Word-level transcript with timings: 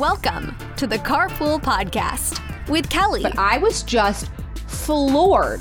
Welcome 0.00 0.56
to 0.76 0.86
the 0.86 0.96
Carpool 0.96 1.60
Podcast 1.60 2.40
with 2.70 2.88
Kelly 2.88 3.22
But 3.22 3.38
I 3.38 3.58
was 3.58 3.82
just 3.82 4.30
floored 4.66 5.60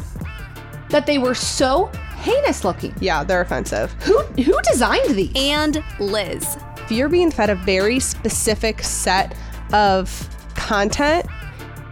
that 0.88 1.05
they 1.05 1.17
were 1.17 1.35
so 1.35 1.88
heinous 2.15 2.63
looking. 2.63 2.96
Yeah, 3.02 3.25
they're 3.25 3.41
offensive. 3.41 3.92
Who 4.03 4.17
who 4.42 4.57
designed 4.62 5.10
these? 5.10 5.33
and 5.35 5.83
Lizz. 5.99 6.56
If 6.78 6.89
you're 6.89 7.10
being 7.10 7.31
fed 7.31 7.49
a 7.49 7.56
very 7.56 7.99
specific 7.99 8.81
set 8.81 9.35
of 9.74 10.10
content, 10.56 11.26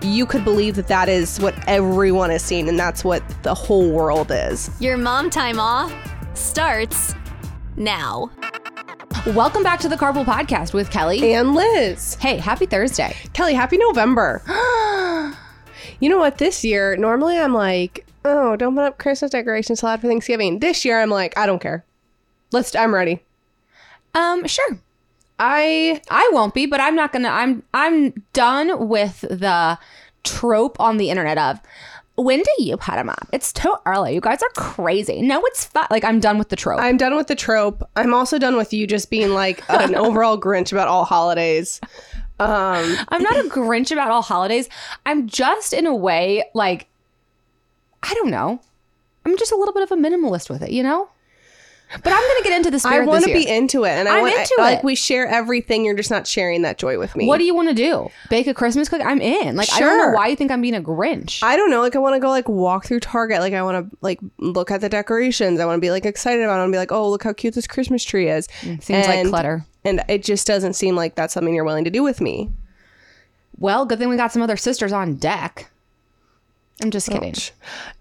you 0.02 0.25
could 0.25 0.45
believe 0.45 0.77
that 0.77 0.88
that 0.88 1.09
is 1.09 1.41
what 1.41 1.54
everyone 1.68 2.32
is 2.32 2.43
seeing 2.43 2.70
and 2.70 2.79
that's 2.79 3.04
what 3.04 3.25
the 3.43 3.54
whole 3.54 3.91
world 3.91 4.32
is. 4.32 4.71
Your 4.79 4.95
mom 4.95 5.29
time 5.29 5.59
off 5.59 5.93
starts 6.34 7.14
now. 7.75 8.32
Welcome 9.26 9.64
back 9.64 9.80
to 9.82 9.89
the 9.89 9.96
Carpool 9.96 10.24
Podcast 10.24 10.74
with 10.74 10.89
Kelly. 10.89 11.34
And 11.34 11.54
Lizz. 11.54 12.16
Hey, 12.16 12.38
happy 12.38 12.66
Thursday. 12.66 13.16
Kelly, 13.34 13.54
happy 13.54 13.78
November. 13.78 14.42
you 16.00 16.10
know 16.10 16.18
what? 16.18 16.38
This 16.38 16.64
year, 16.64 16.96
normally 16.96 17.38
I'm 17.38 17.54
like, 17.54 18.06
oh, 18.24 18.56
don't 18.56 18.76
put 18.76 18.84
up 18.84 18.98
Christmas 19.00 19.32
decorations 19.32 19.80
till 19.82 19.90
after 19.90 20.07
Thanksgiving. 20.07 20.60
This 20.60 20.86
year, 20.86 21.02
I'm 21.02 21.10
like, 21.10 21.38
I 21.38 21.46
don't 21.46 21.60
care. 21.60 21.84
Let's. 22.52 22.76
I'm 22.76 22.93
ready. 22.93 23.21
Um, 24.16 24.48
sure. 24.48 24.80
I 25.40 26.02
I 26.10 26.29
won't 26.32 26.54
be, 26.54 26.65
but 26.65 26.79
I'm 26.79 26.96
not 26.96 27.12
gonna. 27.12 27.29
I'm 27.29 27.64
I'm 27.74 28.24
done 28.34 28.88
with 28.88 29.21
the 29.21 29.78
trope 30.24 30.79
on 30.79 30.98
the 30.98 31.10
internet 31.10 31.38
of 31.38 31.60
when 32.17 32.42
do 32.42 32.52
you 32.64 32.78
put 32.78 32.95
them 32.95 33.09
up? 33.09 33.28
It's 33.31 33.53
too 33.53 33.76
early. 33.86 34.16
You 34.16 34.22
guys 34.22 34.42
are 34.42 34.50
crazy. 34.58 35.22
No, 35.22 35.39
it's 35.45 35.66
fun. 35.66 35.86
Like 35.92 36.03
I'm 36.03 36.20
done 36.20 36.40
with 36.40 36.50
the 36.50 36.56
trope. 36.56 36.81
I'm 36.81 36.98
done 36.98 37.16
with 37.16 37.28
the 37.28 37.36
trope. 37.36 37.88
I'm 37.95 38.14
also 38.14 38.40
done 38.40 38.58
with 38.58 38.73
you 38.73 38.88
just 38.88 39.12
being 39.12 39.30
like 39.30 39.64
an 39.70 39.95
overall 39.95 40.40
Grinch 40.40 40.72
about 40.72 40.88
all 40.88 41.06
holidays. 41.06 41.80
Um, 42.40 42.98
I'm 43.09 43.22
not 43.22 43.38
a 43.38 43.50
Grinch 43.50 43.92
about 43.92 44.09
all 44.09 44.24
holidays. 44.24 44.68
I'm 45.06 45.28
just 45.28 45.74
in 45.74 45.86
a 45.86 45.96
way 45.96 46.44
like 46.56 46.88
I 48.02 48.14
don't 48.16 48.31
know. 48.31 48.62
I'm 49.26 49.38
just 49.38 49.52
a 49.52 49.56
little 49.56 49.74
bit 49.74 49.84
of 49.84 49.92
a 49.92 49.96
minimalist 49.96 50.50
with 50.50 50.64
it, 50.64 50.72
you 50.72 50.81
know. 50.81 51.09
But 51.90 52.12
I'm 52.12 52.20
gonna 52.22 52.44
get 52.44 52.58
into 52.58 52.70
the 52.70 52.86
I 52.86 53.00
want 53.00 53.24
to 53.24 53.32
be 53.34 53.48
into 53.48 53.86
it, 53.86 53.92
and 53.92 54.10
I 54.10 54.18
I'm 54.18 54.22
want 54.22 54.36
into 54.36 54.56
I- 54.60 54.74
like 54.74 54.84
we 54.84 54.94
share 54.94 55.26
everything. 55.26 55.86
You're 55.86 55.96
just 55.96 56.12
not 56.12 56.28
sharing 56.28 56.64
that 56.64 56.78
joy 56.78 57.00
with 57.00 57.16
me. 57.16 57.26
What 57.28 57.38
do 57.38 57.46
you 57.46 57.56
want 57.56 57.70
to 57.70 57.74
do? 57.74 58.10
Bake 58.30 58.48
a 58.48 58.54
Christmas 58.54 58.90
cookie? 58.90 59.04
I'm 59.04 59.22
in. 59.22 59.56
Like 59.56 59.72
I 59.72 59.80
don't 59.80 59.98
know 59.98 60.10
why 60.18 60.28
you 60.28 60.36
think 60.36 60.52
I'm 60.52 60.62
being 60.62 60.76
a 60.76 60.82
Grinch. 60.82 61.42
I 61.42 61.56
don't 61.56 61.72
know. 61.72 61.80
Like 61.82 61.96
I 61.96 62.00
want 62.00 62.16
to 62.16 62.20
go 62.20 62.30
like 62.30 62.50
walk 62.50 62.86
through 62.86 63.00
Target. 63.00 63.40
Like 63.40 63.54
I 63.54 63.64
want 63.64 63.90
to 63.90 63.98
like 64.02 64.20
look 64.38 64.70
at 64.70 64.82
the 64.82 64.90
decorations. 64.90 65.62
I 65.62 65.66
want 65.66 65.78
to 65.78 65.82
be 65.82 65.92
like 65.92 66.06
excited 66.06 66.44
about. 66.44 66.56
it. 66.56 66.58
I 66.58 66.60
want 66.64 66.70
to 66.70 66.76
be 66.76 66.78
like, 66.80 66.92
oh, 66.92 67.10
look 67.10 67.24
how 67.24 67.32
cute 67.32 67.54
this 67.54 67.68
Christmas 67.68 68.04
tree 68.04 68.28
is. 68.30 68.50
It 68.64 68.84
Seems 68.84 69.08
like 69.08 69.26
clutter. 69.28 69.66
And 69.86 70.04
it 70.10 70.24
just 70.24 70.46
doesn't 70.46 70.74
seem 70.74 70.96
like 70.96 71.16
that's 71.16 71.34
something 71.34 71.54
you're 71.56 71.64
willing 71.64 71.86
to 71.86 71.90
do 71.90 72.04
with 72.04 72.20
me. 72.20 72.50
Well, 73.58 73.86
good 73.86 73.98
thing 73.98 74.10
we 74.10 74.18
got 74.18 74.34
some 74.34 74.42
other 74.42 74.58
sisters 74.58 74.92
on 74.92 75.16
deck. 75.16 75.70
I'm 76.81 76.92
just 76.92 77.09
kidding. 77.09 77.33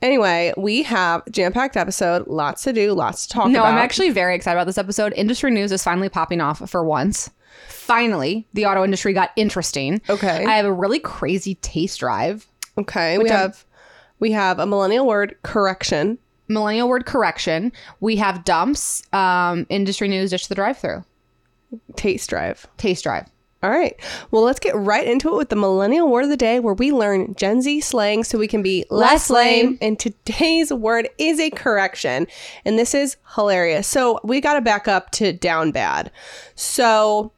Anyway, 0.02 0.52
we 0.56 0.82
have 0.82 1.22
jam 1.30 1.52
packed 1.52 1.76
episode. 1.78 2.26
Lots 2.26 2.62
to 2.64 2.72
do. 2.74 2.92
Lots 2.92 3.26
to 3.26 3.32
talk 3.32 3.48
No, 3.48 3.60
about. 3.60 3.72
I'm 3.72 3.78
actually 3.78 4.10
very 4.10 4.34
excited 4.34 4.56
about 4.58 4.66
this 4.66 4.76
episode. 4.78 5.14
Industry 5.16 5.50
news 5.50 5.72
is 5.72 5.82
finally 5.82 6.08
popping 6.10 6.40
off 6.42 6.68
for 6.68 6.84
once. 6.84 7.30
Finally, 7.68 8.46
the 8.52 8.66
auto 8.66 8.84
industry 8.84 9.12
got 9.14 9.30
interesting. 9.36 10.02
Okay. 10.10 10.44
I 10.44 10.56
have 10.56 10.66
a 10.66 10.72
really 10.72 10.98
crazy 10.98 11.54
taste 11.56 12.00
drive. 12.00 12.46
okay. 12.76 13.16
We 13.18 13.30
I'm- 13.30 13.38
have 13.38 13.64
we 14.18 14.32
have 14.32 14.58
a 14.58 14.66
millennial 14.66 15.06
word 15.06 15.36
correction. 15.42 16.18
Millennial 16.48 16.88
word 16.88 17.06
correction. 17.06 17.72
We 18.00 18.16
have 18.16 18.44
dumps. 18.44 19.02
Um, 19.12 19.66
industry 19.68 20.08
news 20.08 20.30
dish 20.30 20.46
the 20.48 20.54
drive 20.54 20.78
through. 20.78 21.04
Taste 21.96 22.28
drive. 22.30 22.66
Taste 22.76 23.02
drive. 23.04 23.26
All 23.66 23.72
right. 23.72 23.96
Well, 24.30 24.42
let's 24.42 24.60
get 24.60 24.76
right 24.76 25.04
into 25.04 25.28
it 25.34 25.36
with 25.36 25.48
the 25.48 25.56
millennial 25.56 26.08
word 26.08 26.22
of 26.22 26.30
the 26.30 26.36
day 26.36 26.60
where 26.60 26.72
we 26.74 26.92
learn 26.92 27.34
Gen 27.34 27.60
Z 27.62 27.80
slang 27.80 28.22
so 28.22 28.38
we 28.38 28.46
can 28.46 28.62
be 28.62 28.84
less 28.90 29.28
Less 29.28 29.30
lame. 29.30 29.66
lame. 29.66 29.78
And 29.82 29.98
today's 29.98 30.72
word 30.72 31.08
is 31.18 31.40
a 31.40 31.50
correction. 31.50 32.28
And 32.64 32.78
this 32.78 32.94
is 32.94 33.16
hilarious. 33.34 33.88
So 33.88 34.20
we 34.22 34.40
got 34.40 34.54
to 34.54 34.60
back 34.60 34.86
up 34.86 35.10
to 35.12 35.32
down 35.32 35.72
bad. 35.72 36.12
So 36.54 37.32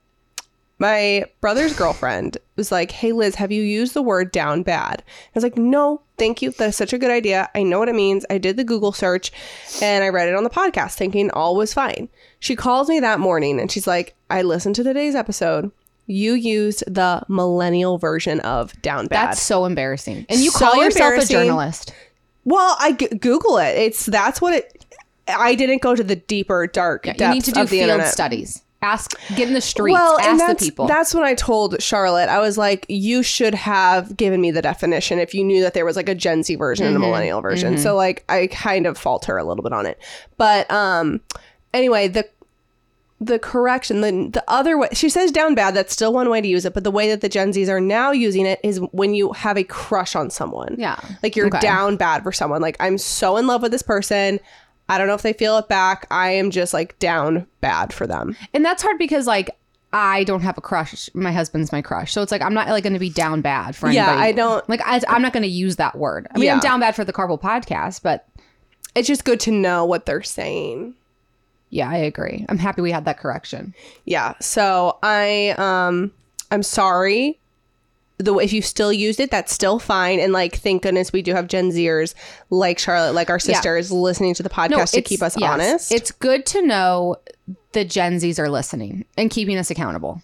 my 0.78 1.25
brother's 1.41 1.75
girlfriend 1.75 2.36
was 2.56 2.70
like, 2.70 2.91
Hey, 2.91 3.12
Lizz, 3.12 3.36
have 3.36 3.50
you 3.50 3.62
used 3.62 3.94
the 3.94 4.02
word 4.02 4.31
down 4.31 4.62
bad? 4.62 5.02
I 5.06 5.31
was 5.34 5.42
like, 5.44 5.56
No, 5.56 6.02
thank 6.19 6.42
you. 6.42 6.50
That's 6.50 6.76
such 6.76 6.92
a 6.92 6.98
good 6.98 7.10
idea. 7.10 7.48
I 7.54 7.62
know 7.62 7.78
what 7.78 7.88
it 7.88 7.94
means. 7.94 8.26
I 8.28 8.36
did 8.36 8.58
the 8.58 8.64
Google 8.64 8.92
search 8.92 9.32
and 9.81 10.04
I 10.04 10.10
read 10.10 10.28
it 10.28 10.34
on 10.34 10.44
the 10.44 10.50
podcast 10.50 10.92
thinking 10.94 11.31
all 11.31 11.56
was 11.56 11.72
fine. 11.72 12.10
She 12.38 12.54
calls 12.54 12.91
me 12.91 13.00
that 13.00 13.19
morning 13.19 13.58
and 13.58 13.72
she's 13.72 13.86
like, 13.86 14.14
I 14.28 14.42
listened 14.42 14.75
to 14.76 14.84
today's 14.84 15.14
episode. 15.14 15.72
You 16.08 16.32
used 16.32 16.82
the 16.92 17.22
millennial 17.28 17.98
version 17.98 18.41
of 18.41 18.72
down 18.82 19.06
bad. 19.06 19.28
That's 19.28 19.42
so 19.42 19.64
embarrassing. 19.66 20.26
And 20.28 20.41
you 20.41 20.50
So 20.50 20.58
call 20.58 20.82
yourself 20.82 21.22
a 21.22 21.26
journalist. 21.26 21.92
well, 22.44 22.76
I 22.80 22.92
g- 22.92 23.08
Google 23.08 23.58
it. 23.58 23.76
It's 23.78 24.06
that's 24.06 24.41
what 24.41 24.54
it. 24.54 24.84
I 25.28 25.54
didn't 25.54 25.82
go 25.82 25.94
to 25.94 26.02
the 26.02 26.16
deeper, 26.16 26.66
dark 26.66 27.06
You 27.06 27.12
depths 27.12 27.34
need 27.34 27.44
to 27.44 27.52
do 27.52 27.60
the 27.60 27.66
field 27.69 27.91
internet. 27.91 28.12
studies. 28.12 28.62
Ask, 28.80 29.19
get 29.34 29.48
in 29.48 29.54
the 29.54 29.60
streets, 29.60 29.92
Well, 29.92 30.19
and 30.20 30.41
ask 30.41 30.58
the 30.60 30.64
people. 30.66 30.86
that's 30.86 31.12
when 31.12 31.24
I 31.24 31.34
told 31.34 31.82
Charlotte. 31.82 32.28
I 32.28 32.38
was 32.38 32.56
like, 32.56 32.86
you 32.88 33.25
should 33.25 33.52
have 33.54 34.16
given 34.16 34.40
me 34.40 34.52
the 34.52 34.62
definition 34.62 35.19
if 35.19 35.34
you 35.34 35.42
knew 35.42 35.60
that 35.62 35.75
there 35.75 35.84
was 35.84 35.96
like 35.96 36.08
a 36.08 36.14
Gen 36.14 36.44
Z 36.44 36.54
version 36.54 36.86
and 36.86 36.94
Mm-hmm. 36.94 37.02
a 37.02 37.06
millennial 37.08 37.40
version. 37.40 37.76
So 37.76 37.96
like 37.96 38.25
I 38.28 38.46
kind 38.46 38.86
of 38.86 38.96
fault 38.96 39.25
her 39.25 39.36
a 39.36 39.42
little 39.44 39.64
bit 39.64 39.72
on 39.72 39.84
it. 39.84 39.98
But 40.36 40.70
um 40.70 41.20
anyway, 41.75 42.06
the 42.08 42.26
the 43.20 43.38
correction, 43.38 44.00
the 44.00 44.12
the 44.32 44.44
other 44.48 44.78
way 44.78 44.88
she 44.92 45.08
says 45.08 45.32
down 45.32 45.54
bad, 45.54 45.74
that's 45.74 45.92
still 45.92 46.12
one 46.12 46.30
way 46.30 46.40
to 46.40 46.46
use 46.48 46.64
it, 46.64 46.72
but 46.74 46.84
the 46.84 46.90
way 46.90 47.08
that 47.08 47.20
the 47.20 47.28
Gen 47.28 47.52
Zs 47.52 47.68
are 47.68 47.80
now 47.80 48.12
using 48.12 48.46
it 48.46 48.60
is 48.62 48.78
when 48.92 49.14
you 49.14 49.32
have 49.32 49.56
a 49.58 49.64
crush 49.64 50.14
on 50.14 50.30
someone. 50.30 50.76
Yeah. 50.78 50.98
Like 51.22 51.34
you're 51.34 51.48
Okay. 51.48 51.58
down 51.60 51.96
bad 51.96 52.22
for 52.22 52.30
someone. 52.32 52.62
Like 52.62 52.76
I'm 52.80 52.96
so 52.98 53.36
in 53.36 53.46
love 53.46 53.62
with 53.62 53.72
this 53.72 53.82
person. 53.82 54.38
I 54.88 54.96
don't 54.98 55.06
know 55.08 55.14
if 55.14 55.22
they 55.22 55.32
feel 55.34 55.58
it 55.58 55.68
back. 55.68 56.06
I 56.10 56.30
am 56.30 56.50
just 56.50 56.72
like 56.72 56.98
down 56.98 57.46
bad 57.60 57.92
for 57.92 58.06
them. 58.06 58.36
And 58.54 58.64
that's 58.64 58.82
hard 58.82 58.98
because 58.98 59.26
like 59.26 59.50
I 59.92 60.22
don't 60.24 60.42
have 60.42 60.56
a 60.56 60.60
crush. 60.60 61.10
My 61.14 61.32
husband's 61.32 61.72
my 61.72 61.82
crush, 61.82 62.12
so 62.12 62.22
it's 62.22 62.30
like 62.30 62.42
I'm 62.42 62.54
not 62.54 62.68
like 62.68 62.84
going 62.84 62.92
to 62.92 62.98
be 62.98 63.10
down 63.10 63.40
bad 63.40 63.74
for 63.74 63.90
Yeah, 63.90 64.06
anybody. 64.06 64.28
I 64.28 64.32
don't- 64.32 64.68
like. 64.68 64.80
I, 64.84 65.00
I'm 65.08 65.22
not 65.22 65.32
going 65.32 65.42
to 65.44 65.48
use 65.48 65.76
that 65.76 65.96
word. 65.96 66.28
I 66.34 66.38
mean, 66.38 66.50
I'm 66.50 66.60
down 66.60 66.78
bad 66.80 66.94
for 66.94 67.04
the 67.04 67.12
Carpool 67.12 67.40
podcast, 67.40 68.02
but 68.02 68.26
It's 68.94 69.08
just 69.08 69.24
good 69.24 69.40
to 69.40 69.50
know 69.50 69.84
what 69.84 70.06
they're 70.06 70.22
saying. 70.22 70.94
Yeah, 71.70 71.88
I 71.90 71.96
agree. 71.96 72.46
I'm 72.48 72.58
happy 72.58 72.82
we 72.82 72.90
had 72.92 73.04
that 73.04 73.18
correction. 73.18 73.74
Yeah. 74.04 74.34
So 74.40 74.98
I 75.02 75.54
um 75.58 76.10
I'm 76.50 76.62
sorry. 76.62 77.38
The 78.18 78.34
if 78.38 78.52
you 78.52 78.62
still 78.62 78.92
used 78.92 79.20
it, 79.20 79.30
that's 79.30 79.52
still 79.52 79.78
fine. 79.78 80.18
And 80.18 80.32
like, 80.32 80.56
thank 80.56 80.82
goodness 80.82 81.12
we 81.12 81.22
do 81.22 81.34
have 81.34 81.46
Gen 81.46 81.70
Zers 81.70 82.14
like 82.50 82.78
Charlotte, 82.78 83.12
like 83.12 83.30
our 83.30 83.38
sisters, 83.38 83.92
listening 83.92 84.34
to 84.34 84.42
the 84.42 84.48
podcast 84.48 84.92
to 84.92 85.02
keep 85.02 85.22
us 85.22 85.36
yes, 85.38 85.50
honest. 85.50 85.92
It's 85.92 86.10
good 86.10 86.44
to 86.46 86.62
know 86.66 87.16
the 87.72 87.84
Gen 87.84 88.14
Zs 88.16 88.38
are 88.40 88.48
listening 88.48 89.04
and 89.16 89.30
keeping 89.30 89.56
us 89.56 89.70
accountable. 89.70 90.20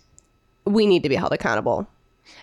we 0.64 0.86
need 0.86 1.02
to 1.02 1.08
be 1.08 1.14
held 1.14 1.32
accountable. 1.32 1.86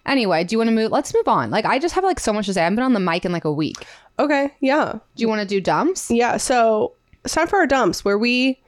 Anyway, 0.05 0.43
do 0.43 0.53
you 0.53 0.57
want 0.57 0.69
to 0.69 0.75
move? 0.75 0.91
Let's 0.91 1.13
move 1.13 1.27
on. 1.27 1.51
Like 1.51 1.65
I 1.65 1.79
just 1.79 1.95
have 1.95 2.03
like 2.03 2.19
so 2.19 2.33
much 2.33 2.45
to 2.45 2.53
say. 2.53 2.65
I've 2.65 2.75
been 2.75 2.83
on 2.83 2.93
the 2.93 2.99
mic 2.99 3.25
in 3.25 3.31
like 3.31 3.45
a 3.45 3.51
week. 3.51 3.77
Okay. 4.19 4.53
Yeah. 4.59 4.93
Do 5.15 5.21
you 5.21 5.27
want 5.27 5.41
to 5.41 5.47
do 5.47 5.59
dumps? 5.59 6.09
Yeah. 6.11 6.37
So 6.37 6.93
it's 7.25 7.33
time 7.33 7.47
for 7.47 7.57
our 7.57 7.67
dumps, 7.67 8.05
where 8.05 8.17
we 8.17 8.59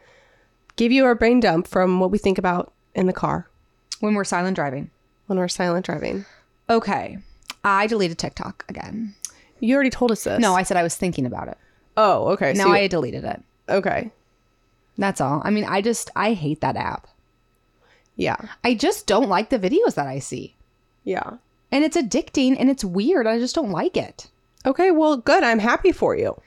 give 0.76 0.92
you 0.92 1.06
our 1.06 1.16
brain 1.16 1.40
dump 1.40 1.68
from 1.68 2.00
what 2.00 2.12
we 2.12 2.18
think 2.18 2.38
about 2.38 2.74
in 2.96 3.06
the 3.08 3.14
car 3.14 3.48
When 4.00 4.14
we're 4.16 4.24
silent 4.24 4.56
driving. 4.56 4.90
when 5.28 5.38
we're 5.40 5.48
silent 5.48 5.86
driving. 5.86 6.26
Okay. 6.70 7.18
I 7.64 7.88
deleted 7.88 8.18
TikTok 8.18 8.66
again. 8.70 9.16
You 9.60 9.76
already 9.76 9.90
told 9.90 10.12
us 10.12 10.24
this. 10.26 10.40
No, 10.40 10.54
I 10.54 10.64
said 10.64 10.76
I 10.78 10.84
was 10.84 10.96
thinking 10.98 11.26
about 11.26 11.48
it. 11.48 11.58
Oh, 11.96 12.28
okay. 12.30 12.54
Now 12.54 12.66
so 12.66 12.72
I 12.74 12.88
deleted 12.88 13.24
it. 13.24 13.42
okay. 13.70 14.12
That's 14.98 15.22
all. 15.22 15.42
I 15.46 15.50
mean, 15.50 15.64
I 15.66 15.82
just 15.82 16.10
I 16.16 16.34
hate 16.34 16.62
that 16.62 16.76
app. 16.76 17.08
Yeah. 18.16 18.36
I 18.64 18.76
just 18.76 19.08
don't 19.08 19.30
like 19.30 19.50
the 19.50 19.58
videos 19.60 19.96
that 19.96 20.06
I 20.08 20.20
see. 20.20 20.56
Yeah. 21.04 21.38
And 21.72 21.84
it's 21.84 21.98
addicting 21.98 22.56
and 22.60 22.70
it's 22.70 22.84
weird. 22.86 23.26
I 23.26 23.40
just 23.40 23.56
don't 23.56 23.72
like 23.72 23.98
it. 23.98 24.28
Okay, 24.66 24.92
well, 24.92 25.18
good. 25.18 25.44
I'm 25.44 25.60
happy 25.60 25.92
for 25.92 26.16
you, 26.16 26.40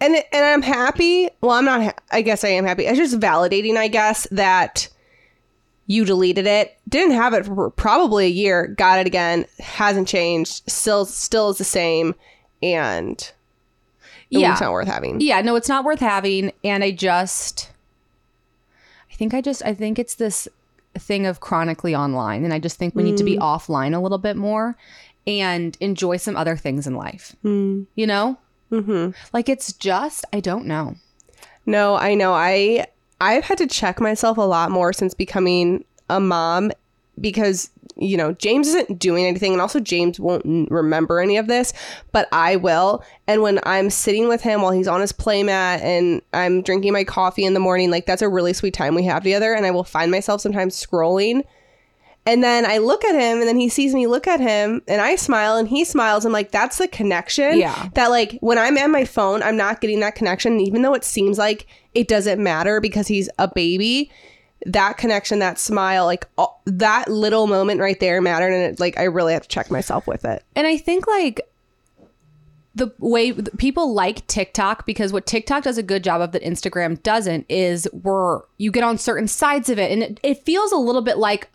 and 0.00 0.16
and 0.16 0.44
I'm 0.44 0.62
happy. 0.62 1.28
Well, 1.40 1.52
I'm 1.52 1.64
not. 1.64 1.82
Ha- 1.82 1.94
I 2.10 2.22
guess 2.22 2.42
I 2.42 2.48
am 2.48 2.64
happy. 2.64 2.86
It's 2.86 2.98
just 2.98 3.20
validating, 3.20 3.76
I 3.76 3.88
guess, 3.88 4.26
that 4.32 4.88
you 5.86 6.04
deleted 6.04 6.46
it. 6.46 6.78
Didn't 6.88 7.14
have 7.14 7.34
it 7.34 7.46
for 7.46 7.70
probably 7.70 8.26
a 8.26 8.30
year. 8.30 8.68
Got 8.68 9.00
it 9.00 9.06
again. 9.06 9.44
Hasn't 9.58 10.08
changed. 10.08 10.62
Still, 10.70 11.04
still 11.04 11.50
is 11.50 11.58
the 11.58 11.64
same, 11.64 12.14
and 12.62 13.32
Yeah. 14.30 14.52
it's 14.52 14.60
not 14.60 14.72
worth 14.72 14.88
having. 14.88 15.20
Yeah, 15.20 15.40
no, 15.40 15.56
it's 15.56 15.68
not 15.68 15.84
worth 15.84 16.00
having. 16.00 16.52
And 16.64 16.82
I 16.82 16.90
just 16.90 17.70
I 19.10 19.14
think 19.14 19.34
I 19.34 19.40
just 19.40 19.64
I 19.64 19.74
think 19.74 19.98
it's 19.98 20.14
this 20.14 20.48
thing 20.98 21.26
of 21.26 21.40
chronically 21.40 21.94
online. 21.94 22.44
And 22.44 22.52
I 22.52 22.58
just 22.58 22.78
think 22.78 22.94
we 22.94 23.02
need 23.02 23.16
to 23.16 23.24
be 23.24 23.36
mm. 23.36 23.40
offline 23.40 23.94
a 23.94 24.00
little 24.00 24.18
bit 24.18 24.36
more 24.36 24.76
and 25.26 25.76
enjoy 25.80 26.16
some 26.16 26.36
other 26.36 26.56
things 26.56 26.86
in 26.86 26.94
life. 26.94 27.34
You 27.94 28.06
know? 28.06 28.38
Mm-hmm. 28.72 29.10
Like 29.32 29.48
it's 29.48 29.72
just 29.72 30.24
I 30.32 30.40
don't 30.40 30.66
know. 30.66 30.94
No, 31.66 31.96
I 31.96 32.14
know. 32.14 32.32
I 32.32 32.86
I've 33.20 33.44
had 33.44 33.58
to 33.58 33.66
check 33.66 34.00
myself 34.00 34.38
a 34.38 34.42
lot 34.42 34.70
more 34.70 34.92
since 34.92 35.12
becoming 35.14 35.84
a 36.08 36.20
mom 36.20 36.72
because 37.20 37.70
you 38.00 38.16
know, 38.16 38.32
James 38.32 38.66
isn't 38.68 38.98
doing 38.98 39.26
anything. 39.26 39.52
And 39.52 39.60
also, 39.60 39.78
James 39.78 40.18
won't 40.18 40.70
remember 40.70 41.20
any 41.20 41.36
of 41.36 41.48
this, 41.48 41.72
but 42.12 42.28
I 42.32 42.56
will. 42.56 43.04
And 43.26 43.42
when 43.42 43.60
I'm 43.64 43.90
sitting 43.90 44.26
with 44.26 44.40
him 44.40 44.62
while 44.62 44.72
he's 44.72 44.88
on 44.88 45.02
his 45.02 45.12
playmat 45.12 45.82
and 45.82 46.22
I'm 46.32 46.62
drinking 46.62 46.94
my 46.94 47.04
coffee 47.04 47.44
in 47.44 47.52
the 47.52 47.60
morning, 47.60 47.90
like 47.90 48.06
that's 48.06 48.22
a 48.22 48.28
really 48.28 48.54
sweet 48.54 48.72
time 48.72 48.94
we 48.94 49.04
have 49.04 49.22
together. 49.22 49.52
And 49.52 49.66
I 49.66 49.70
will 49.70 49.84
find 49.84 50.10
myself 50.10 50.40
sometimes 50.40 50.74
scrolling. 50.74 51.42
And 52.26 52.44
then 52.44 52.66
I 52.66 52.78
look 52.78 53.04
at 53.04 53.14
him 53.14 53.38
and 53.38 53.48
then 53.48 53.56
he 53.56 53.68
sees 53.68 53.94
me 53.94 54.06
look 54.06 54.26
at 54.26 54.40
him 54.40 54.82
and 54.86 55.00
I 55.00 55.16
smile 55.16 55.56
and 55.56 55.66
he 55.66 55.84
smiles. 55.84 56.24
I'm 56.24 56.32
like, 56.32 56.50
that's 56.50 56.78
the 56.78 56.86
connection. 56.86 57.58
Yeah. 57.58 57.88
That 57.94 58.10
like 58.10 58.38
when 58.40 58.58
I'm 58.58 58.76
at 58.76 58.90
my 58.90 59.04
phone, 59.04 59.42
I'm 59.42 59.56
not 59.56 59.80
getting 59.80 60.00
that 60.00 60.14
connection. 60.14 60.60
Even 60.60 60.82
though 60.82 60.94
it 60.94 61.04
seems 61.04 61.38
like 61.38 61.66
it 61.94 62.08
doesn't 62.08 62.42
matter 62.42 62.80
because 62.80 63.08
he's 63.08 63.30
a 63.38 63.48
baby, 63.48 64.10
that 64.66 64.98
connection, 64.98 65.38
that 65.38 65.58
smile, 65.58 66.04
like 66.04 66.26
all, 66.36 66.60
that 66.66 67.08
little 67.08 67.46
moment 67.46 67.80
right 67.80 67.98
there 67.98 68.20
mattered. 68.20 68.52
And 68.52 68.74
it, 68.74 68.80
like, 68.80 68.98
I 68.98 69.04
really 69.04 69.32
have 69.32 69.42
to 69.42 69.48
check 69.48 69.70
myself 69.70 70.06
with 70.06 70.24
it. 70.26 70.44
And 70.54 70.66
I 70.66 70.76
think 70.76 71.06
like 71.06 71.40
the 72.74 72.92
way 72.98 73.32
people 73.32 73.92
like 73.94 74.26
TikTok 74.26 74.86
because 74.86 75.12
what 75.12 75.26
TikTok 75.26 75.64
does 75.64 75.78
a 75.78 75.82
good 75.82 76.04
job 76.04 76.20
of 76.20 76.32
that 76.32 76.42
Instagram 76.42 77.02
doesn't 77.02 77.46
is 77.48 77.88
where 77.92 78.42
you 78.58 78.70
get 78.70 78.84
on 78.84 78.96
certain 78.96 79.26
sides 79.26 79.68
of 79.68 79.78
it 79.78 79.90
and 79.90 80.02
it, 80.02 80.20
it 80.22 80.44
feels 80.44 80.70
a 80.70 80.76
little 80.76 81.02
bit 81.02 81.18
like 81.18 81.50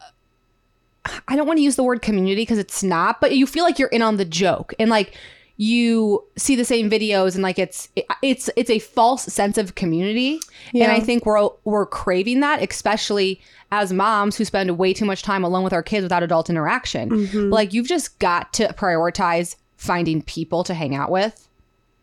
I 1.28 1.36
don't 1.36 1.48
want 1.48 1.58
to 1.58 1.64
use 1.64 1.76
the 1.76 1.84
word 1.84 2.02
community 2.02 2.42
because 2.42 2.58
it's 2.58 2.84
not, 2.84 3.22
but 3.22 3.36
you 3.36 3.46
feel 3.48 3.64
like 3.64 3.78
you're 3.80 3.90
in 3.90 4.02
on 4.02 4.18
the 4.18 4.26
joke 4.26 4.74
and 4.80 4.90
like 4.90 5.16
you 5.58 6.22
see 6.36 6.56
the 6.56 6.66
same 6.66 6.90
videos 6.90 7.36
and 7.36 7.42
like 7.44 7.58
it's 7.58 7.88
it's 8.22 8.50
it's 8.58 8.70
a 8.70 8.80
false 8.80 9.24
sense 9.24 9.58
of 9.58 9.76
community. 9.76 10.40
And 10.74 10.92
i 10.92 11.00
think 11.00 11.26
we're 11.26 11.48
we're 11.64 11.86
craving 11.86 12.42
that 12.42 12.62
especially 12.62 13.40
as 13.72 13.94
moms 13.94 14.36
who 14.36 14.44
spend 14.46 14.78
way 14.78 14.94
too 14.94 15.06
much 15.06 15.22
time 15.24 15.44
alone 15.44 15.64
with 15.64 15.74
our 15.74 15.84
kids 15.84 16.04
without 16.04 16.24
adult 16.24 16.50
interaction. 16.50 17.50
Like 17.50 17.74
you've 17.74 17.88
just 17.88 18.18
got 18.20 18.52
to 18.54 18.68
prioritize 18.74 19.56
finding 19.78 20.22
people 20.24 20.64
to 20.66 20.74
hang 20.74 20.94
out 20.96 21.10
with. 21.12 21.48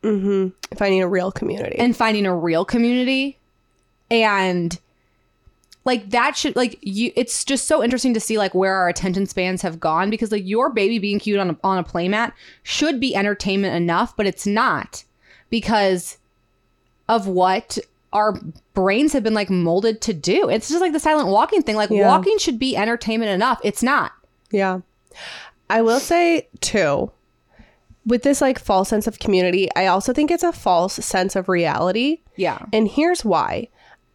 Mhm 0.03 0.53
Finding 0.77 1.03
a 1.03 1.09
real 1.09 1.31
community. 1.31 1.77
and 1.79 1.97
finding 1.97 2.25
a 2.27 2.35
real 2.35 2.65
community. 2.65 3.37
And 4.11 4.79
like 5.85 6.11
that 6.11 6.37
should 6.37 6.55
like 6.57 6.79
you 6.81 7.13
it's 7.17 7.45
just 7.45 7.67
so 7.67 7.83
interesting 7.83 8.15
to 8.15 8.21
see 8.21 8.39
like 8.39 8.55
where 8.55 8.75
our 8.75 8.89
attention 8.89 9.27
spans 9.27 9.63
have 9.63 9.81
gone 9.81 10.11
because 10.11 10.31
like 10.31 10.47
your 10.47 10.71
baby 10.71 10.99
being 10.99 11.19
cute 11.19 11.39
on 11.41 11.51
a, 11.51 11.57
on 11.65 11.79
a 11.79 11.85
playmat 11.85 12.33
should 12.63 13.01
be 13.01 13.15
entertainment 13.17 13.75
enough 13.75 14.17
but 14.17 14.27
it's 14.27 14.47
not 14.47 15.05
because 15.51 16.19
of 17.09 17.27
what 17.27 17.79
our 18.13 18.35
brains 18.75 19.13
have 19.13 19.23
been 19.23 19.35
like 19.35 19.51
molded 19.51 20.01
to 20.03 20.13
do 20.13 20.49
it's 20.49 20.69
just 20.69 20.81
like 20.81 20.93
the 20.93 21.01
silent 21.01 21.29
walking 21.29 21.63
thing 21.63 21.77
like 21.77 21.91
Yeah. 21.91 22.09
walking 22.09 22.39
should 22.39 22.59
be 22.59 22.77
entertainment 22.77 23.31
enough 23.31 23.61
it's 23.65 23.83
not 23.83 24.13
Yeah. 24.51 24.81
I 25.71 25.81
will 25.81 26.01
say 26.01 26.49
too, 26.61 27.11
with 28.05 28.23
this 28.25 28.41
like 28.43 28.59
false 28.59 28.91
sense 28.91 29.07
of 29.07 29.19
community, 29.19 29.69
I 29.75 29.87
also 29.87 30.13
think 30.13 30.31
it's 30.31 30.43
a 30.43 30.53
false 30.53 30.95
sense 30.95 31.35
of 31.35 31.49
reality. 31.49 32.21
yeah 32.37 32.67
And 32.75 32.89
here's 32.89 33.25
why. 33.25 33.69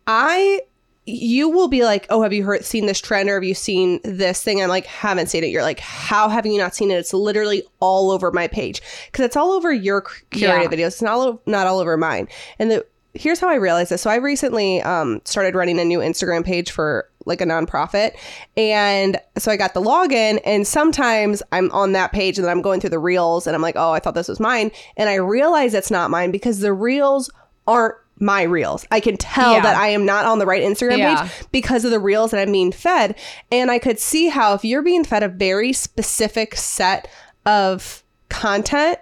I 0.05 0.61
you 1.07 1.49
will 1.49 1.69
be 1.69 1.83
like, 1.83 2.05
"Oh, 2.09 2.21
have 2.21 2.33
you 2.33 2.43
heard 2.43 2.65
seen 2.65 2.85
this 2.85 2.99
trend 2.99 3.29
or 3.29 3.35
have 3.35 3.43
you 3.43 3.53
seen 3.53 3.99
this 4.03 4.43
thing?" 4.43 4.61
I'm 4.61 4.69
like, 4.69 4.85
"Haven't 4.85 5.27
seen 5.27 5.43
it." 5.43 5.47
You're 5.47 5.63
like, 5.63 5.79
"How 5.79 6.27
have 6.29 6.45
you 6.45 6.57
not 6.57 6.75
seen 6.75 6.91
it?" 6.91 6.95
It's 6.95 7.13
literally 7.13 7.63
all 7.79 8.11
over 8.11 8.31
my 8.31 8.47
page 8.47 8.81
cuz 9.13 9.25
it's 9.25 9.37
all 9.37 9.51
over 9.53 9.71
your 9.71 10.01
curated 10.01 10.39
Yeah. 10.39 10.67
videos. 10.67 10.87
It's 10.87 11.01
not 11.01 11.13
all, 11.17 11.41
not 11.45 11.65
all 11.65 11.79
over 11.79 11.95
mine. 11.97 12.27
And 12.59 12.69
the 12.69 12.85
here's 13.13 13.39
how 13.39 13.49
I 13.49 13.55
realized 13.55 13.89
this. 13.89 14.01
So 14.03 14.09
I 14.11 14.17
recently 14.17 14.81
um 14.83 15.21
started 15.25 15.55
running 15.55 15.79
a 15.79 15.85
new 15.85 15.99
Instagram 15.99 16.43
page 16.45 16.71
for 16.71 17.09
like 17.25 17.41
a 17.41 17.45
nonprofit. 17.45 18.11
And 18.55 19.17
so 19.37 19.51
I 19.51 19.55
got 19.57 19.73
the 19.73 19.81
login 19.81 20.39
and 20.45 20.67
sometimes 20.67 21.41
I'm 21.51 21.71
on 21.71 21.93
that 21.93 22.11
page 22.11 22.37
and 22.37 22.45
then 22.45 22.51
I'm 22.51 22.61
going 22.61 22.79
through 22.79 22.91
the 22.91 22.99
reels 22.99 23.47
and 23.47 23.55
I'm 23.55 23.61
like, 23.61 23.75
"Oh, 23.77 23.91
I 23.91 23.99
thought 23.99 24.13
this 24.15 24.27
was 24.27 24.39
mine." 24.39 24.71
And 24.97 25.09
I 25.09 25.15
realize 25.15 25.73
it's 25.73 25.89
not 25.91 26.11
mine 26.11 26.31
because 26.31 26.59
the 26.59 26.73
reels 26.73 27.29
aren't 27.65 27.95
my 28.19 28.41
reels. 28.43 28.85
I 28.91 28.99
can 28.99 29.15
tell 29.17 29.53
Yeah. 29.53 29.61
that 29.61 29.75
I 29.75 29.89
am 29.89 30.05
not 30.05 30.25
on 30.25 30.39
the 30.39 30.45
right 30.45 30.63
Instagram 30.63 30.97
Yeah. 30.97 31.21
page 31.23 31.31
because 31.51 31.85
of 31.85 31.91
the 31.91 31.99
reels 31.99 32.31
that 32.31 32.39
I'm 32.41 32.51
being 32.51 32.71
fed. 32.71 33.15
And 33.51 33.69
I 33.69 33.77
could 33.79 33.99
see 33.99 34.29
how 34.29 34.53
if 34.53 34.65
you're 34.65 34.81
being 34.81 35.03
fed 35.03 35.21
a 35.23 35.27
very 35.27 35.71
specific 35.73 36.55
set 36.55 37.07
of 37.45 38.03
content, 38.29 38.97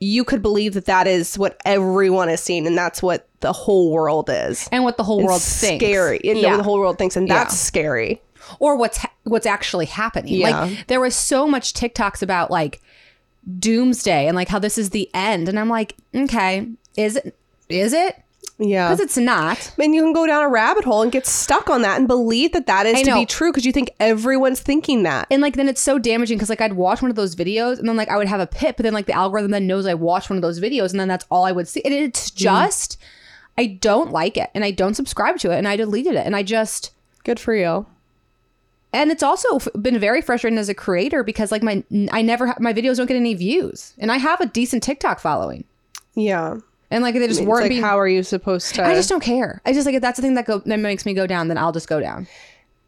you 0.00 0.24
could 0.24 0.42
believe 0.42 0.74
that 0.74 0.86
that 0.86 1.06
is 1.06 1.38
what 1.38 1.60
everyone 1.64 2.28
is 2.28 2.40
seeing 2.40 2.66
and 2.66 2.76
that's 2.76 3.02
what 3.02 3.28
the 3.40 3.52
whole 3.52 3.90
world 3.92 4.28
is. 4.32 4.68
and 4.72 4.82
what 4.84 4.96
the 4.96 5.04
whole 5.04 5.22
world 5.22 5.40
It's 5.40 5.60
thinks 5.60 5.84
scary. 5.84 6.20
And 6.24 6.38
yeah 6.38 6.56
the 6.56 6.62
whole 6.62 6.78
world 6.78 6.98
thinks 6.98 7.16
and 7.16 7.28
that's 7.28 7.56
scary. 7.56 8.20
or 8.58 8.74
what's 8.76 8.98
ha- 8.98 9.12
what's 9.24 9.46
actually 9.46 9.86
happening. 9.86 10.34
Yeah. 10.34 10.60
Like 10.64 10.86
there 10.88 11.00
was 11.00 11.14
so 11.14 11.46
much 11.46 11.72
TikToks 11.74 12.20
about 12.22 12.50
like 12.50 12.80
doomsday 13.58 14.26
and 14.26 14.34
like 14.34 14.48
how 14.48 14.58
this 14.58 14.76
is 14.78 14.90
the 14.90 15.08
end, 15.14 15.48
and 15.48 15.58
I'm 15.58 15.68
like, 15.68 15.94
okay, 16.14 16.66
is 16.96 17.16
it? 17.16 17.36
Is 17.68 17.92
it? 17.92 18.16
Yeah. 18.58 18.88
Because 18.88 19.00
it's 19.00 19.16
not. 19.16 19.72
and 19.78 19.94
you 19.94 20.02
can 20.02 20.12
go 20.12 20.26
down 20.26 20.44
a 20.44 20.48
rabbit 20.48 20.84
hole 20.84 21.00
and 21.00 21.10
get 21.10 21.26
stuck 21.26 21.70
on 21.70 21.80
that 21.82 21.98
and 21.98 22.06
believe 22.06 22.52
that 22.52 22.66
that 22.66 22.84
is 22.84 23.00
to 23.02 23.14
be 23.14 23.24
true 23.24 23.50
because 23.50 23.64
you 23.64 23.72
think 23.72 23.90
everyone's 23.98 24.60
thinking 24.60 25.02
that. 25.04 25.26
And 25.30 25.40
like 25.40 25.56
then 25.56 25.68
it's 25.68 25.80
so 25.80 25.98
damaging 25.98 26.36
because 26.36 26.50
like 26.50 26.60
I'd 26.60 26.74
watch 26.74 27.00
one 27.00 27.10
of 27.10 27.16
those 27.16 27.34
videos 27.34 27.78
and 27.78 27.88
then 27.88 27.96
like 27.96 28.10
I 28.10 28.18
would 28.18 28.28
have 28.28 28.40
a 28.40 28.46
pit, 28.46 28.76
but 28.76 28.84
then 28.84 28.92
like 28.92 29.06
the 29.06 29.14
algorithm 29.14 29.50
then 29.50 29.66
knows 29.66 29.86
I 29.86 29.94
watched 29.94 30.28
one 30.28 30.36
of 30.36 30.42
those 30.42 30.60
videos 30.60 30.90
and 30.90 31.00
then 31.00 31.08
that's 31.08 31.24
all 31.30 31.44
I 31.44 31.52
would 31.52 31.68
see. 31.68 31.80
And 31.84 31.94
it's 31.94 32.30
mm. 32.30 32.36
just 32.36 32.98
I 33.56 33.66
don't 33.66 34.12
like 34.12 34.36
it 34.36 34.50
and 34.54 34.62
I 34.62 34.72
don't 34.72 34.94
subscribe 34.94 35.38
to 35.38 35.50
it 35.50 35.56
and 35.56 35.66
I 35.66 35.76
deleted 35.76 36.14
it 36.14 36.26
and 36.26 36.36
I 36.36 36.42
just 36.42 36.92
Good 37.24 37.40
for 37.40 37.54
you. 37.54 37.86
and 38.92 39.10
it's 39.10 39.22
also 39.22 39.56
f- 39.56 39.68
been 39.80 39.98
very 39.98 40.20
frustrating 40.22 40.58
as 40.58 40.68
a 40.68 40.74
creator 40.74 41.22
because 41.22 41.50
like 41.50 41.62
my 41.62 41.82
I 42.12 42.22
never 42.22 42.46
ha- 42.48 42.56
my 42.60 42.72
videos 42.72 42.96
don't 42.96 43.06
get 43.06 43.16
any 43.16 43.34
views 43.34 43.94
and 43.98 44.12
I 44.12 44.16
have 44.18 44.40
a 44.40 44.46
decent 44.46 44.82
TikTok 44.82 45.18
following 45.18 45.64
Yeah. 46.14 46.58
And 46.90 47.02
like 47.02 47.14
they 47.14 47.26
just 47.26 47.42
weren't 47.42 47.62
like, 47.62 47.70
being. 47.70 47.82
how 47.82 47.98
are 47.98 48.08
you 48.08 48.22
supposed 48.22 48.74
to? 48.74 48.84
I 48.84 48.94
just 48.94 49.08
don't 49.08 49.22
care. 49.22 49.60
I 49.64 49.72
just 49.72 49.86
like 49.86 49.94
if 49.94 50.02
that's 50.02 50.16
the 50.16 50.22
thing 50.22 50.34
that 50.34 50.46
go 50.46 50.58
that 50.58 50.78
makes 50.78 51.06
me 51.06 51.14
go 51.14 51.26
down, 51.26 51.48
then 51.48 51.58
I'll 51.58 51.72
just 51.72 51.88
go 51.88 52.00
down. 52.00 52.26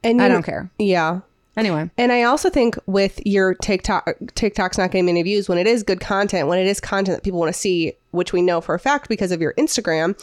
and 0.02 0.20
I 0.20 0.28
don't 0.28 0.42
care. 0.42 0.70
Yeah. 0.78 1.20
Anyway, 1.54 1.90
And 1.98 2.12
I 2.12 2.22
also 2.22 2.48
think 2.48 2.78
with 2.86 3.20
your 3.26 3.54
TikTok, 3.54 4.08
TikTok's 4.34 4.78
not 4.78 4.90
getting 4.90 5.04
many 5.04 5.22
views 5.22 5.50
when 5.50 5.58
it 5.58 5.66
is 5.66 5.82
good 5.82 6.00
content, 6.00 6.48
when 6.48 6.58
it 6.58 6.66
is 6.66 6.80
content 6.80 7.18
that 7.18 7.24
people 7.24 7.38
want 7.38 7.52
to 7.52 7.58
see, 7.58 7.92
which 8.10 8.32
we 8.32 8.40
know 8.40 8.62
for 8.62 8.74
a 8.74 8.78
fact 8.78 9.06
because 9.06 9.32
of 9.32 9.40
your 9.42 9.52
Instagram. 9.54 10.18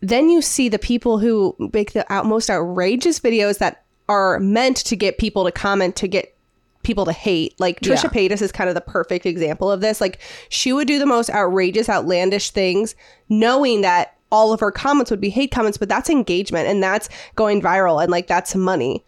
Then 0.00 0.28
you 0.28 0.42
see 0.42 0.68
the 0.68 0.80
people 0.80 1.20
who 1.20 1.54
make 1.72 1.92
the 1.92 2.12
out, 2.12 2.26
most 2.26 2.50
outrageous 2.50 3.20
videos 3.20 3.58
that 3.58 3.84
are 4.08 4.40
meant 4.40 4.78
to 4.78 4.96
get 4.96 5.18
people 5.18 5.44
to 5.44 5.52
comment, 5.52 5.94
to 5.96 6.08
get 6.08 6.34
people 6.82 7.04
to 7.04 7.12
hate. 7.12 7.58
Like 7.60 7.80
Trisha 7.80 8.04
Yeah. 8.04 8.10
Paytas 8.10 8.42
is 8.42 8.52
kind 8.52 8.68
of 8.68 8.74
the 8.74 8.80
perfect 8.80 9.26
example 9.26 9.70
of 9.70 9.80
this. 9.80 10.00
Like 10.00 10.20
she 10.48 10.72
would 10.72 10.88
do 10.88 10.98
the 10.98 11.06
most 11.06 11.30
outrageous, 11.30 11.88
outlandish 11.88 12.50
things, 12.50 12.94
knowing 13.28 13.80
that 13.82 14.16
all 14.30 14.52
of 14.52 14.60
her 14.60 14.70
comments 14.70 15.10
would 15.10 15.20
be 15.20 15.28
hate 15.30 15.50
comments, 15.50 15.76
but 15.78 15.88
that's 15.88 16.08
engagement 16.08 16.66
and 16.66 16.82
that's 16.82 17.08
going 17.36 17.60
viral 17.60 18.02
and 18.02 18.10
like 18.10 18.26
that's 18.26 18.54
money. 18.54 19.04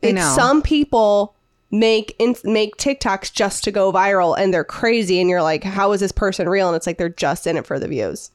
It's 0.00 0.34
some 0.34 0.62
people 0.62 1.34
make 1.70 2.16
in, 2.18 2.34
make 2.44 2.76
TikToks 2.76 3.32
just 3.32 3.64
to 3.64 3.70
go 3.70 3.92
viral 3.92 4.36
and 4.36 4.52
they're 4.52 4.64
crazy 4.64 5.20
and 5.20 5.30
you're 5.30 5.42
like, 5.42 5.62
how 5.62 5.92
is 5.92 6.00
this 6.00 6.12
person 6.12 6.48
real? 6.48 6.68
And 6.68 6.76
it's 6.76 6.86
like 6.86 6.98
they're 6.98 7.08
just 7.08 7.46
in 7.46 7.56
it 7.56 7.66
for 7.66 7.78
the 7.78 7.86
views. 7.88 8.30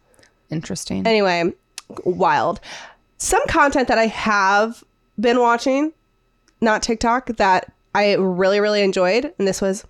interesting. 0.49 1.05
Anyway, 1.05 1.51
wild. 2.05 2.59
Some 3.17 3.45
content 3.47 3.87
that 3.89 3.97
I 3.97 4.07
have 4.07 4.83
been 5.19 5.39
watching, 5.39 5.91
not 6.61 6.83
TikTok, 6.83 7.35
that 7.37 7.71
I 7.97 8.13
really, 8.15 8.59
really 8.59 8.81
enjoyed, 8.81 9.33
and 9.39 9.47
this 9.47 9.61
was 9.61 9.85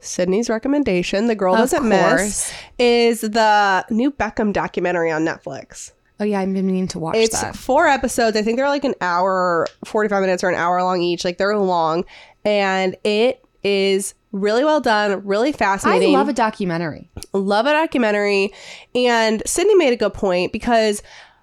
Sydney's 0.00 0.48
recommendation, 0.48 1.26
The 1.26 1.34
Girl 1.34 1.54
Of 1.54 1.60
Doesn't 1.70 1.88
Miss, 1.88 2.52
is 2.78 3.20
the 3.22 3.84
new 3.90 4.10
Beckham 4.12 4.52
documentary 4.52 5.10
on 5.10 5.24
Netflix. 5.24 5.92
oh 6.20 6.24
yeah, 6.24 6.40
I've 6.40 6.52
been 6.52 6.66
meaning 6.66 6.88
to 6.88 6.98
watch 6.98 7.16
It's 7.16 7.40
that. 7.42 7.56
four 7.56 7.86
episodes. 7.88 8.36
I 8.36 8.42
think 8.42 8.56
they're 8.58 8.68
like 8.68 8.84
an 8.84 8.94
hour, 9.00 9.66
45 9.84 10.20
minutes 10.20 10.44
or 10.44 10.48
an 10.48 10.54
hour 10.54 10.82
long 10.82 11.02
each. 11.02 11.24
Like 11.24 11.38
they're 11.38 11.56
long. 11.58 12.04
And 12.44 12.96
it 13.04 13.44
is 13.64 14.14
really 14.32 14.64
well 14.64 14.80
done, 14.80 15.24
really 15.26 15.52
fascinating. 15.52 16.14
I 16.14 16.18
love 16.18 16.28
a 16.28 16.32
documentary. 16.32 17.10
love 17.32 17.66
a 17.66 17.72
documentary. 17.72 18.52
And 18.94 19.42
Sydney 19.46 19.74
made 19.74 19.92
a 19.92 19.96
good 19.96 20.14
point 20.14 20.52
because 20.52 21.02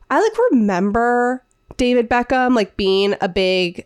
I 0.09 0.21
like 0.21 0.31
remember 0.51 1.43
David 1.77 2.09
Beckham 2.09 2.55
like 2.55 2.77
being 2.77 3.15
a 3.19 3.27
big 3.27 3.85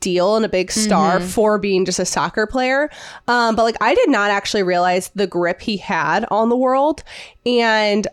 deal 0.00 0.36
and 0.36 0.44
a 0.44 0.48
big 0.48 0.70
star 0.70 1.20
for 1.20 1.58
being 1.58 1.84
just 1.84 1.98
a 1.98 2.04
soccer 2.04 2.46
player. 2.46 2.90
Um, 3.28 3.56
but 3.56 3.62
like 3.64 3.76
I 3.80 3.94
did 3.94 4.08
not 4.10 4.30
actually 4.30 4.62
realize 4.62 5.10
the 5.14 5.26
grip 5.26 5.60
he 5.60 5.76
had 5.76 6.24
on 6.30 6.48
the 6.48 6.56
world. 6.56 7.02
And 7.46 8.06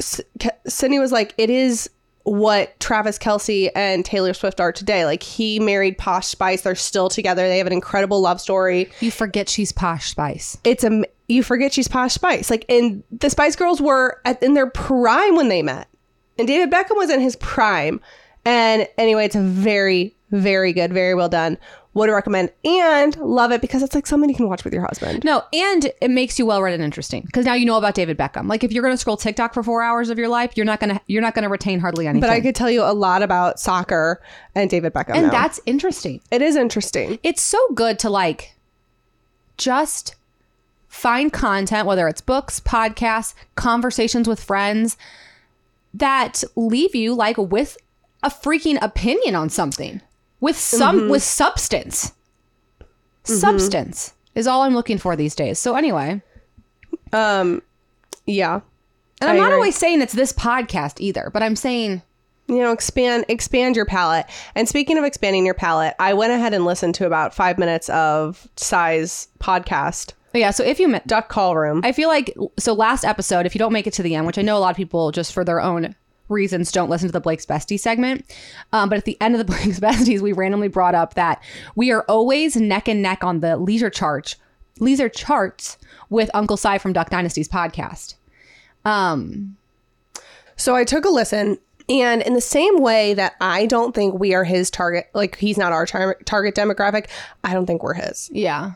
S- 0.00 0.20
Sydney 0.66 0.98
was 0.98 1.12
like, 1.12 1.34
it 1.38 1.50
is 1.50 1.90
what 2.24 2.78
Travis 2.80 3.18
Kelce 3.18 3.70
and 3.74 4.04
Taylor 4.04 4.34
Swift 4.34 4.60
are 4.60 4.72
today. 4.72 5.04
Like 5.04 5.22
he 5.22 5.58
married 5.58 5.96
Posh 5.98 6.26
Spice. 6.26 6.62
They're 6.62 6.74
still 6.74 7.08
together. 7.08 7.48
They 7.48 7.58
have 7.58 7.66
an 7.66 7.72
incredible 7.72 8.20
love 8.20 8.40
story 8.40 8.90
You 9.00 9.10
forget 9.10 9.48
she's 9.48 9.72
posh 9.72 10.10
spice. 10.10 10.56
it's 10.64 10.84
a 10.84 11.02
you 11.28 11.42
forget 11.42 11.72
she's 11.72 11.86
Posh 11.88 12.14
Spice. 12.14 12.50
Like, 12.50 12.64
and 12.68 13.04
the 13.12 13.30
Spice 13.30 13.54
Girls 13.54 13.80
were 13.80 14.20
at, 14.24 14.42
in 14.42 14.54
their 14.54 14.68
prime 14.68 15.36
when 15.36 15.48
they 15.48 15.62
met, 15.62 15.86
and 16.38 16.48
David 16.48 16.72
Beckham 16.72 16.96
was 16.96 17.08
in 17.08 17.20
his 17.20 17.36
prime. 17.36 18.00
And 18.44 18.88
anyway, 18.96 19.26
it's 19.26 19.36
a 19.36 19.40
very, 19.42 20.14
very 20.30 20.72
good, 20.72 20.92
very 20.92 21.14
well 21.14 21.28
done. 21.28 21.58
would 21.92 22.08
recommend 22.08 22.50
and 22.64 23.16
love 23.16 23.50
it 23.52 23.60
because 23.60 23.82
it's 23.82 23.94
like 23.94 24.06
something 24.06 24.30
you 24.30 24.36
can 24.36 24.48
watch 24.48 24.64
with 24.64 24.72
your 24.72 24.82
husband. 24.82 25.24
No, 25.24 25.42
and 25.52 25.92
it 26.00 26.10
makes 26.10 26.38
you 26.38 26.46
well 26.46 26.62
read 26.62 26.72
and 26.74 26.82
interesting 26.82 27.22
because 27.22 27.44
now 27.44 27.54
you 27.54 27.66
know 27.66 27.76
about 27.76 27.94
David 27.94 28.16
Beckham. 28.16 28.48
Like 28.48 28.62
if 28.64 28.72
you're 28.72 28.82
going 28.82 28.94
to 28.94 28.98
scroll 28.98 29.16
TikTok 29.16 29.52
for 29.52 29.62
four 29.62 29.82
hours 29.82 30.08
of 30.08 30.18
your 30.18 30.28
life, 30.28 30.52
you're 30.56 30.66
not 30.66 30.80
gonna 30.80 31.00
you're 31.06 31.22
not 31.22 31.34
gonna 31.34 31.48
retain 31.48 31.80
hardly 31.80 32.06
anything. 32.06 32.20
But 32.20 32.30
I 32.30 32.40
could 32.40 32.54
tell 32.54 32.70
you 32.70 32.82
a 32.82 32.94
lot 32.94 33.22
about 33.22 33.58
soccer 33.58 34.22
and 34.54 34.70
David 34.70 34.92
Beckham. 34.94 35.14
and 35.14 35.26
now. 35.26 35.32
that's 35.32 35.60
interesting. 35.66 36.20
it 36.30 36.42
is 36.42 36.56
interesting. 36.56 37.18
It's 37.22 37.42
so 37.42 37.58
good 37.74 37.98
to 38.00 38.08
like 38.10 38.54
just 39.58 40.14
find 40.88 41.32
content, 41.32 41.86
whether 41.86 42.08
it's 42.08 42.20
books, 42.20 42.60
podcasts, 42.60 43.34
conversations 43.54 44.26
with 44.28 44.42
friends 44.42 44.96
that 45.92 46.42
leave 46.56 46.94
you 46.94 47.14
like 47.14 47.36
with 47.36 47.76
a 48.22 48.30
freaking 48.30 48.78
opinion 48.82 49.34
on 49.34 49.48
something 49.50 50.00
with 50.40 50.56
some 50.58 51.08
with 51.08 51.22
substance. 51.22 52.12
Substance 53.24 54.14
is 54.34 54.46
all 54.46 54.62
I'm 54.62 54.74
looking 54.74 54.98
for 54.98 55.14
these 55.16 55.34
days. 55.34 55.58
So 55.58 55.76
anyway, 55.76 56.22
Um, 57.12 57.62
yeah. 58.26 58.60
and 59.20 59.30
I'm 59.30 59.36
I 59.36 59.38
not 59.38 59.46
agree. 59.46 59.54
always 59.56 59.76
saying 59.76 60.00
it's 60.00 60.12
this 60.14 60.32
podcast 60.32 60.94
either, 61.00 61.30
but 61.32 61.42
I'm 61.42 61.56
saying 61.56 62.02
you 62.48 62.58
know 62.58 62.72
expand 62.72 63.24
expand 63.28 63.76
your 63.76 63.84
palette 63.84 64.26
and 64.56 64.68
speaking 64.68 64.98
of 64.98 65.04
expanding 65.04 65.46
your 65.46 65.54
palette 65.54 65.94
i 66.00 66.12
went 66.12 66.32
ahead 66.32 66.52
and 66.52 66.64
listened 66.64 66.92
to 66.96 67.06
about 67.06 67.32
five 67.32 67.58
minutes 67.58 67.88
of 67.90 68.48
Si's 68.56 69.28
podcast 69.38 70.14
yeah. 70.32 70.50
So 70.52 70.62
if 70.64 70.78
you 70.80 70.86
met, 70.88 71.06
duck 71.06 71.28
call 71.28 71.54
room 71.56 71.80
I 71.84 71.92
feel 71.92 72.08
like 72.08 72.36
so 72.58 72.72
last 72.72 73.04
episode, 73.04 73.46
if 73.46 73.54
you 73.54 73.58
don't 73.60 73.72
make 73.72 73.86
it 73.88 73.92
to 73.94 74.02
the 74.04 74.14
end, 74.16 74.26
which 74.26 74.38
I 74.38 74.42
know 74.42 74.56
a 74.56 74.60
lot 74.60 74.70
of 74.70 74.76
people 74.76 75.10
just 75.12 75.32
for 75.32 75.44
their 75.44 75.60
own 75.60 75.94
reasons 76.30 76.72
don't 76.72 76.88
listen 76.88 77.08
to 77.08 77.12
the 77.12 77.20
Blake's 77.20 77.46
Bestie 77.46 77.78
segment, 77.78 78.24
um, 78.72 78.88
but 78.88 78.98
at 78.98 79.04
the 79.04 79.20
end 79.20 79.34
of 79.34 79.38
the 79.38 79.44
Blake's 79.52 79.80
Besties, 79.80 80.20
we 80.20 80.32
randomly 80.32 80.68
brought 80.68 80.94
up 80.94 81.14
that 81.14 81.42
we 81.74 81.90
are 81.90 82.04
always 82.08 82.56
neck 82.56 82.88
and 82.88 83.02
neck 83.02 83.22
on 83.24 83.40
the 83.40 83.56
leisure 83.56 83.90
chart, 83.90 84.36
leisure 84.78 85.08
charts 85.08 85.76
with 86.08 86.30
Uncle 86.34 86.56
Si 86.56 86.78
from 86.78 86.92
Duck 86.92 87.10
Dynasty's 87.10 87.48
podcast. 87.48 88.14
Um, 88.84 89.56
so 90.60 90.76
i 90.76 90.84
took 90.84 91.04
a 91.04 91.08
listen 91.08 91.58
and 91.88 92.22
in 92.22 92.34
the 92.34 92.40
same 92.40 92.78
way 92.78 93.14
that 93.14 93.34
i 93.40 93.66
don't 93.66 93.94
think 93.94 94.18
we 94.18 94.34
are 94.34 94.44
his 94.44 94.70
target 94.70 95.08
like 95.14 95.36
he's 95.38 95.56
not 95.56 95.72
our 95.72 95.86
tar- 95.86 96.18
target 96.26 96.54
demographic 96.54 97.06
i 97.42 97.54
don't 97.54 97.66
think 97.66 97.82
we're 97.82 97.94
his 97.94 98.28
yeah. 98.32 98.72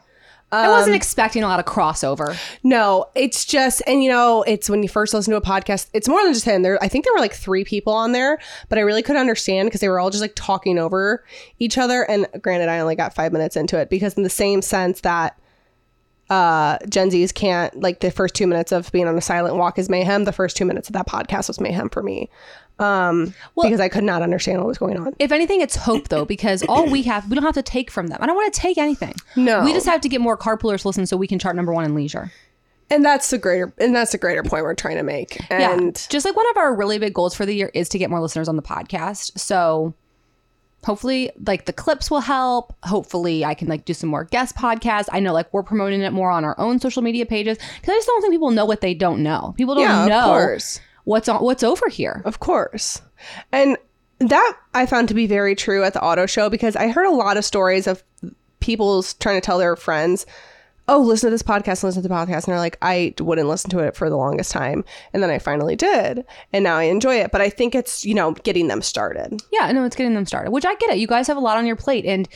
I 0.54 0.68
wasn't 0.68 0.96
expecting 0.96 1.42
a 1.42 1.46
lot 1.49 1.58
of 1.61 1.66
crossover. 1.66 2.37
no 2.62 3.06
it's 3.14 3.44
just 3.44 3.82
and 3.87 4.02
you 4.02 4.11
know 4.11 4.42
it's 4.46 4.68
when 4.70 4.82
you 4.82 4.88
first 4.88 5.12
listen 5.14 5.30
to 5.32 5.37
a 5.37 5.40
podcast 5.40 5.88
it's 5.92 6.08
more 6.08 6.23
than 6.23 6.32
just 6.32 6.44
him. 6.44 6.62
There 6.62 6.82
i 6.82 6.88
think 6.88 7.04
there 7.04 7.14
were 7.14 7.20
like 7.20 7.34
three 7.34 7.64
people 7.64 7.92
on 7.92 8.12
there 8.12 8.38
but 8.68 8.78
i 8.78 8.82
really 8.82 9.02
couldn't 9.02 9.20
understand 9.20 9.66
because 9.68 9.80
they 9.80 9.88
were 9.88 10.00
all 10.00 10.11
just 10.11 10.23
like 10.23 10.34
talking 10.34 10.78
over 10.78 11.25
each 11.58 11.78
other. 11.78 12.02
And 12.11 12.26
granted 12.40 12.68
i 12.68 12.78
only 12.80 12.94
got 12.96 13.14
five 13.14 13.32
minutes 13.32 13.56
into 13.56 13.78
it 13.78 13.90
because 13.90 14.14
in 14.14 14.23
the 14.23 14.30
same 14.30 14.62
sense 14.62 15.00
that 15.02 15.38
uh 16.30 16.78
gen 16.88 17.11
z's 17.11 17.32
can't 17.32 17.78
like 17.80 18.00
the 18.00 18.11
first 18.11 18.34
two 18.34 18.46
minutes 18.46 18.73
of 18.73 18.90
being 18.92 19.06
on 19.06 19.16
a 19.16 19.20
silent 19.20 19.56
walk 19.56 19.78
is 19.78 19.90
mayhem. 19.90 20.25
The 20.25 20.32
first 20.32 20.56
two 20.56 20.64
minutes 20.64 20.88
of 20.88 20.94
that 20.94 21.06
podcast 21.06 21.49
was 21.49 21.61
mayhem 21.61 21.90
for 21.90 22.02
me 22.02 22.30
um 22.81 23.33
because 23.62 23.78
i 23.81 23.88
could 23.88 24.02
not 24.04 24.21
understand 24.21 24.59
what 24.59 24.66
was 24.66 24.78
going 24.78 24.97
on 24.99 25.14
If 25.19 25.31
anything, 25.31 25.61
it's 25.61 25.76
hope 25.76 26.09
though, 26.09 26.25
because 26.25 26.62
all 26.69 26.90
we 26.90 27.02
have, 27.02 27.28
we 27.28 27.35
don't 27.37 27.45
have 27.45 27.54
to 27.54 27.62
take 27.62 27.90
from 27.90 28.09
them. 28.09 28.19
I 28.21 28.26
don't 28.26 28.35
want 28.35 28.52
to 28.52 28.61
take 28.61 28.78
anything. 28.78 29.14
No. 29.37 29.62
we 29.64 29.73
just 29.73 29.87
have 29.87 30.00
to 30.00 30.09
get 30.09 30.21
more 30.21 30.37
carpoolers 30.37 30.81
to 30.83 30.88
listen 30.88 31.07
so 31.07 31.16
we 31.16 31.26
can 31.28 31.38
chart 31.38 31.54
number 31.54 31.73
one 31.73 31.85
in 31.85 31.95
leisure. 31.95 32.33
and 32.90 33.04
that's 33.04 33.31
the 33.31 33.38
greater 33.38 33.73
and 33.78 33.95
that's 33.95 34.11
the 34.12 34.19
greater 34.19 34.43
point 34.43 34.64
we're 34.64 34.75
trying 34.75 34.97
to 34.97 35.02
make 35.04 35.38
and 35.52 35.85
yeah, 35.85 36.07
just 36.09 36.26
like 36.26 36.35
one 36.35 36.49
of 36.50 36.57
our 36.57 36.75
really 36.75 36.99
big 36.99 37.14
goals 37.14 37.33
for 37.35 37.47
the 37.47 37.54
year 37.54 37.71
is 37.75 37.88
to 37.90 37.99
get 37.99 38.11
more 38.11 38.21
listeners 38.21 38.49
on 38.49 38.57
the 38.57 38.62
podcast. 38.62 39.38
So 39.38 39.95
hopefully, 40.85 41.31
like 41.47 41.64
the 41.66 41.73
clips 41.73 42.11
will 42.11 42.21
help. 42.21 42.75
Hopefully, 42.83 43.45
I 43.45 43.54
can 43.54 43.69
like 43.69 43.85
do 43.85 43.95
some 43.95 44.11
more 44.11 44.25
guest 44.25 44.54
podcasts. 44.57 45.09
I 45.12 45.21
know 45.21 45.33
like 45.33 45.52
we're 45.54 45.62
promoting 45.62 46.00
it 46.02 46.12
more 46.12 46.31
on 46.31 46.45
our 46.45 46.59
own 46.59 46.78
social 46.81 47.02
media 47.02 47.25
pages 47.25 47.57
because 47.57 47.88
I 47.93 47.97
just 47.97 48.07
don't 48.07 48.21
think 48.21 48.35
people 48.35 48.50
know 48.50 48.66
what 48.66 48.81
they 48.81 48.95
don't 48.95 49.23
know. 49.23 49.54
People 49.57 49.75
don't 49.76 49.85
Yeah, 49.85 50.02
of 50.02 50.09
know 50.11 50.25
course. 50.26 50.81
What's 51.04 51.28
on 51.28 51.42
what's 51.42 51.62
over 51.62 51.88
here. 51.88 52.23
Of 52.25 52.40
course. 52.40 53.00
And 53.52 53.76
that 54.18 54.58
I 54.75 54.87
found 54.87 55.08
to 55.08 55.14
be 55.14 55.26
very 55.26 55.54
true 55.54 55.84
at 55.84 55.92
the 55.92 56.02
auto 56.02 56.26
show 56.26 56.50
because 56.50 56.76
I 56.76 56.88
heard 56.88 57.06
a 57.06 57.11
lot 57.11 57.37
of 57.37 57.44
stories 57.44 57.87
of 57.87 58.02
people's 58.61 59.14
trying 59.14 59.40
to 59.40 59.44
tell 59.44 59.58
their 59.58 59.76
friends, 59.76 60.25
oh, 60.87 61.00
listen 61.00 61.28
to 61.28 61.30
this 61.30 61.42
podcast, 61.42 61.82
listen 61.82 62.02
to 62.02 62.08
the 62.08 62.14
podcast. 62.14 62.44
And 62.44 62.52
they're 62.52 62.58
like, 62.58 62.78
I 62.82 63.14
wouldn't 63.18 63.49
listen 63.49 63.70
to 63.70 63.78
it 63.78 63.96
for 63.96 64.11
the 64.11 64.16
longest 64.16 64.52
time. 64.52 64.84
And 65.12 65.23
then 65.23 65.30
I 65.30 65.38
finally 65.38 65.76
did. 65.76 66.25
And 66.52 66.62
now 66.62 66.76
I 66.76 66.84
enjoy 66.84 67.16
it. 67.16 67.32
But 67.32 67.40
I 67.40 67.49
think 67.49 67.75
it's, 67.75 68.04
you 68.04 68.14
know, 68.14 68.32
getting 68.32 68.68
them 68.68 68.82
started. 68.82 69.42
Yeah, 69.50 69.70
no, 69.73 69.84
it's 69.84 69.96
getting 69.96 70.14
them 70.14 70.26
started, 70.26 70.50
which 70.50 70.66
I 70.66 70.75
get 70.75 70.90
it. 70.90 70.99
You 70.99 71.06
guys 71.06 71.26
have 71.26 71.37
a 71.37 71.40
lot 71.40 71.56
on 71.56 71.66
your 71.66 71.76
plate. 71.76 72.04
And 72.04 72.28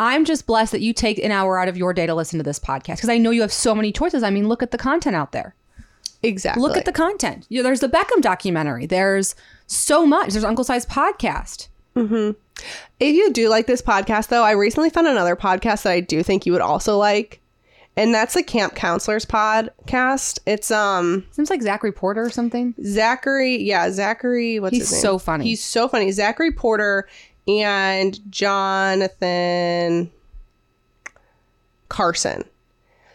I'm 0.00 0.24
just 0.24 0.46
blessed 0.46 0.72
that 0.72 0.80
you 0.80 0.92
take 0.92 1.18
an 1.18 1.30
hour 1.30 1.58
out 1.58 1.68
of 1.68 1.76
your 1.76 1.92
day 1.94 2.06
to 2.06 2.14
listen 2.14 2.38
to 2.38 2.42
this 2.42 2.58
podcast 2.58 2.96
because 2.96 3.08
I 3.08 3.18
know 3.18 3.30
you 3.30 3.42
have 3.42 3.52
so 3.52 3.74
many 3.74 3.92
choices. 3.92 4.24
I 4.24 4.30
mean, 4.30 4.48
look 4.48 4.62
at 4.62 4.72
the 4.72 4.78
content 4.78 5.14
out 5.14 5.32
there. 5.32 5.54
Exactly. 6.22 6.62
Look 6.62 6.76
at 6.76 6.84
the 6.84 6.92
content. 6.92 7.46
You 7.48 7.62
there's 7.62 7.80
the 7.80 7.88
Beckham 7.88 8.20
documentary. 8.20 8.86
There's 8.86 9.34
so 9.66 10.06
much. 10.06 10.30
There's 10.32 10.44
Uncle 10.44 10.64
Si's 10.64 10.86
podcast. 10.86 11.68
If 11.94 12.36
you 13.00 13.32
do 13.32 13.48
like 13.48 13.66
this 13.66 13.82
podcast, 13.82 14.28
though, 14.28 14.44
I 14.44 14.52
recently 14.52 14.88
found 14.90 15.06
another 15.08 15.36
podcast 15.36 15.82
that 15.82 15.92
I 15.92 16.00
do 16.00 16.22
think 16.22 16.46
you 16.46 16.52
would 16.52 16.60
also 16.62 16.96
like. 16.96 17.40
And 17.96 18.14
that's 18.14 18.32
the 18.32 18.42
Camp 18.42 18.74
Counselors 18.74 19.26
podcast. 19.26 20.38
It's 20.46 20.70
um 20.70 21.26
Seems 21.32 21.50
like 21.50 21.60
Zachary 21.60 21.92
Porter 21.92 22.22
or 22.22 22.30
something. 22.30 22.74
Zachary, 22.82 23.56
yeah, 23.56 23.90
Zachary. 23.90 24.60
What's 24.60 24.74
He's 24.74 24.84
his 24.84 24.92
name? 24.92 25.00
so 25.02 25.18
funny. 25.18 25.44
He's 25.44 25.62
so 25.62 25.88
funny. 25.88 26.10
Zachary 26.12 26.52
Porter 26.52 27.06
and 27.46 28.18
Jonathan 28.30 30.10
Carson. 31.88 32.44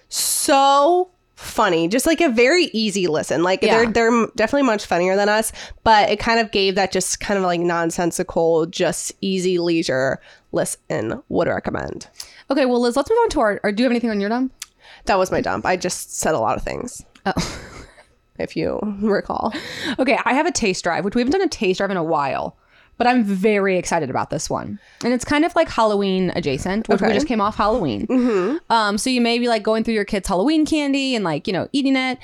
So 0.09 1.09
funny. 1.37 1.87
Just 1.87 2.05
like 2.05 2.19
a 2.19 2.29
very 2.29 2.65
easy 2.73 3.07
listen. 3.07 3.43
Like 3.43 3.61
Yeah. 3.61 3.85
they're 3.85 3.91
they're 3.91 4.27
definitely 4.35 4.65
much 4.65 4.85
funnier 4.85 5.15
than 5.15 5.29
us, 5.29 5.53
but 5.83 6.09
it 6.09 6.19
kind 6.19 6.39
of 6.39 6.51
gave 6.51 6.75
that 6.75 6.91
just 6.91 7.19
kind 7.19 7.37
of 7.37 7.43
like 7.45 7.61
nonsensical, 7.61 8.65
just 8.65 9.13
easy 9.21 9.59
leisure 9.59 10.19
listen. 10.51 11.21
Would 11.29 11.47
recommend. 11.47 12.07
Okay, 12.49 12.65
well, 12.65 12.81
Lizz, 12.81 12.95
let's 12.97 13.09
move 13.09 13.19
on 13.23 13.29
to 13.29 13.39
our. 13.41 13.59
Or 13.63 13.71
do 13.71 13.81
you 13.81 13.85
have 13.85 13.91
anything 13.91 14.09
on 14.09 14.19
your 14.19 14.29
dump? 14.29 14.51
That 15.05 15.17
was 15.17 15.31
my 15.31 15.41
dump. 15.41 15.65
I 15.65 15.77
just 15.77 16.17
said 16.19 16.33
a 16.33 16.39
lot 16.39 16.57
of 16.57 16.63
things. 16.63 17.05
Oh. 17.25 17.59
If 18.39 18.55
you 18.55 18.79
recall. 19.01 19.53
Okay, 19.99 20.17
I 20.25 20.33
have 20.33 20.45
a 20.45 20.51
taste 20.51 20.83
drive, 20.83 21.03
which 21.05 21.15
we 21.15 21.21
haven't 21.21 21.31
done 21.31 21.41
a 21.41 21.47
taste 21.49 21.77
drive 21.79 21.89
in 21.91 21.97
a 21.97 22.03
while, 22.03 22.55
but 22.97 23.07
I'm 23.07 23.23
very 23.23 23.77
excited 23.77 24.09
about 24.09 24.29
this 24.29 24.49
one. 24.49 24.79
And 25.03 25.13
it's 25.13 25.25
kind 25.25 25.45
of 25.45 25.55
like 25.55 25.69
Halloween 25.69 26.31
adjacent, 26.35 26.87
which 26.89 27.01
we 27.01 27.13
just 27.13 27.27
came 27.27 27.41
off 27.41 27.55
Halloween. 27.55 28.59
Um, 28.69 28.97
so 28.97 29.09
you 29.09 29.21
may 29.21 29.39
be 29.39 29.47
like 29.47 29.63
going 29.63 29.83
through 29.83 29.93
your 29.93 30.05
kids' 30.05 30.27
Halloween 30.27 30.65
candy 30.65 31.15
and 31.15 31.23
like, 31.23 31.47
you 31.47 31.53
know, 31.53 31.67
eating 31.73 31.95
it. 31.95 32.17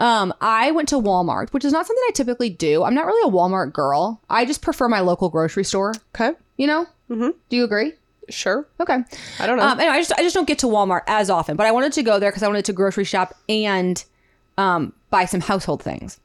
Um, 0.00 0.32
I 0.40 0.70
went 0.70 0.88
to 0.90 0.94
Walmart, 0.96 1.50
which 1.52 1.64
is 1.64 1.72
not 1.72 1.86
something 1.86 2.04
I 2.08 2.12
typically 2.12 2.50
do. 2.50 2.84
I'm 2.84 2.94
not 2.94 3.06
really 3.06 3.28
a 3.28 3.32
Walmart 3.32 3.72
girl. 3.72 4.20
I 4.30 4.44
just 4.44 4.62
prefer 4.62 4.88
my 4.88 5.00
local 5.00 5.28
grocery 5.28 5.64
store, 5.64 5.92
Okay. 6.14 6.38
you 6.56 6.66
know? 6.68 6.86
Mm-hmm. 7.10 7.30
Do 7.48 7.56
you 7.56 7.64
agree? 7.64 7.94
Sure. 8.28 8.66
Okay. 8.78 8.98
I 9.40 9.46
don't 9.46 9.56
know. 9.56 9.64
Um, 9.64 9.80
anyway, 9.80 9.96
I 9.96 9.98
just 10.00 10.12
I 10.12 10.22
just 10.22 10.34
don't 10.34 10.46
get 10.46 10.58
to 10.60 10.66
Walmart 10.66 11.00
as 11.06 11.30
often, 11.30 11.56
but 11.56 11.66
I 11.66 11.70
wanted 11.72 11.94
to 11.94 12.02
go 12.02 12.18
there 12.18 12.30
because 12.30 12.42
I 12.42 12.46
wanted 12.46 12.66
to 12.66 12.72
grocery 12.74 13.04
shop 13.04 13.34
and 13.48 14.04
um, 14.58 14.92
buy 15.10 15.24
some 15.24 15.40
household 15.40 15.82
things. 15.82 16.20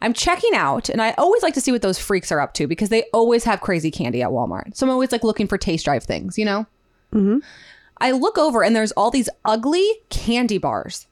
I'm 0.00 0.12
checking 0.12 0.54
out, 0.54 0.88
and 0.88 1.02
I 1.02 1.12
always 1.12 1.42
like 1.42 1.54
to 1.54 1.60
see 1.60 1.72
what 1.72 1.82
those 1.82 1.98
freaks 1.98 2.30
are 2.30 2.40
up 2.40 2.54
to 2.54 2.66
because 2.66 2.88
they 2.88 3.04
always 3.12 3.44
have 3.44 3.60
crazy 3.60 3.90
candy 3.90 4.22
at 4.22 4.30
Walmart. 4.30 4.76
So 4.76 4.86
I'm 4.86 4.90
always 4.90 5.12
like 5.12 5.24
looking 5.24 5.48
for 5.48 5.58
taste 5.58 5.84
drive 5.84 6.04
things, 6.04 6.38
you 6.38 6.44
know. 6.44 6.66
Mm-hmm. 7.12 7.38
I 8.00 8.12
look 8.12 8.38
over 8.38 8.62
and 8.62 8.76
there's 8.76 8.92
all 8.92 9.10
these 9.10 9.28
ugly 9.44 9.88
candy 10.08 10.58
bars, 10.58 11.06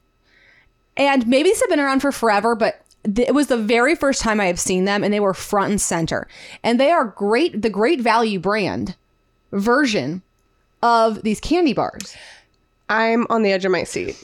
and 0.95 1.27
maybe 1.27 1.49
these 1.49 1.59
have 1.61 1.69
been 1.69 1.79
around 1.79 1.99
for 1.99 2.11
forever, 2.11 2.55
but 2.55 2.81
it 3.03 3.33
was 3.33 3.47
the 3.47 3.57
very 3.57 3.95
first 3.95 4.21
time 4.21 4.39
I 4.39 4.45
have 4.45 4.59
seen 4.59 4.85
them, 4.85 5.03
and 5.03 5.13
they 5.13 5.19
were 5.19 5.33
front 5.33 5.71
and 5.71 5.81
center, 5.81 6.27
and 6.63 6.79
they 6.79 6.91
are 6.91 7.05
great. 7.05 7.61
The 7.61 7.69
Great 7.69 8.01
Value 8.01 8.39
brand 8.39 8.95
version 9.51 10.21
of 10.81 11.23
these 11.23 11.39
candy 11.39 11.73
bars. 11.73 12.15
I'm 12.89 13.27
on 13.29 13.43
the 13.43 13.51
edge 13.51 13.65
of 13.65 13.71
my 13.71 13.83
seat. 13.83 14.23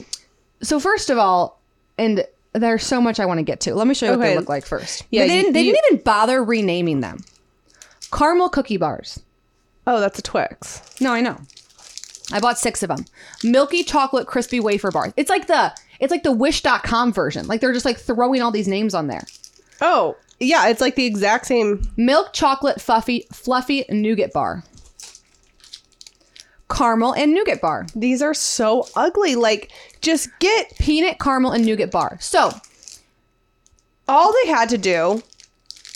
So 0.62 0.80
first 0.80 1.10
of 1.10 1.18
all, 1.18 1.60
and 1.98 2.26
there's 2.54 2.84
so 2.84 3.00
much 3.00 3.20
I 3.20 3.26
want 3.26 3.38
to 3.38 3.44
get 3.44 3.60
to. 3.62 3.74
Let 3.74 3.86
me 3.86 3.94
show 3.94 4.06
you 4.06 4.12
what 4.12 4.20
they 4.24 4.36
look 4.36 4.48
like 4.48 4.64
first. 4.64 5.04
Yeah, 5.10 5.26
they 5.26 5.36
you- 5.36 5.42
didn't. 5.42 5.52
They 5.54 5.62
you- 5.62 5.72
didn't 5.72 5.92
even 5.92 6.04
bother 6.04 6.42
renaming 6.42 7.00
them. 7.00 7.24
Caramel 8.12 8.48
cookie 8.48 8.76
bars. 8.76 9.20
Oh, 9.86 10.00
that's 10.00 10.18
a 10.18 10.22
Twix. 10.22 10.80
No, 11.00 11.12
I 11.12 11.20
know. 11.20 11.36
I 12.32 12.40
bought 12.40 12.58
six 12.58 12.82
of 12.82 12.88
them. 12.88 13.04
Milky 13.42 13.82
chocolate 13.82 14.26
crispy 14.26 14.58
wafer 14.60 14.90
bars. 14.90 15.12
It's 15.16 15.28
like 15.28 15.46
the 15.46 15.74
it's 16.00 16.10
like 16.10 16.22
the 16.22 16.32
wish.com 16.32 17.12
version. 17.12 17.46
Like 17.46 17.60
they're 17.60 17.72
just 17.72 17.84
like 17.84 17.98
throwing 17.98 18.40
all 18.40 18.50
these 18.50 18.68
names 18.68 18.94
on 18.94 19.08
there. 19.08 19.26
Oh, 19.80 20.16
yeah, 20.40 20.68
it's 20.68 20.80
like 20.80 20.94
the 20.94 21.04
exact 21.04 21.46
same. 21.46 21.82
Milk 21.96 22.32
chocolate 22.32 22.80
fluffy 22.80 23.26
fluffy 23.32 23.84
nougat 23.90 24.32
bar. 24.32 24.64
Caramel 26.74 27.12
and 27.14 27.32
nougat 27.34 27.60
bar. 27.60 27.86
These 27.94 28.20
are 28.22 28.34
so 28.34 28.86
ugly. 28.96 29.34
Like, 29.36 29.70
just 30.00 30.28
get 30.40 30.76
Peanut 30.78 31.18
caramel 31.18 31.52
and 31.52 31.64
nougat 31.64 31.90
bar. 31.90 32.18
So 32.20 32.50
all 34.08 34.32
they 34.42 34.50
had 34.50 34.68
to 34.70 34.78
do 34.78 35.22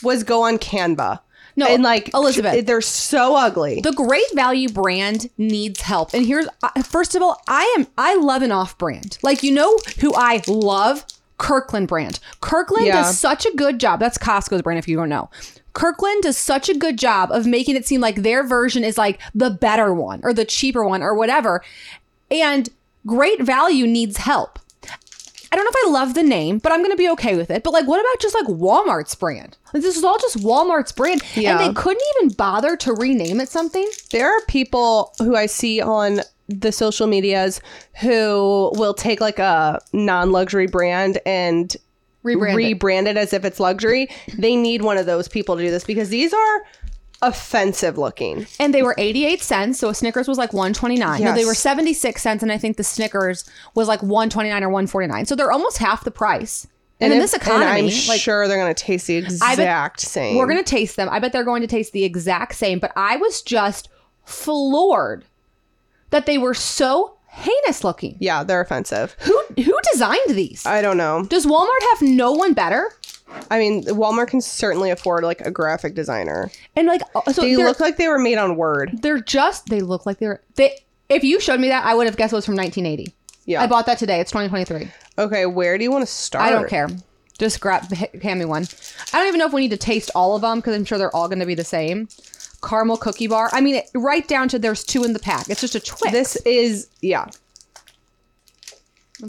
was 0.03 0.25
go 0.25 0.43
on 0.43 0.59
Canva. 0.59 1.21
No, 1.57 1.67
and 1.67 1.83
like 1.83 2.15
Elizabeth. 2.15 2.65
they're 2.67 2.81
so 2.81 3.35
ugly. 3.35 3.81
the 3.81 3.91
great 3.93 4.23
value 4.35 4.69
brand 4.69 5.29
needs 5.39 5.81
help 5.81 6.15
and 6.15 6.25
here's 6.25 6.47
first 6.85 7.17
of 7.17 7.23
all 7.23 7.43
i 7.49 7.75
am 7.77 7.89
i 7.99 8.15
love 8.15 8.43
an 8.43 8.53
off 8.53 8.79
brand 8.79 9.19
like 9.25 9.43
you 9.43 9.51
know 9.51 9.77
who 10.01 10.15
i 10.15 10.41
love 10.47 11.05
kirkland 11.37 11.89
brand 11.89 12.21
kirkland 12.41 12.87
Yeah. 12.87 13.03
does 13.03 13.19
such 13.19 13.45
a 13.45 13.51
good 13.57 13.81
job 13.81 13.99
that's 13.99 14.17
costco's 14.19 14.63
brand 14.63 14.79
if 14.79 14.87
you 14.87 14.97
don't 14.97 15.09
know 15.09 15.31
kirkland 15.79 16.23
does 16.23 16.37
such 16.37 16.69
a 16.69 16.75
good 16.77 16.99
job 16.99 17.31
of 17.31 17.47
making 17.47 17.77
it 17.77 17.87
seem 17.87 18.01
like 18.01 18.17
their 18.17 18.45
version 18.47 18.83
is 18.83 18.99
like 18.99 19.21
the 19.35 19.51
better 19.51 19.95
one 19.95 20.21
or 20.25 20.33
the 20.35 20.45
cheaper 20.45 20.85
one 20.85 21.03
or 21.03 21.15
whatever 21.15 21.63
and 22.31 22.69
great 23.07 23.41
value 23.43 23.87
needs 23.87 24.17
help 24.19 24.59
I 25.51 25.57
don't 25.57 25.65
know 25.65 25.71
if 25.73 25.87
I 25.89 25.91
love 25.93 26.13
the 26.13 26.23
name, 26.23 26.59
but 26.59 26.73
I'm 26.73 26.81
going 26.81 26.91
to 26.91 26.97
be 26.97 27.09
okay 27.13 27.35
with 27.35 27.51
it. 27.51 27.63
But 27.65 27.73
like, 27.73 27.87
what 27.87 27.99
about 28.01 28.21
just 28.21 28.35
like 28.35 28.45
Walmart's 28.49 29.15
brand? 29.15 29.57
Like, 29.73 29.83
this 29.83 29.97
is 29.97 30.05
all 30.05 30.19
just 30.19 30.37
Walmart's 30.37 30.93
brand, 30.93 31.23
Yeah. 31.35 31.53
and 31.53 31.61
they 31.61 31.73
couldn't 31.73 32.03
even 32.19 32.35
bother 32.37 32.77
to 32.77 32.93
rename 32.93 33.41
it 33.41 33.49
something. 33.49 33.89
there 34.13 34.31
are 34.31 34.43
people 34.47 35.15
who 35.19 35.37
I 35.37 35.47
see 35.47 35.81
on 35.81 36.21
the 36.51 36.71
social 36.71 37.07
medias 37.07 37.63
who 38.03 38.71
will 38.75 38.93
take 38.93 39.23
like 39.23 39.39
a 39.39 39.81
non-luxury 39.95 40.67
brand 40.67 41.19
and 41.25 41.75
Rebrand 42.37 42.79
rebrand 42.79 43.07
it 43.07 43.17
as 43.17 43.33
if 43.33 43.45
it's 43.45 43.59
luxury. 43.61 44.09
They 44.37 44.57
need 44.57 44.83
one 44.83 44.99
of 44.99 45.07
those 45.07 45.29
people 45.29 45.57
to 45.57 45.63
do 45.63 45.71
this 45.71 45.85
because 45.85 46.09
these 46.09 46.33
are 46.33 46.65
offensive 47.21 47.99
looking. 47.99 48.47
and 48.61 48.73
they 48.73 48.81
were 48.83 48.95
88 48.97 49.41
cents 49.43 49.81
so 49.81 49.89
a 49.89 49.95
snickers 49.95 50.29
was 50.29 50.39
like 50.39 50.53
129 50.53 51.21
no 51.21 51.35
they 51.35 51.45
were 51.45 51.53
76 51.53 52.23
cents 52.23 52.45
and 52.45 52.53
i 52.53 52.57
think 52.59 52.77
the 52.77 52.85
snickers 52.85 53.45
was 53.75 53.89
like 53.89 54.01
129 54.05 54.63
or 54.63 54.69
149 54.69 55.27
so 55.27 55.35
they're 55.35 55.51
almost 55.51 55.79
half 55.79 56.05
the 56.05 56.13
price. 56.13 56.69
And, 57.01 57.13
in 57.13 57.19
if- 57.19 57.25
this 57.25 57.35
economy 57.35 57.67
I'm 57.67 58.09
like 58.09 58.21
sure 58.21 58.47
they're 58.47 58.57
going 58.57 58.73
to 58.73 58.83
taste 58.85 59.09
the 59.09 59.17
exact 59.17 59.99
same. 60.01 60.37
we're 60.37 60.47
gonna 60.47 60.63
taste 60.63 60.95
them. 60.95 61.09
I 61.09 61.19
bet 61.19 61.33
they're 61.33 61.43
going 61.43 61.63
to 61.63 61.67
taste 61.67 61.93
the 61.93 62.05
exact 62.05 62.55
same. 62.55 62.79
But 62.79 62.93
i 62.95 63.17
was 63.17 63.43
just 63.43 63.89
floored 64.25 65.25
that 66.11 66.27
they 66.27 66.39
were 66.39 66.55
so 66.55 67.18
heinous 67.39 67.85
looking 67.85 68.17
yeah, 68.21 68.43
they're 68.45 68.61
offensive. 68.61 69.15
who 69.21 69.41
who 69.57 69.75
designed 69.93 70.31
these 70.31 70.65
I 70.67 70.83
don't 70.83 70.97
know. 70.97 71.25
does 71.25 71.47
walmart 71.47 71.69
have 71.93 72.03
no 72.03 72.33
one 72.33 72.53
better 72.53 72.93
I 73.51 73.59
mean, 73.59 73.85
Walmart 73.85 74.29
can 74.29 74.41
certainly 74.41 74.89
afford 74.91 75.23
like 75.23 75.43
a 75.43 75.51
graphic 75.51 75.95
designer. 75.95 76.51
and 76.75 76.87
like 76.87 77.03
uh, 77.15 77.31
so 77.31 77.43
They 77.43 77.57
look 77.57 77.79
like 77.79 77.99
they 77.99 78.09
were 78.09 78.19
made 78.19 78.39
on 78.39 78.57
Word. 78.57 78.91
they're 79.03 79.21
just 79.21 79.67
they 79.67 79.81
look 79.81 80.07
like 80.07 80.19
they're 80.19 80.41
they 80.55 80.79
if 81.11 81.23
you 81.25 81.39
showed 81.39 81.61
me 81.61 81.69
that 81.69 81.85
i 81.85 81.95
would 81.95 82.07
have 82.07 82.17
guessed 82.17 82.33
it 82.33 82.37
was 82.37 82.47
from 82.47 82.57
1980 82.57 83.15
Yeah. 83.45 83.63
i 83.63 83.67
bought 83.67 83.85
that 83.87 83.99
today 83.99 84.21
it's 84.21 84.31
2023 84.31 84.91
Okay, 85.19 85.47
where 85.47 85.77
do 85.77 85.83
you 85.85 85.91
want 85.91 86.07
to 86.07 86.13
start? 86.13 86.45
I 86.45 86.51
don't 86.51 86.69
care. 86.69 86.89
Just 87.41 87.61
grab, 87.61 87.91
hand 87.93 88.39
me 88.39 88.45
one. 88.45 88.67
I 89.13 89.19
don't 89.19 89.27
even 89.27 89.39
know 89.41 89.47
if 89.47 89.53
we 89.53 89.63
need 89.63 89.71
to 89.73 89.77
taste 89.77 90.13
all 90.15 90.37
of 90.37 90.43
them 90.43 90.59
because 90.59 90.77
I'm 90.77 90.85
sure 90.85 90.97
they're 90.97 91.15
all 91.15 91.27
going 91.27 91.41
to 91.41 91.47
be 91.47 91.57
the 91.57 91.65
same. 91.65 92.09
Caramel 92.63 92.97
cookie 92.97 93.27
bar. 93.27 93.51
I 93.53 93.61
mean, 93.61 93.77
it, 93.77 93.91
right 93.95 94.27
down 94.27 94.49
to 94.49 94.59
there's 94.59 94.85
two 94.85 95.05
in 95.05 95.13
the 95.13 95.19
pack. 95.19 95.49
It's 95.49 95.61
just 95.61 95.75
a 95.75 95.81
Twix. 95.81 96.13
This 96.13 96.37
is 96.45 96.89
yeah. 97.01 97.27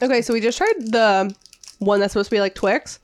Okay, 0.02 0.22
so 0.22 0.34
we 0.34 0.42
just 0.42 0.58
tried 0.58 0.74
the 0.78 1.36
one 1.80 2.00
that's 2.00 2.14
supposed 2.14 2.30
to 2.30 2.36
be 2.36 2.42
like 2.42 2.56
Twix. 2.56 3.00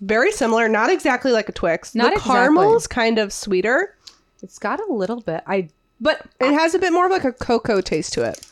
Very 0.00 0.30
similar, 0.32 0.68
not 0.68 0.90
exactly 0.90 1.32
like 1.32 1.48
a 1.48 1.52
Twix. 1.52 1.94
Not 1.94 2.10
the 2.10 2.12
exactly. 2.14 2.32
caramel's 2.32 2.86
kind 2.86 3.18
of 3.18 3.32
sweeter. 3.32 3.96
it's 4.42 4.58
got 4.58 4.80
a 4.80 4.92
little 4.92 5.20
bit. 5.20 5.42
I 5.46 5.68
but 6.00 6.26
It 6.40 6.52
has 6.52 6.74
a 6.74 6.78
bit 6.78 6.92
more 6.92 7.06
of 7.06 7.12
like 7.12 7.24
a 7.24 7.32
cocoa 7.32 7.80
taste 7.80 8.12
to 8.14 8.22
it. 8.22 8.46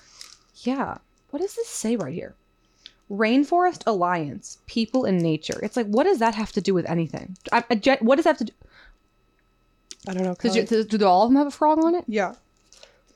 yeah. 0.56 0.98
What 1.30 1.42
does 1.42 1.54
this 1.54 1.68
say 1.68 1.96
right 1.96 2.14
here? 2.14 2.34
Rainforest 3.10 3.82
Alliance, 3.86 4.58
people 4.66 5.04
in 5.04 5.18
nature. 5.18 5.58
It's 5.62 5.76
like, 5.76 5.86
what 5.86 6.04
does 6.04 6.18
that 6.18 6.34
have 6.34 6.52
to 6.52 6.60
do 6.60 6.74
with 6.74 6.88
anything? 6.88 7.36
I, 7.52 7.62
I, 7.70 7.98
what 8.00 8.16
does 8.16 8.24
that 8.24 8.30
have 8.30 8.38
to 8.38 8.44
do? 8.44 8.52
I 10.08 10.14
don't 10.14 10.22
know. 10.22 10.36
Does 10.40 10.54
you, 10.54 10.64
do, 10.64 11.06
all 11.06 11.24
of 11.24 11.30
them 11.30 11.36
have 11.36 11.48
a 11.48 11.50
frog 11.50 11.82
on 11.82 11.94
it? 11.94 12.04
yeah, 12.06 12.34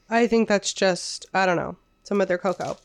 I 0.09 0.27
think 0.27 0.49
that's 0.49 0.73
just 0.73 1.27
I 1.33 1.47
don't 1.47 1.57
know 1.57 1.77
some 2.05 2.21
of 2.21 2.29
their 2.29 2.39
cocoa. 2.39 2.77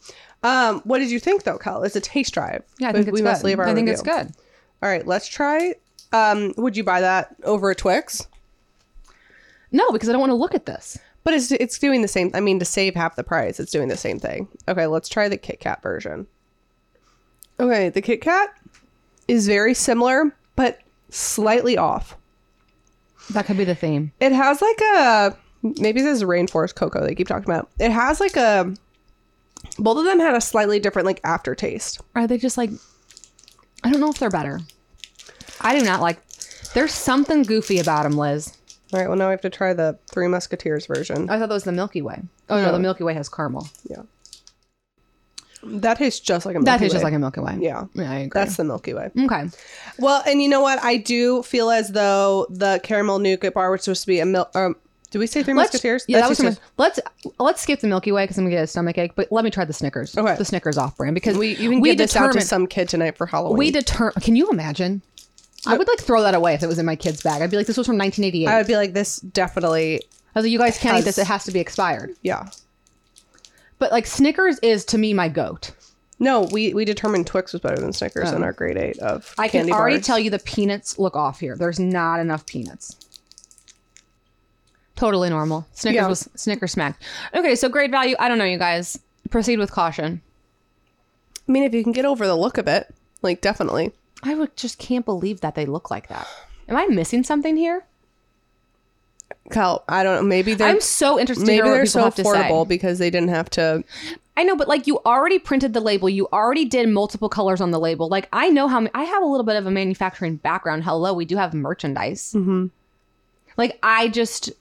Um, 0.43 0.81
what 0.81 0.99
did 0.99 1.09
you 1.09 1.19
think 1.19 1.43
though, 1.43 1.57
Cal? 1.57 1.83
It's 1.83 1.95
a 1.95 2.01
taste 2.01 2.33
drive. 2.33 2.63
Yeah, 2.79 2.89
I 2.89 2.91
think 2.91 3.07
it's 3.07 3.13
we 3.13 3.19
good. 3.19 3.25
must 3.25 3.43
leave 3.43 3.59
our 3.59 3.65
I 3.65 3.73
think 3.73 3.87
review. 3.87 3.93
it's 3.93 4.01
good. 4.01 4.31
All 4.83 4.89
right, 4.89 5.05
let's 5.05 5.27
try. 5.27 5.73
Um, 6.11 6.53
would 6.57 6.77
you 6.77 6.83
buy 6.83 7.01
that 7.01 7.35
over 7.43 7.71
a 7.71 7.75
Twix? 7.75 8.27
No, 9.71 9.89
because 9.91 10.07
I 10.07 10.11
don't 10.11 10.21
want 10.21 10.29
to 10.29 10.35
look 10.35 10.53
at 10.53 10.65
this. 10.65 10.97
But 11.23 11.33
it's 11.33 11.51
it's 11.51 11.79
doing 11.79 12.03
the 12.03 12.07
same. 12.07 12.29
I 12.35 12.39
mean, 12.39 12.59
to 12.59 12.65
save 12.65 12.93
half 12.95 13.15
the 13.15 13.23
price, 13.23 13.59
it's 13.59 13.71
doing 13.71 13.87
the 13.87 13.97
same 13.97 14.19
thing. 14.19 14.47
Okay, 14.67 14.85
let's 14.85 15.09
try 15.09 15.27
the 15.27 15.37
Kit 15.37 15.59
Kat 15.59 15.81
version. 15.81 16.27
Okay, 17.59 17.89
the 17.89 18.01
Kit 18.01 18.21
Kat 18.21 18.53
is 19.27 19.47
very 19.47 19.73
similar, 19.73 20.35
but 20.55 20.81
slightly 21.09 21.77
off. 21.77 22.15
That 23.31 23.45
could 23.45 23.57
be 23.57 23.63
the 23.63 23.75
theme. 23.75 24.11
It 24.19 24.31
has 24.31 24.61
like 24.61 24.79
a 24.81 25.37
maybe 25.79 26.01
this 26.01 26.17
is 26.17 26.23
rainforest 26.23 26.75
cocoa 26.75 27.01
they 27.05 27.15
keep 27.15 27.27
talking 27.27 27.45
about. 27.49 27.69
It 27.79 27.91
has 27.91 28.19
like 28.19 28.35
a 28.35 28.73
both 29.79 29.97
of 29.97 30.05
them 30.05 30.19
had 30.19 30.35
a 30.35 30.41
slightly 30.41 30.79
different 30.79 31.05
like 31.05 31.19
aftertaste. 31.23 32.01
Are 32.15 32.27
they 32.27 32.37
just 32.37 32.57
like 32.57 32.69
I 33.83 33.91
don't 33.91 33.99
know 33.99 34.09
if 34.09 34.19
they're 34.19 34.29
better. 34.29 34.59
I 35.61 35.77
do 35.77 35.83
not 35.83 36.01
like 36.01 36.19
there's 36.73 36.93
something 36.93 37.43
goofy 37.43 37.79
about 37.79 38.03
them, 38.03 38.13
Lizz. 38.17 38.53
All 38.93 38.99
right, 38.99 39.07
well 39.07 39.17
now 39.17 39.27
we 39.27 39.31
have 39.31 39.41
to 39.41 39.49
try 39.49 39.73
the 39.73 39.97
Three 40.11 40.27
Musketeers 40.27 40.85
version. 40.85 41.29
I 41.29 41.39
thought 41.39 41.49
that 41.49 41.53
was 41.55 41.63
the 41.63 41.71
Milky 41.71 42.01
Way. 42.01 42.21
Oh 42.49 42.57
no, 42.57 42.65
No. 42.67 42.71
the 42.73 42.79
Milky 42.79 43.03
Way 43.03 43.13
has 43.15 43.27
caramel. 43.29 43.67
Yeah, 43.89 44.03
that 45.65 45.97
tastes 45.97 46.19
just 46.19 46.45
like 46.45 46.55
a 46.55 46.59
Milky 46.59 46.65
That 46.65 46.77
tastes 46.79 46.93
just 46.93 47.03
Way. 47.03 47.11
like 47.11 47.15
a 47.15 47.19
Milky 47.19 47.39
Way. 47.41 47.57
yeah. 47.59 47.85
Yeah, 47.93 48.11
I 48.11 48.15
agree. 48.19 48.39
That's 48.39 48.55
the 48.57 48.63
Milky 48.63 48.93
Way. 48.93 49.09
okay. 49.17 49.45
Well, 49.99 50.23
and 50.27 50.41
you 50.41 50.49
know 50.49 50.61
what? 50.61 50.83
I 50.83 50.97
do 50.97 51.43
feel 51.43 51.69
as 51.71 51.89
though 51.89 52.47
the 52.49 52.79
caramel 52.83 53.19
nougat 53.19 53.53
bar 53.53 53.71
was 53.71 53.83
supposed 53.83 54.01
to 54.01 54.07
be 54.07 54.19
a 54.19 54.25
milk. 54.25 54.49
Um, 54.55 54.75
did 55.11 55.19
we 55.19 55.27
say 55.27 55.43
Three 55.43 55.53
Let's, 55.53 55.73
Musketeers? 55.73 56.03
yeah, 56.07 56.17
that 56.21 56.27
That's 56.27 56.39
was 56.41 56.55
just- 56.55 56.61
let's 56.77 56.99
let's 57.39 57.61
skip 57.61 57.79
the 57.79 57.87
Milky 57.87 58.11
Way 58.11 58.23
because 58.23 58.37
I'm 58.37 58.43
gonna 58.45 58.55
get 58.55 58.63
a 58.63 58.67
stomach 58.67 58.97
ache. 58.97 59.13
But 59.15 59.31
let 59.31 59.45
me 59.45 59.51
try 59.51 59.63
the 59.63 59.71
Snickers. 59.73 60.17
Okay. 60.17 60.35
the 60.35 60.43
Snickers 60.45 60.77
off 60.77 60.97
brand 60.97 61.13
because 61.15 61.37
we 61.37 61.55
you 61.55 61.69
can 61.69 61.79
we 61.79 61.89
give 61.89 61.99
this 61.99 62.15
out 62.15 62.33
to 62.33 62.41
some 62.41 62.67
kid 62.67 62.89
tonight 62.89 63.15
for 63.17 63.25
Halloween. 63.25 63.57
We 63.57 63.71
determine. 63.71 64.13
Can 64.21 64.35
you 64.35 64.49
imagine? 64.49 65.01
I 65.67 65.77
would 65.77 65.87
like 65.87 65.99
throw 65.99 66.21
that 66.21 66.35
away 66.35 66.53
if 66.53 66.61
it 66.61 66.67
was 66.67 66.77
in 66.79 66.85
my 66.85 66.95
kid's 66.95 67.23
bag. 67.23 67.41
I'd 67.41 67.49
be 67.49 67.57
like, 67.57 67.65
this 67.65 67.77
was 67.77 67.87
from 67.87 67.97
1988. 67.97 68.47
I 68.47 68.53
I 68.53 68.57
would 68.57 68.67
be 68.67 68.75
like, 68.75 68.93
this 68.93 69.17
definitely, 69.19 69.95
I 70.35 70.39
was 70.39 70.45
like, 70.45 70.51
you 70.51 70.59
guys 70.59 70.77
can't 70.77 70.99
eat 70.99 71.05
this. 71.05 71.17
It 71.17 71.25
has 71.25 71.43
to 71.45 71.51
be 71.51 71.59
expired. 71.59 72.11
yeah. 72.21 72.49
But 73.79 73.91
like 73.91 74.05
Snickers 74.05 74.59
is 74.59 74.85
to 74.85 74.97
me 74.97 75.13
my 75.13 75.27
goat. 75.27 75.71
No, 76.17 76.47
we 76.51 76.73
we 76.73 76.85
determined 76.85 77.27
Twix 77.27 77.51
was 77.51 77.61
better 77.61 77.75
than 77.81 77.91
Snickers 77.91 78.31
in 78.31 78.41
oh. 78.41 78.45
our 78.45 78.53
grade 78.53 78.77
eight 78.77 78.97
of 78.99 79.33
Oh. 79.37 79.43
I 79.43 79.47
can 79.47 79.61
candy 79.61 79.73
already 79.73 79.97
bars. 79.97 80.05
tell 80.05 80.19
you 80.19 80.29
the 80.29 80.39
peanuts 80.39 80.97
look 80.97 81.15
off 81.15 81.39
here. 81.39 81.55
There's 81.57 81.79
not 81.79 82.19
enough 82.19 82.45
peanuts. 82.45 82.95
Totally 84.95 85.29
normal. 85.29 85.67
Snickers 85.73 85.95
Yeah. 85.95 86.07
was 86.07 86.29
Snickers 86.35 86.71
smacked. 86.71 87.03
Okay, 87.33 87.55
so 87.55 87.67
great 87.67 87.91
value. 87.91 88.15
I 88.17 88.29
don't 88.29 88.37
know, 88.37 88.45
you 88.45 88.57
guys. 88.57 88.97
Proceed 89.29 89.59
with 89.59 89.71
caution. 89.71 90.21
I 91.47 91.51
mean, 91.51 91.63
if 91.63 91.73
you 91.73 91.83
can 91.83 91.91
get 91.91 92.05
over 92.05 92.25
the 92.25 92.35
look 92.35 92.57
of 92.57 92.67
it, 92.67 92.93
like 93.21 93.41
definitely. 93.41 93.91
I 94.23 94.35
would 94.35 94.55
just 94.55 94.79
can't 94.79 95.05
believe 95.05 95.41
that 95.41 95.55
they 95.55 95.65
look 95.65 95.91
like 95.91 96.07
that. 96.07 96.27
Am 96.67 96.77
I 96.77 96.87
missing 96.87 97.23
something 97.23 97.57
here? 97.57 97.85
Cal, 99.51 99.83
I 99.87 100.03
don't 100.03 100.15
know. 100.15 100.27
Maybe 100.27 100.53
they're 100.53 100.67
I'm 100.67 100.81
so 100.81 101.19
interested 101.19 101.45
maybe 101.45 101.61
they're 101.61 101.85
so 101.85 102.09
affordable 102.09 102.67
because 102.67 102.99
they 102.99 103.09
didn't 103.09 103.29
have 103.29 103.49
to. 103.51 103.83
I 104.37 104.43
know, 104.43 104.55
but 104.55 104.67
like 104.67 104.87
you 104.87 104.99
already 105.05 105.39
printed 105.39 105.73
the 105.73 105.79
label, 105.79 106.09
you 106.09 106.27
already 106.33 106.65
did 106.65 106.89
multiple 106.89 107.29
colors 107.29 107.61
on 107.61 107.71
the 107.71 107.79
label. 107.79 108.09
Like 108.09 108.27
I 108.33 108.49
know 108.49 108.67
how 108.67 108.87
I 108.93 109.03
have 109.03 109.23
a 109.23 109.25
little 109.25 109.45
bit 109.45 109.55
of 109.55 109.65
a 109.65 109.71
manufacturing 109.71 110.37
background. 110.37 110.83
Hello, 110.83 111.13
we 111.13 111.25
do 111.25 111.37
have 111.37 111.53
merchandise. 111.53 112.33
Mm-hmm. 112.35 112.67
Like 113.55 113.79
I 113.83 114.07
just 114.09 114.51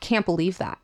can't 0.00 0.26
believe 0.26 0.58
that. 0.58 0.78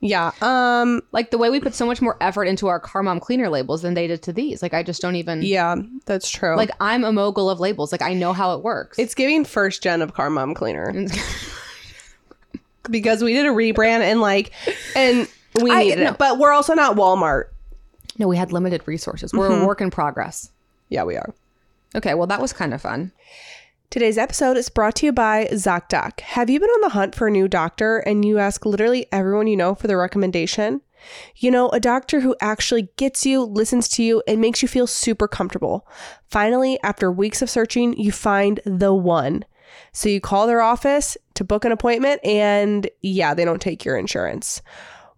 Yeah. 0.00 0.30
Um. 0.40 1.02
Like 1.12 1.30
the 1.32 1.38
way 1.38 1.50
we 1.50 1.58
put 1.58 1.74
so 1.74 1.84
much 1.84 2.00
more 2.00 2.16
effort 2.20 2.44
into 2.44 2.68
our 2.68 2.78
Car 2.78 3.02
Mom 3.02 3.18
cleaner 3.18 3.48
labels 3.48 3.82
than 3.82 3.94
they 3.94 4.06
did 4.06 4.22
to 4.22 4.32
these. 4.32 4.62
Like 4.62 4.72
I 4.72 4.82
just 4.84 5.02
don't 5.02 5.16
even 5.16 5.42
Yeah, 5.42 5.74
that's 6.06 6.30
true. 6.30 6.56
like 6.56 6.70
I'm 6.80 7.02
a 7.04 7.10
mogul 7.12 7.50
of 7.50 7.58
labels. 7.58 7.90
Like 7.90 8.02
I 8.02 8.14
know 8.14 8.32
how 8.32 8.54
it 8.54 8.62
works. 8.62 8.96
It's 8.98 9.14
giving 9.14 9.44
first 9.44 9.82
gen 9.82 10.00
of 10.00 10.14
Car 10.14 10.30
Mom 10.30 10.54
Cleaner 10.54 10.92
because 12.90 13.22
we 13.22 13.34
did 13.34 13.46
a 13.46 13.50
rebrand 13.50 14.00
and 14.00 14.20
like, 14.20 14.52
and 14.96 15.28
we 15.62 15.70
I- 15.70 15.82
needed 15.82 15.98
no. 16.04 16.10
it, 16.10 16.18
but 16.18 16.38
we're 16.38 16.52
also 16.52 16.74
not 16.74 16.96
Walmart. 16.96 17.44
no, 18.18 18.28
we 18.28 18.36
had 18.36 18.52
limited 18.52 18.82
resources. 18.86 19.32
We're 19.32 19.48
Mm-hmm. 19.50 19.62
a 19.62 19.66
work 19.66 19.80
in 19.80 19.90
progress. 19.90 20.50
Yeah, 20.88 21.04
we 21.04 21.16
are. 21.16 21.34
Okay, 21.94 22.14
well 22.14 22.26
that 22.28 22.40
was 22.40 22.52
kind 22.52 22.72
of 22.72 22.80
fun. 22.82 23.12
Today's 23.90 24.18
episode 24.18 24.58
is 24.58 24.68
brought 24.68 24.96
to 24.96 25.06
you 25.06 25.12
by 25.12 25.46
ZocDoc. 25.46 26.20
Have 26.20 26.50
you 26.50 26.60
been 26.60 26.68
on 26.68 26.82
the 26.82 26.88
hunt 26.90 27.14
for 27.14 27.26
a 27.26 27.30
new 27.30 27.48
doctor 27.48 27.96
and 28.00 28.22
you 28.22 28.36
ask 28.36 28.66
literally 28.66 29.06
everyone 29.10 29.46
you 29.46 29.56
know 29.56 29.74
for 29.74 29.86
the 29.86 29.96
recommendation? 29.96 30.82
You 31.36 31.50
know, 31.50 31.70
a 31.70 31.80
doctor 31.80 32.20
who 32.20 32.36
actually 32.38 32.90
gets 32.98 33.24
you, 33.24 33.42
listens 33.42 33.88
to 33.90 34.02
you, 34.02 34.22
and 34.28 34.42
makes 34.42 34.60
you 34.60 34.68
feel 34.68 34.86
super 34.86 35.26
comfortable. 35.26 35.88
Finally, 36.26 36.78
after 36.82 37.10
weeks 37.10 37.40
of 37.40 37.48
searching, 37.48 37.98
you 37.98 38.12
find 38.12 38.60
the 38.66 38.92
one. 38.92 39.46
So 39.92 40.10
you 40.10 40.20
call 40.20 40.46
their 40.46 40.60
office 40.60 41.16
to 41.32 41.42
book 41.42 41.64
an 41.64 41.72
appointment, 41.72 42.22
and 42.22 42.90
yeah, 43.00 43.32
they 43.32 43.46
don't 43.46 43.62
take 43.62 43.86
your 43.86 43.96
insurance. 43.96 44.60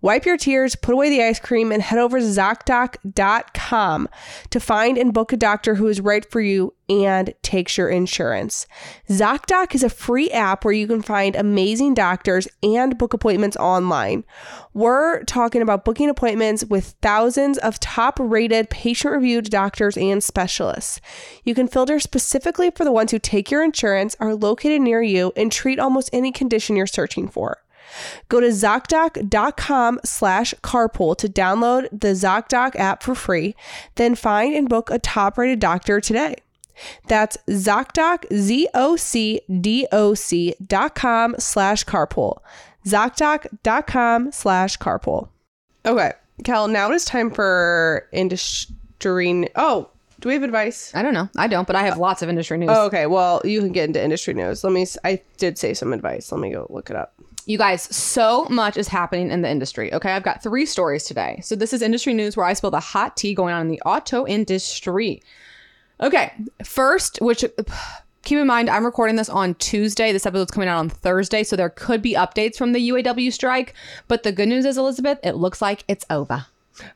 Wipe 0.02 0.24
your 0.24 0.38
tears, 0.38 0.76
put 0.76 0.94
away 0.94 1.10
the 1.10 1.22
ice 1.22 1.38
cream, 1.38 1.70
and 1.70 1.82
head 1.82 1.98
over 1.98 2.18
to 2.18 2.24
ZocDoc.com 2.24 4.08
to 4.48 4.60
find 4.60 4.96
and 4.96 5.12
book 5.12 5.32
a 5.32 5.36
doctor 5.36 5.74
who 5.74 5.88
is 5.88 6.00
right 6.00 6.28
for 6.30 6.40
you 6.40 6.72
and 6.88 7.34
takes 7.42 7.76
your 7.76 7.90
insurance. 7.90 8.66
ZocDoc 9.08 9.74
is 9.74 9.84
a 9.84 9.90
free 9.90 10.30
app 10.30 10.64
where 10.64 10.72
you 10.72 10.86
can 10.86 11.02
find 11.02 11.36
amazing 11.36 11.92
doctors 11.94 12.48
and 12.62 12.96
book 12.96 13.12
appointments 13.12 13.58
online. 13.58 14.24
We're 14.72 15.22
talking 15.24 15.60
about 15.60 15.84
booking 15.84 16.08
appointments 16.08 16.64
with 16.64 16.96
thousands 17.02 17.58
of 17.58 17.78
top 17.78 18.18
rated, 18.18 18.70
patient 18.70 19.12
reviewed 19.12 19.50
doctors 19.50 19.98
and 19.98 20.22
specialists. 20.22 21.00
You 21.44 21.54
can 21.54 21.68
filter 21.68 22.00
specifically 22.00 22.70
for 22.70 22.84
the 22.84 22.92
ones 22.92 23.10
who 23.10 23.18
take 23.18 23.50
your 23.50 23.62
insurance, 23.62 24.16
are 24.18 24.34
located 24.34 24.80
near 24.80 25.02
you, 25.02 25.32
and 25.36 25.52
treat 25.52 25.78
almost 25.78 26.10
any 26.12 26.32
condition 26.32 26.74
you're 26.74 26.86
searching 26.86 27.28
for. 27.28 27.58
Go 28.28 28.40
to 28.40 28.48
ZocDoc.com 28.48 30.00
slash 30.04 30.54
carpool 30.62 31.16
to 31.16 31.28
download 31.28 31.88
the 31.90 32.08
ZocDoc 32.08 32.76
app 32.76 33.02
for 33.02 33.14
free, 33.14 33.54
then 33.96 34.14
find 34.14 34.54
and 34.54 34.68
book 34.68 34.90
a 34.90 34.98
top 34.98 35.38
rated 35.38 35.60
doctor 35.60 36.00
today. 36.00 36.36
That's 37.08 37.36
ZocDoc, 37.48 38.32
Z-O-C-D-O-C 38.32 39.34
dot 40.66 40.94
com 40.94 41.34
slash 41.38 41.84
carpool. 41.84 42.38
ZocDoc.com 42.86 44.32
slash 44.32 44.78
carpool. 44.78 45.28
Okay, 45.84 46.12
Cal, 46.44 46.68
now 46.68 46.90
it 46.90 46.94
is 46.94 47.04
time 47.04 47.30
for 47.30 48.08
industry. 48.12 49.48
Oh, 49.56 49.88
do 50.20 50.28
we 50.28 50.34
have 50.34 50.42
advice? 50.42 50.92
I 50.94 51.02
don't 51.02 51.14
know. 51.14 51.28
I 51.36 51.46
don't, 51.46 51.66
but 51.66 51.76
I 51.76 51.82
have 51.82 51.96
lots 51.98 52.22
of 52.22 52.28
industry 52.28 52.58
news. 52.58 52.70
Oh, 52.70 52.86
okay. 52.86 53.06
Well, 53.06 53.40
you 53.44 53.60
can 53.60 53.72
get 53.72 53.84
into 53.88 54.02
industry 54.02 54.34
news. 54.34 54.62
Let 54.62 54.72
me, 54.72 54.86
I 55.04 55.20
did 55.38 55.56
say 55.56 55.72
some 55.72 55.92
advice. 55.92 56.30
Let 56.30 56.40
me 56.40 56.50
go 56.50 56.66
look 56.68 56.90
it 56.90 56.96
up. 56.96 57.14
You 57.50 57.58
guys, 57.58 57.82
so 57.82 58.44
much 58.44 58.76
is 58.76 58.86
happening 58.86 59.28
in 59.28 59.42
the 59.42 59.50
industry. 59.50 59.92
Okay, 59.92 60.12
I've 60.12 60.22
got 60.22 60.40
three 60.40 60.64
stories 60.64 61.02
today. 61.02 61.40
So 61.42 61.56
this 61.56 61.72
is 61.72 61.82
industry 61.82 62.14
news 62.14 62.36
where 62.36 62.46
I 62.46 62.52
spill 62.52 62.70
the 62.70 62.78
hot 62.78 63.16
tea 63.16 63.34
going 63.34 63.52
on 63.52 63.62
in 63.62 63.68
the 63.68 63.80
auto 63.80 64.24
industry. 64.24 65.20
Okay, 66.00 66.32
first, 66.62 67.18
which 67.20 67.44
keep 68.22 68.38
in 68.38 68.46
mind, 68.46 68.70
I'm 68.70 68.84
recording 68.84 69.16
this 69.16 69.28
on 69.28 69.56
Tuesday. 69.56 70.12
This 70.12 70.26
episode's 70.26 70.52
coming 70.52 70.68
out 70.68 70.78
on 70.78 70.90
Thursday, 70.90 71.42
so 71.42 71.56
there 71.56 71.70
could 71.70 72.00
be 72.00 72.14
updates 72.14 72.54
from 72.54 72.70
the 72.70 72.88
UAW 72.88 73.32
strike. 73.32 73.74
But 74.06 74.22
the 74.22 74.30
good 74.30 74.46
news 74.46 74.64
is, 74.64 74.78
Elizabeth, 74.78 75.18
it 75.24 75.34
looks 75.34 75.60
like 75.60 75.82
it's 75.88 76.06
over. 76.08 76.46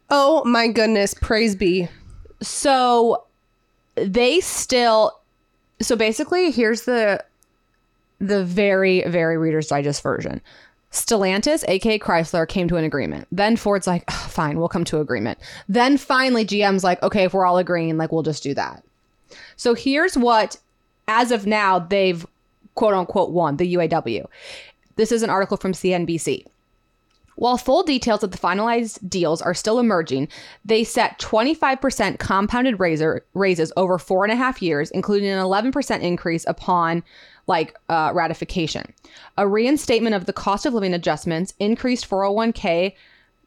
Oh 0.09 0.45
my 0.45 0.69
goodness. 0.69 1.15
Praise 1.15 1.57
be. 1.57 1.89
So 2.41 3.25
they 3.97 4.39
still 4.39 5.19
so 5.81 5.97
basically 5.97 6.51
here's 6.51 6.83
the 6.83 7.25
the 8.19 8.45
very 8.45 9.03
very 9.07 9.37
reader's 9.37 9.69
digest 9.69 10.03
version. 10.03 10.41
Stellantis 10.93 11.65
aka 11.69 11.99
chrysler 11.99 12.47
came 12.47 12.69
to 12.69 12.77
an 12.77 12.85
agreement. 12.85 13.27
Then 13.33 13.57
ford's 13.57 13.87
like 13.87 14.05
"Ugh, 14.09 14.31
fine 14.31 14.59
we'll 14.59 14.69
come 14.69 14.85
to 14.85 15.01
agreement. 15.01 15.39
Then 15.69 15.99
finally 15.99 16.45
gm's 16.45 16.85
like 16.85 17.03
okay 17.03 17.25
if 17.25 17.35
we're 17.35 17.47
all 17.47 17.59
agreeing 17.59 17.97
like 17.97 18.13
we'll 18.13 18.23
just 18.23 18.43
do 18.43 18.55
that. 18.55 18.83
So 19.57 19.75
here's 19.75 20.17
what 20.17 20.57
as 21.09 21.31
of 21.31 21.47
now 21.47 21.79
they've 21.79 22.27
quote 22.75 22.95
unquote 22.95 23.31
won 23.31 23.57
the 23.57 23.75
uaw 23.75 24.27
this 24.97 25.13
is 25.13 25.23
an 25.23 25.31
article 25.31 25.57
from 25.57 25.73
cnbc 25.73 26.45
while 27.37 27.57
full 27.57 27.83
details 27.83 28.23
of 28.23 28.31
the 28.31 28.39
finalized 28.39 29.09
deals 29.09 29.43
are 29.43 29.55
still 29.55 29.79
emerging, 29.79 30.29
they 30.65 30.85
set 30.85 31.19
25% 31.19 32.19
compounded 32.19 32.79
raiser, 32.81 33.25
raises 33.35 33.73
over 33.77 33.99
four 33.99 34.25
and 34.25 34.33
a 34.33 34.37
half 34.37 34.63
years, 34.63 34.91
including 34.93 35.29
an 35.29 35.39
11% 35.43 36.01
increase 36.01 36.45
upon 36.47 37.03
like 37.47 37.77
uh, 37.89 38.11
ratification. 38.15 38.93
A 39.37 39.47
reinstatement 39.47 40.15
of 40.15 40.27
the 40.27 40.33
cost 40.33 40.65
of 40.65 40.73
living 40.75 40.95
adjustments, 40.95 41.53
increased 41.59 42.09
401k 42.09 42.95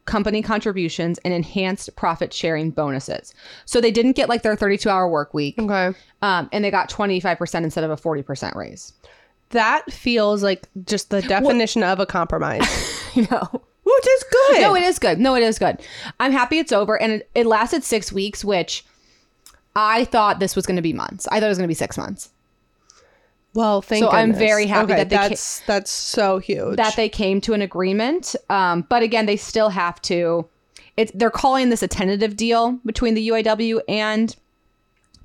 company 0.04 0.40
contributions, 0.40 1.18
and 1.18 1.34
enhanced 1.34 1.94
profit 1.96 2.32
sharing 2.32 2.70
bonuses. 2.70 3.34
So 3.66 3.78
they 3.80 3.90
didn't 3.90 4.12
get 4.12 4.28
like 4.28 4.42
their 4.42 4.56
32 4.56 4.88
hour 4.88 5.06
work 5.08 5.34
week, 5.34 5.58
Okay. 5.58 5.92
um, 6.22 6.48
and 6.50 6.64
they 6.64 6.70
got 6.70 6.88
25% 6.88 7.62
instead 7.64 7.84
of 7.84 7.90
a 7.90 7.96
40% 7.96 8.54
raise. 8.54 8.94
That 9.50 9.90
feels 9.92 10.42
like 10.42 10.66
just 10.84 11.10
the 11.10 11.20
definition 11.22 11.82
of 11.82 12.00
a 12.00 12.06
compromise. 12.06 12.66
You 13.14 13.26
know? 13.30 13.62
Which 13.96 14.06
is 14.06 14.24
good. 14.30 14.60
No, 14.62 14.74
it 14.76 14.82
is 14.82 14.98
good. 14.98 15.18
No, 15.18 15.34
it 15.34 15.42
is 15.42 15.58
good. 15.58 15.80
I'm 16.20 16.32
happy 16.32 16.58
it's 16.58 16.72
over. 16.72 17.00
And 17.00 17.12
it, 17.12 17.30
it 17.34 17.46
lasted 17.46 17.84
six 17.84 18.12
weeks, 18.12 18.44
which 18.44 18.84
I 19.74 20.04
thought 20.04 20.40
this 20.40 20.54
was 20.56 20.66
going 20.66 20.76
to 20.76 20.82
be 20.82 20.92
months. 20.92 21.26
I 21.28 21.40
thought 21.40 21.46
it 21.46 21.50
was 21.50 21.58
going 21.58 21.68
to 21.68 21.68
be 21.68 21.74
six 21.74 21.96
months. 21.96 22.30
well, 23.54 23.80
thank 23.80 24.02
So 24.04 24.10
I'm 24.10 24.32
very 24.34 24.66
happy 24.66 24.92
Okay, 24.92 25.04
that 25.04 25.08
they 25.08 25.16
ca- 25.16 25.28
that's 25.28 25.60
that's 25.60 25.90
so 25.90 26.38
huge. 26.38 26.76
That 26.76 26.96
they 26.96 27.08
came 27.08 27.40
to 27.42 27.54
an 27.54 27.62
agreement. 27.62 28.34
Um, 28.50 28.84
but 28.88 29.02
again, 29.02 29.26
they 29.26 29.36
still 29.36 29.70
have 29.70 30.02
to. 30.02 30.46
It's 30.96 31.12
they're 31.14 31.30
calling 31.30 31.70
this 31.70 31.82
a 31.82 31.88
tentative 31.88 32.36
deal 32.36 32.78
between 32.84 33.14
the 33.14 33.28
UAW 33.28 33.80
and 33.88 34.34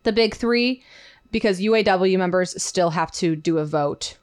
the 0.03 0.11
big 0.11 0.35
three 0.35 0.83
because 1.31 1.59
UAW 1.59 2.17
members 2.17 2.61
still 2.61 2.91
have 2.91 3.11
to 3.13 3.35
do 3.35 3.57
a 3.57 3.65
vote, 3.65 4.17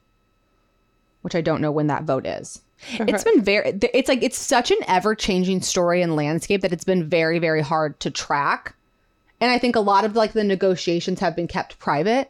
which 1.21 1.35
I 1.35 1.41
don't 1.41 1.61
know 1.61 1.71
when 1.71 1.87
that 1.87 2.03
vote 2.05 2.25
is. 2.25 2.61
It's 2.93 3.23
been 3.23 3.41
very, 3.41 3.77
it's 3.93 4.09
like, 4.09 4.23
it's 4.23 4.37
such 4.37 4.71
an 4.71 4.77
ever 4.87 5.15
changing 5.15 5.61
story 5.61 6.01
and 6.01 6.15
landscape 6.15 6.61
that 6.61 6.73
it's 6.73 6.83
been 6.83 7.07
very, 7.07 7.39
very 7.39 7.61
hard 7.61 7.99
to 8.01 8.11
track. 8.11 8.75
And 9.39 9.49
I 9.51 9.57
think 9.57 9.75
a 9.75 9.79
lot 9.79 10.05
of 10.05 10.15
like 10.15 10.33
the 10.33 10.43
negotiations 10.43 11.19
have 11.19 11.35
been 11.35 11.47
kept 11.47 11.79
private. 11.79 12.29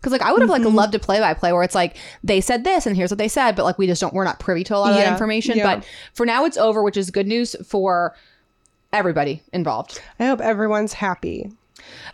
Cause 0.00 0.10
like 0.10 0.22
I 0.22 0.32
would 0.32 0.40
have 0.42 0.50
like 0.50 0.62
Mm-hmm. 0.62 0.74
loved 0.74 0.92
to 0.94 0.98
play 0.98 1.20
by 1.20 1.32
play 1.32 1.52
where 1.52 1.62
it's 1.62 1.76
like 1.76 1.96
they 2.24 2.40
said 2.40 2.64
this 2.64 2.86
and 2.86 2.96
here's 2.96 3.12
what 3.12 3.18
they 3.18 3.28
said, 3.28 3.54
but 3.54 3.62
like 3.64 3.78
we 3.78 3.86
just 3.86 4.00
don't, 4.00 4.12
we're 4.12 4.24
not 4.24 4.40
privy 4.40 4.64
to 4.64 4.76
a 4.76 4.78
lot 4.78 4.90
of 4.90 4.96
that 4.96 5.10
information. 5.12 5.56
yeah. 5.56 5.76
But 5.76 5.86
for 6.14 6.26
now 6.26 6.44
it's 6.44 6.56
over, 6.56 6.82
which 6.82 6.96
is 6.96 7.10
good 7.12 7.28
news 7.28 7.54
for 7.64 8.16
everybody 8.92 9.42
involved. 9.52 10.00
I 10.18 10.26
hope 10.26 10.40
everyone's 10.40 10.92
happy. 10.94 11.52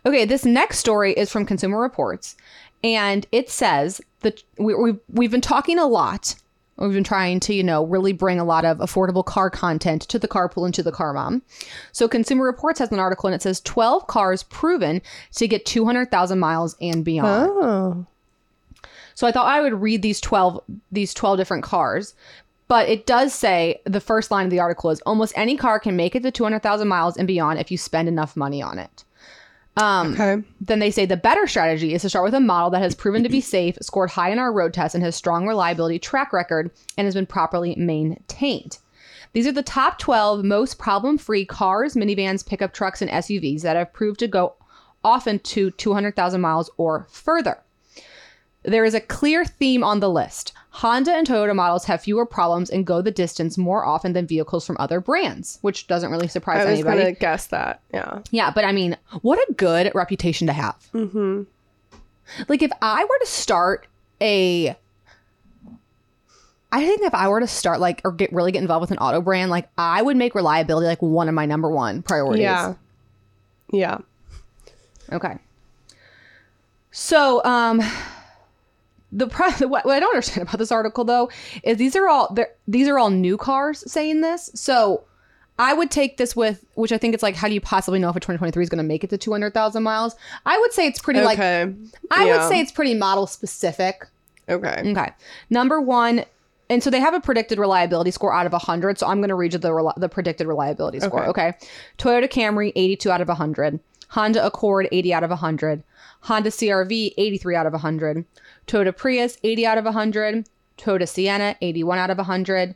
Okay, 0.04 0.24
this 0.26 0.44
next 0.44 0.78
story 0.78 1.12
is 1.14 1.30
from 1.30 1.44
Consumer 1.46 1.80
Reports, 1.80 2.36
and 2.84 3.26
it 3.32 3.50
says 3.50 4.00
that 4.20 4.42
we, 4.58 4.74
we've 4.74 4.98
we've 5.12 5.30
been 5.30 5.40
talking 5.40 5.78
a 5.78 5.86
lot. 5.86 6.34
We've 6.78 6.92
been 6.92 7.04
trying 7.04 7.40
to, 7.40 7.54
you 7.54 7.64
know, 7.64 7.84
really 7.84 8.12
bring 8.12 8.38
a 8.38 8.44
lot 8.44 8.64
of 8.64 8.78
affordable 8.78 9.24
car 9.24 9.50
content 9.50 10.02
to 10.02 10.18
the 10.18 10.28
carpool 10.28 10.64
and 10.64 10.74
to 10.74 10.82
the 10.82 10.92
car 10.92 11.12
mom. 11.12 11.42
So 11.92 12.08
Consumer 12.08 12.44
Reports 12.44 12.78
has 12.78 12.92
an 12.92 13.00
article 13.00 13.26
and 13.26 13.34
it 13.34 13.42
says 13.42 13.60
12 13.62 14.06
cars 14.06 14.44
proven 14.44 15.02
to 15.34 15.48
get 15.48 15.66
200,000 15.66 16.38
miles 16.38 16.76
and 16.80 17.04
beyond. 17.04 17.50
Oh. 17.52 18.06
So 19.14 19.26
I 19.26 19.32
thought 19.32 19.46
I 19.46 19.60
would 19.60 19.74
read 19.74 20.02
these 20.02 20.20
12 20.20 20.62
these 20.92 21.12
12 21.12 21.38
different 21.38 21.64
cars. 21.64 22.14
But 22.68 22.88
it 22.88 23.06
does 23.06 23.32
say 23.32 23.80
the 23.84 24.00
first 24.00 24.30
line 24.30 24.44
of 24.44 24.50
the 24.50 24.60
article 24.60 24.90
is 24.90 25.00
almost 25.00 25.32
any 25.36 25.56
car 25.56 25.80
can 25.80 25.96
make 25.96 26.14
it 26.14 26.22
to 26.22 26.30
200,000 26.30 26.86
miles 26.86 27.16
and 27.16 27.26
beyond 27.26 27.58
if 27.58 27.70
you 27.70 27.78
spend 27.78 28.08
enough 28.08 28.36
money 28.36 28.60
on 28.62 28.78
it. 28.78 29.04
Um, 29.78 30.14
okay. 30.14 30.42
Then 30.60 30.80
they 30.80 30.90
say 30.90 31.06
the 31.06 31.16
better 31.16 31.46
strategy 31.46 31.94
is 31.94 32.02
to 32.02 32.08
start 32.08 32.24
with 32.24 32.34
a 32.34 32.40
model 32.40 32.70
that 32.70 32.82
has 32.82 32.96
proven 32.96 33.22
to 33.22 33.28
be 33.28 33.40
safe, 33.56 33.78
scored 33.80 34.10
high 34.10 34.30
in 34.30 34.38
our 34.38 34.52
road 34.52 34.74
tests, 34.74 34.94
and 34.94 35.04
has 35.04 35.14
strong 35.14 35.46
reliability 35.46 35.98
track 35.98 36.32
record 36.32 36.70
and 36.96 37.04
has 37.04 37.14
been 37.14 37.26
properly 37.26 37.76
maintained. 37.76 38.78
These 39.34 39.46
are 39.46 39.52
the 39.52 39.62
top 39.62 39.98
12 39.98 40.44
most 40.44 40.78
problem 40.78 41.16
free 41.16 41.44
cars, 41.44 41.94
minivans, 41.94 42.44
pickup 42.44 42.72
trucks, 42.72 43.00
and 43.00 43.10
SUVs 43.10 43.62
that 43.62 43.76
have 43.76 43.92
proved 43.92 44.18
to 44.20 44.26
go 44.26 44.54
often 45.04 45.38
to 45.38 45.70
200,000 45.70 46.40
miles 46.40 46.70
or 46.76 47.06
further. 47.10 47.58
There 48.64 48.84
is 48.84 48.94
a 48.94 49.00
clear 49.00 49.44
theme 49.44 49.84
on 49.84 50.00
the 50.00 50.10
list. 50.10 50.52
Honda 50.78 51.12
and 51.12 51.26
Toyota 51.26 51.56
models 51.56 51.86
have 51.86 52.02
fewer 52.02 52.24
problems 52.24 52.70
and 52.70 52.86
go 52.86 53.02
the 53.02 53.10
distance 53.10 53.58
more 53.58 53.84
often 53.84 54.12
than 54.12 54.28
vehicles 54.28 54.64
from 54.64 54.76
other 54.78 55.00
brands, 55.00 55.58
which 55.60 55.88
doesn't 55.88 56.08
really 56.12 56.28
surprise 56.28 56.58
anybody. 56.58 56.70
I 56.70 56.76
was 56.76 56.86
anybody. 56.86 57.02
gonna 57.02 57.12
guess 57.18 57.46
that. 57.48 57.80
Yeah. 57.92 58.20
Yeah, 58.30 58.52
but 58.52 58.64
I 58.64 58.70
mean, 58.70 58.96
what 59.22 59.40
a 59.40 59.54
good 59.54 59.90
reputation 59.92 60.46
to 60.46 60.52
have. 60.52 60.76
Mm-hmm. 60.94 61.42
Like, 62.46 62.62
if 62.62 62.70
I 62.80 63.02
were 63.02 63.18
to 63.18 63.26
start 63.26 63.88
a, 64.20 64.76
I 66.70 66.86
think 66.86 67.02
if 67.02 67.12
I 67.12 67.26
were 67.26 67.40
to 67.40 67.48
start 67.48 67.80
like 67.80 68.00
or 68.04 68.12
get 68.12 68.32
really 68.32 68.52
get 68.52 68.62
involved 68.62 68.82
with 68.82 68.92
an 68.92 68.98
auto 68.98 69.20
brand, 69.20 69.50
like 69.50 69.68
I 69.76 70.00
would 70.00 70.16
make 70.16 70.36
reliability 70.36 70.86
like 70.86 71.02
one 71.02 71.28
of 71.28 71.34
my 71.34 71.44
number 71.44 71.68
one 71.68 72.02
priorities. 72.02 72.42
Yeah. 72.42 72.74
Yeah. 73.72 73.98
Okay. 75.10 75.38
So, 76.92 77.42
um, 77.44 77.82
the 79.12 79.26
what, 79.68 79.86
I 79.86 80.00
don't 80.00 80.10
understand 80.10 80.42
about 80.48 80.58
this 80.58 80.72
article 80.72 81.04
though 81.04 81.30
is 81.62 81.76
these 81.78 81.96
are 81.96 82.08
all 82.08 82.36
these 82.66 82.88
are 82.88 82.98
all 82.98 83.10
new 83.10 83.36
cars 83.36 83.90
saying 83.90 84.20
this. 84.20 84.50
So, 84.54 85.04
I 85.58 85.72
would 85.72 85.90
take 85.90 86.18
this 86.18 86.36
with 86.36 86.64
which 86.74 86.92
I 86.92 86.98
think 86.98 87.14
it's 87.14 87.22
like 87.22 87.34
how 87.34 87.48
do 87.48 87.54
you 87.54 87.60
possibly 87.60 87.98
know 87.98 88.10
if 88.10 88.16
a 88.16 88.20
2023 88.20 88.62
is 88.62 88.68
going 88.68 88.78
to 88.78 88.84
make 88.84 89.02
it 89.02 89.10
to 89.10 89.18
200,000 89.18 89.82
miles? 89.82 90.14
I 90.46 90.58
would 90.58 90.72
say 90.72 90.86
it's 90.86 91.00
pretty 91.00 91.20
like. 91.20 91.38
I 91.38 91.64
Yeah. 92.24 92.24
would 92.24 92.48
say 92.48 92.60
it's 92.60 92.72
pretty 92.72 92.94
model 92.94 93.26
specific. 93.26 94.06
Okay. 94.48 94.82
Okay. 94.84 95.10
Number 95.50 95.80
1 95.80 96.24
and 96.70 96.82
so 96.82 96.90
they 96.90 97.00
have 97.00 97.14
a 97.14 97.20
predicted 97.20 97.58
reliability 97.58 98.10
score 98.10 98.34
out 98.34 98.46
of 98.46 98.52
100. 98.52 98.98
So 98.98 99.06
I'm 99.06 99.18
going 99.20 99.30
to 99.30 99.34
read 99.34 99.54
you 99.54 99.58
the 99.58 99.92
the 99.96 100.08
predicted 100.08 100.46
reliability 100.46 101.00
score. 101.00 101.26
Okay. 101.26 101.54
Toyota 101.96 102.28
Camry 102.28 102.72
82 102.76 103.10
out 103.10 103.20
of 103.20 103.28
100. 103.28 103.80
Honda 104.08 104.44
Accord 104.44 104.88
80 104.92 105.14
out 105.14 105.24
of 105.24 105.30
100. 105.30 105.82
Honda 106.20 106.50
CRV 106.50 107.14
83 107.16 107.56
out 107.56 107.66
of 107.66 107.72
100. 107.72 108.24
Toyota 108.68 108.96
Prius 108.96 109.38
80 109.42 109.66
out 109.66 109.78
of 109.78 109.84
100. 109.84 110.48
Toyota 110.76 111.08
Sienna 111.08 111.56
81 111.60 111.98
out 111.98 112.10
of 112.10 112.18
100. 112.18 112.74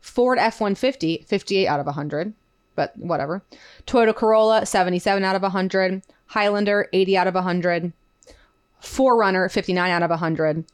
Ford 0.00 0.38
F 0.38 0.60
150, 0.60 1.24
58 1.26 1.66
out 1.66 1.80
of 1.80 1.86
100, 1.86 2.34
but 2.74 2.96
whatever. 2.98 3.42
Toyota 3.86 4.14
Corolla, 4.14 4.66
77 4.66 5.24
out 5.24 5.36
of 5.36 5.42
100. 5.42 6.02
Highlander, 6.26 6.88
80 6.92 7.16
out 7.16 7.26
of 7.26 7.34
100. 7.34 7.92
4Runner, 8.82 9.50
59 9.50 9.90
out 9.90 10.02
of 10.02 10.10
100. 10.10 10.64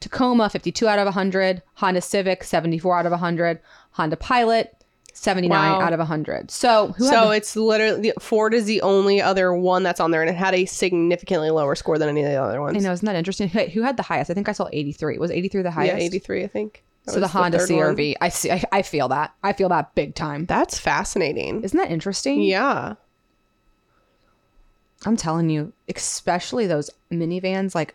Tacoma, 0.00 0.48
52 0.48 0.88
out 0.88 0.98
of 0.98 1.04
100. 1.04 1.62
Honda 1.74 2.00
Civic, 2.00 2.42
74 2.42 2.98
out 2.98 3.06
of 3.06 3.12
100. 3.12 3.60
Honda 3.92 4.16
Pilot, 4.16 4.79
79 5.22 5.50
Wow. 5.50 5.80
out 5.82 5.92
of 5.92 5.98
100. 6.00 6.50
So, 6.50 6.94
who 6.96 7.04
had 7.04 7.10
so 7.12 7.28
the- 7.28 7.36
it's 7.36 7.54
literally 7.54 8.10
Ford 8.18 8.54
is 8.54 8.64
the 8.64 8.80
only 8.80 9.20
other 9.20 9.52
one 9.52 9.82
that's 9.82 10.00
on 10.00 10.12
there, 10.12 10.22
and 10.22 10.30
it 10.30 10.36
had 10.36 10.54
a 10.54 10.64
significantly 10.64 11.50
lower 11.50 11.74
score 11.74 11.98
than 11.98 12.08
any 12.08 12.22
of 12.22 12.30
the 12.30 12.36
other 12.42 12.58
ones. 12.62 12.74
I 12.76 12.80
know, 12.80 12.92
isn't 12.92 13.04
that 13.04 13.16
interesting? 13.16 13.48
Who 13.48 13.82
had 13.82 13.98
the 13.98 14.02
highest? 14.02 14.30
I 14.30 14.34
think 14.34 14.48
I 14.48 14.52
saw 14.52 14.68
83. 14.72 15.18
Was 15.18 15.30
83 15.30 15.60
the 15.60 15.70
highest? 15.70 15.94
Yeah, 15.94 16.02
eighty 16.02 16.18
three, 16.20 16.42
I 16.42 16.46
think. 16.46 16.82
That 17.04 17.12
So 17.12 17.20
the 17.20 17.28
Honda 17.28 17.58
one. 17.58 17.66
CRV. 17.66 18.14
I 18.20 18.30
see. 18.30 18.50
I, 18.50 18.64
I 18.72 18.80
feel 18.82 19.08
that. 19.08 19.34
I 19.42 19.52
feel 19.52 19.68
that 19.68 19.94
big 19.94 20.14
time. 20.14 20.46
That's 20.46 20.78
fascinating. 20.78 21.62
Isn't 21.64 21.78
that 21.78 21.90
interesting? 21.90 22.40
Yeah. 22.42 22.94
I'm 25.04 25.16
telling 25.18 25.50
you, 25.50 25.72
especially 25.94 26.66
those 26.66 26.90
minivans, 27.10 27.74
like 27.74 27.94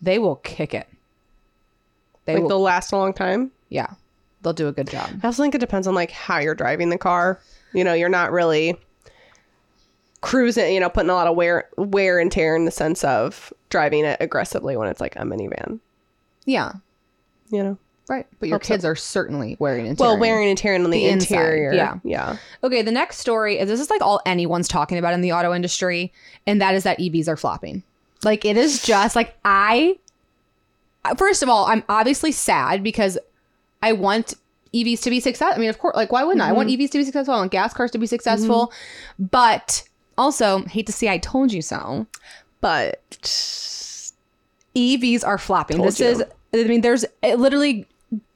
they 0.00 0.18
will 0.18 0.36
kick 0.36 0.72
it. 0.74 0.86
They 2.24 2.34
Like 2.34 2.42
will, 2.42 2.48
they'll 2.50 2.60
last 2.60 2.92
a 2.92 2.96
long 2.96 3.12
time. 3.14 3.50
yeah, 3.70 3.88
they'll 4.42 4.52
do 4.52 4.68
a 4.68 4.72
good 4.72 4.88
job. 4.90 5.08
I 5.22 5.26
also 5.26 5.42
think 5.42 5.54
it 5.54 5.58
depends 5.58 5.86
on 5.86 5.94
like 5.94 6.10
how 6.10 6.38
you're 6.38 6.54
driving 6.54 6.90
the 6.90 6.98
car. 6.98 7.40
You 7.72 7.84
know, 7.84 7.92
you're 7.94 8.08
not 8.08 8.32
really 8.32 8.76
cruising, 10.20 10.74
you 10.74 10.80
know, 10.80 10.88
putting 10.90 11.10
a 11.10 11.14
lot 11.14 11.26
of 11.26 11.36
wear 11.36 11.68
wear 11.76 12.18
and 12.18 12.30
tear 12.30 12.54
in 12.56 12.64
the 12.64 12.70
sense 12.70 13.04
of 13.04 13.52
driving 13.70 14.04
it 14.04 14.16
aggressively 14.20 14.76
when 14.76 14.88
it's 14.88 15.00
like 15.00 15.16
a 15.16 15.20
minivan. 15.20 15.80
Yeah, 16.44 16.72
You 17.50 17.62
know? 17.62 17.78
right. 18.08 18.26
But 18.40 18.48
your 18.48 18.56
Hope 18.56 18.64
so. 18.64 18.74
kids 18.74 18.84
are 18.84 18.96
certainly 18.96 19.56
wearing 19.60 19.86
and 19.86 19.98
Well, 19.98 20.10
tearing. 20.10 20.20
wearing 20.20 20.48
and 20.48 20.58
tearing 20.58 20.84
on 20.84 20.90
the, 20.90 20.98
The 21.04 21.08
inside, 21.10 21.36
interior. 21.36 21.72
yeah. 21.72 21.98
Yeah. 22.02 22.36
Okay, 22.64 22.82
the 22.82 22.90
next 22.90 23.18
story 23.18 23.58
is 23.58 23.68
this 23.68 23.78
is 23.80 23.88
like 23.90 24.02
all 24.02 24.20
anyone's 24.26 24.66
talking 24.68 24.98
about 24.98 25.14
in 25.14 25.20
the 25.20 25.32
auto 25.32 25.54
industry, 25.54 26.12
and 26.46 26.60
that 26.60 26.74
is 26.74 26.82
that 26.84 26.98
EVs 26.98 27.28
are 27.28 27.36
flopping. 27.36 27.82
Like 28.24 28.44
it 28.44 28.56
is 28.56 28.82
just 28.82 29.14
like 29.16 29.36
I. 29.44 29.98
First 31.16 31.42
of 31.42 31.48
all, 31.48 31.66
I'm 31.66 31.82
obviously 31.88 32.32
sad 32.32 32.82
because 32.82 33.16
I 33.82 33.92
want 33.92 34.34
EVs 34.74 35.02
to 35.02 35.10
be 35.10 35.20
successful. 35.20 35.54
I 35.54 35.58
mean, 35.58 35.70
of 35.70 35.78
course, 35.78 35.96
like 35.96 36.12
why 36.12 36.24
wouldn't 36.24 36.42
I? 36.42 36.50
I 36.50 36.52
want 36.52 36.68
EVs 36.68 36.90
to 36.90 36.98
be 36.98 37.04
successful. 37.04 37.34
I 37.34 37.38
want 37.38 37.52
gas 37.52 37.74
cars 37.74 37.90
to 37.92 37.98
be 37.98 38.06
successful, 38.06 38.72
but 39.18 39.82
also 40.16 40.62
hate 40.64 40.86
to 40.86 40.92
see 40.92 41.08
I 41.08 41.18
told 41.18 41.52
you 41.52 41.62
so. 41.62 42.06
But 42.60 43.02
EVs 44.76 45.26
are 45.26 45.38
flopping. 45.38 45.78
Told 45.78 45.88
this 45.88 46.00
you. 46.00 46.06
is, 46.06 46.24
I 46.52 46.64
mean, 46.64 46.82
there's 46.82 47.04
uh, 47.22 47.34
literally 47.34 47.86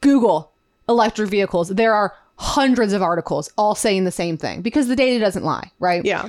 Google 0.00 0.50
electric 0.88 1.30
vehicles. 1.30 1.68
There 1.68 1.94
are 1.94 2.14
hundreds 2.37 2.92
of 2.92 3.02
articles 3.02 3.50
all 3.57 3.74
saying 3.74 4.04
the 4.04 4.11
same 4.11 4.37
thing 4.37 4.61
because 4.62 4.88
the 4.88 4.96
data 4.96 5.22
doesn't 5.22 5.44
lie, 5.44 5.70
right? 5.78 6.04
yeah. 6.04 6.28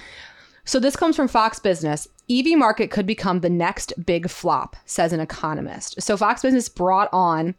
So 0.68 0.80
this 0.80 0.96
comes 0.96 1.16
from 1.16 1.28
Fox 1.28 1.60
Business. 1.60 2.08
EV 2.30 2.58
market 2.58 2.90
could 2.90 3.06
become 3.06 3.42
the 3.42 3.52
next 3.52 3.94
big 4.04 4.30
flop, 4.30 4.76
says 4.86 5.14
an 5.14 5.20
economist. 5.20 6.02
So 6.02 6.18
Fox 6.18 6.42
Business 6.42 6.68
brought 6.68 7.08
on 7.14 7.54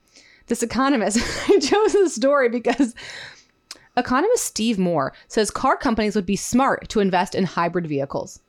this 0.47 0.63
economist. 0.63 1.19
I 1.49 1.59
chose 1.59 1.93
this 1.93 2.15
story 2.15 2.49
because 2.49 2.95
economist 3.97 4.45
Steve 4.45 4.79
Moore 4.79 5.13
says 5.29 5.51
car 5.51 5.77
companies 5.77 6.15
would 6.15 6.27
be 6.27 6.37
smart 6.37 6.89
to 6.91 7.01
invest 7.01 7.35
in 7.35 7.45
hybrid 7.45 7.87
vehicles. 7.87 8.41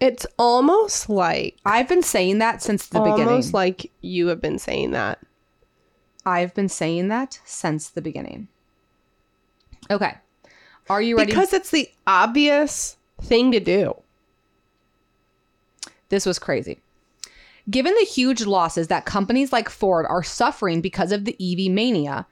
It's 0.00 0.26
almost 0.38 1.08
like 1.08 1.56
I've 1.64 1.88
been 1.88 2.02
saying 2.02 2.38
that 2.38 2.62
since 2.62 2.86
the 2.86 2.98
almost 2.98 3.14
beginning. 3.14 3.32
Almost 3.32 3.54
like 3.54 3.90
you 4.00 4.26
have 4.28 4.40
been 4.40 4.58
saying 4.58 4.90
that. 4.90 5.18
I've 6.26 6.54
been 6.54 6.68
saying 6.68 7.08
that 7.08 7.38
since 7.44 7.90
the 7.90 8.02
beginning. 8.02 8.48
Okay. 9.90 10.14
Are 10.88 11.00
you 11.00 11.16
ready? 11.16 11.30
Because 11.30 11.52
it's 11.52 11.70
the 11.70 11.90
obvious 12.06 12.96
thing 13.20 13.52
to 13.52 13.60
do. 13.60 13.94
This 16.08 16.26
was 16.26 16.38
crazy. 16.38 16.80
Given 17.70 17.94
the 17.94 18.04
huge 18.04 18.44
losses 18.44 18.88
that 18.88 19.06
companies 19.06 19.52
like 19.52 19.68
Ford 19.68 20.06
are 20.08 20.22
suffering 20.22 20.80
because 20.80 21.12
of 21.12 21.24
the 21.24 21.36
EV 21.40 21.72
mania, 21.72 22.26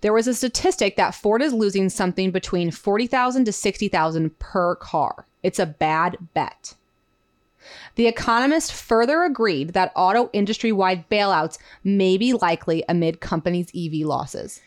there 0.00 0.12
was 0.12 0.28
a 0.28 0.34
statistic 0.34 0.96
that 0.96 1.14
Ford 1.14 1.42
is 1.42 1.52
losing 1.52 1.88
something 1.88 2.30
between 2.30 2.70
40,000 2.70 3.44
to 3.46 3.52
60,000 3.52 4.38
per 4.38 4.76
car. 4.76 5.26
It's 5.42 5.58
a 5.58 5.66
bad 5.66 6.16
bet. 6.34 6.74
The 7.96 8.06
Economist 8.06 8.72
further 8.72 9.24
agreed 9.24 9.72
that 9.72 9.92
auto 9.96 10.30
industry 10.32 10.70
wide 10.70 11.08
bailouts 11.08 11.58
may 11.82 12.16
be 12.16 12.32
likely 12.32 12.84
amid 12.88 13.20
companies' 13.20 13.72
EV 13.74 14.06
losses. 14.06 14.60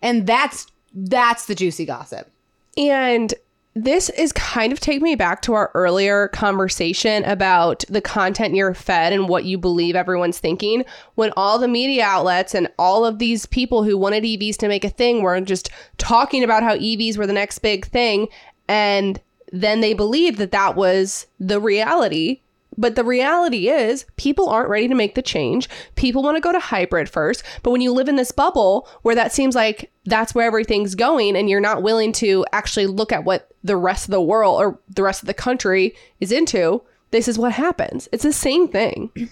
And 0.00 0.26
that's 0.26 0.66
that's 0.94 1.46
the 1.46 1.54
juicy 1.54 1.86
gossip. 1.86 2.30
And 2.76 3.32
this 3.74 4.10
is 4.10 4.32
kind 4.32 4.72
of 4.72 4.80
take 4.80 5.00
me 5.00 5.14
back 5.14 5.40
to 5.42 5.54
our 5.54 5.70
earlier 5.74 6.28
conversation 6.28 7.24
about 7.24 7.84
the 7.88 8.02
content 8.02 8.54
you're 8.54 8.74
fed 8.74 9.12
and 9.14 9.28
what 9.28 9.44
you 9.44 9.56
believe 9.56 9.96
everyone's 9.96 10.38
thinking. 10.38 10.84
When 11.14 11.32
all 11.36 11.58
the 11.58 11.68
media 11.68 12.04
outlets 12.04 12.54
and 12.54 12.68
all 12.78 13.06
of 13.06 13.18
these 13.18 13.46
people 13.46 13.82
who 13.82 13.96
wanted 13.96 14.24
EVs 14.24 14.56
to 14.58 14.68
make 14.68 14.84
a 14.84 14.90
thing 14.90 15.22
were 15.22 15.40
just 15.40 15.70
talking 15.96 16.44
about 16.44 16.62
how 16.62 16.76
EVs 16.76 17.16
were 17.16 17.26
the 17.26 17.32
next 17.32 17.60
big 17.60 17.86
thing. 17.86 18.28
And 18.68 19.18
then 19.52 19.80
they 19.80 19.94
believed 19.94 20.38
that 20.38 20.52
that 20.52 20.76
was 20.76 21.26
the 21.40 21.60
reality. 21.60 22.40
But 22.76 22.96
the 22.96 23.04
reality 23.04 23.68
is, 23.68 24.06
people 24.16 24.48
aren't 24.48 24.70
ready 24.70 24.88
to 24.88 24.94
make 24.94 25.14
the 25.14 25.22
change. 25.22 25.68
People 25.94 26.22
want 26.22 26.36
to 26.36 26.40
go 26.40 26.52
to 26.52 26.58
hybrid 26.58 27.08
first. 27.08 27.42
But 27.62 27.70
when 27.70 27.80
you 27.80 27.92
live 27.92 28.08
in 28.08 28.16
this 28.16 28.32
bubble 28.32 28.88
where 29.02 29.14
that 29.14 29.32
seems 29.32 29.54
like 29.54 29.90
that's 30.04 30.34
where 30.34 30.46
everything's 30.46 30.94
going, 30.94 31.36
and 31.36 31.48
you're 31.48 31.60
not 31.60 31.82
willing 31.82 32.12
to 32.12 32.44
actually 32.52 32.86
look 32.86 33.12
at 33.12 33.24
what 33.24 33.50
the 33.62 33.76
rest 33.76 34.06
of 34.06 34.12
the 34.12 34.22
world 34.22 34.60
or 34.60 34.78
the 34.88 35.02
rest 35.02 35.22
of 35.22 35.26
the 35.26 35.34
country 35.34 35.94
is 36.20 36.32
into, 36.32 36.82
this 37.10 37.28
is 37.28 37.38
what 37.38 37.52
happens. 37.52 38.08
It's 38.10 38.24
the 38.24 38.32
same 38.32 38.68
thing. 38.68 39.10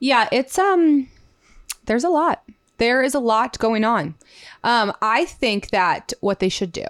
Yeah, 0.00 0.28
it's 0.32 0.58
um 0.58 1.08
there's 1.86 2.04
a 2.04 2.10
lot. 2.10 2.42
There 2.76 3.02
is 3.02 3.14
a 3.14 3.20
lot 3.20 3.58
going 3.58 3.84
on. 3.84 4.16
Um 4.62 4.92
I 5.00 5.24
think 5.24 5.70
that 5.70 6.12
what 6.20 6.40
they 6.40 6.50
should 6.50 6.72
do. 6.72 6.84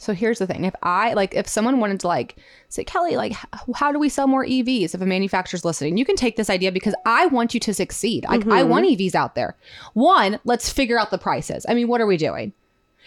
So 0.00 0.14
here's 0.14 0.38
the 0.38 0.46
thing. 0.46 0.64
If 0.64 0.74
I 0.82 1.12
like 1.14 1.34
if 1.34 1.48
someone 1.48 1.80
wanted 1.80 2.00
to 2.00 2.08
like 2.08 2.36
say 2.68 2.84
Kelly 2.84 3.16
like 3.16 3.34
how 3.74 3.90
do 3.92 3.98
we 3.98 4.08
sell 4.08 4.28
more 4.28 4.44
EVs 4.44 4.94
if 4.94 5.00
a 5.00 5.06
manufacturer's 5.06 5.64
listening? 5.64 5.96
You 5.96 6.04
can 6.04 6.16
take 6.16 6.36
this 6.36 6.48
idea 6.48 6.70
because 6.70 6.94
I 7.04 7.26
want 7.26 7.52
you 7.52 7.60
to 7.60 7.74
succeed. 7.74 8.24
I, 8.28 8.40
I 8.48 8.62
want 8.62 8.86
EVs 8.86 9.16
out 9.16 9.34
there. 9.34 9.56
One, 9.94 10.38
let's 10.44 10.70
figure 10.70 10.98
out 10.98 11.10
the 11.10 11.18
prices. 11.18 11.66
I 11.68 11.74
mean, 11.74 11.88
what 11.88 12.00
are 12.00 12.06
we 12.06 12.16
doing? 12.16 12.52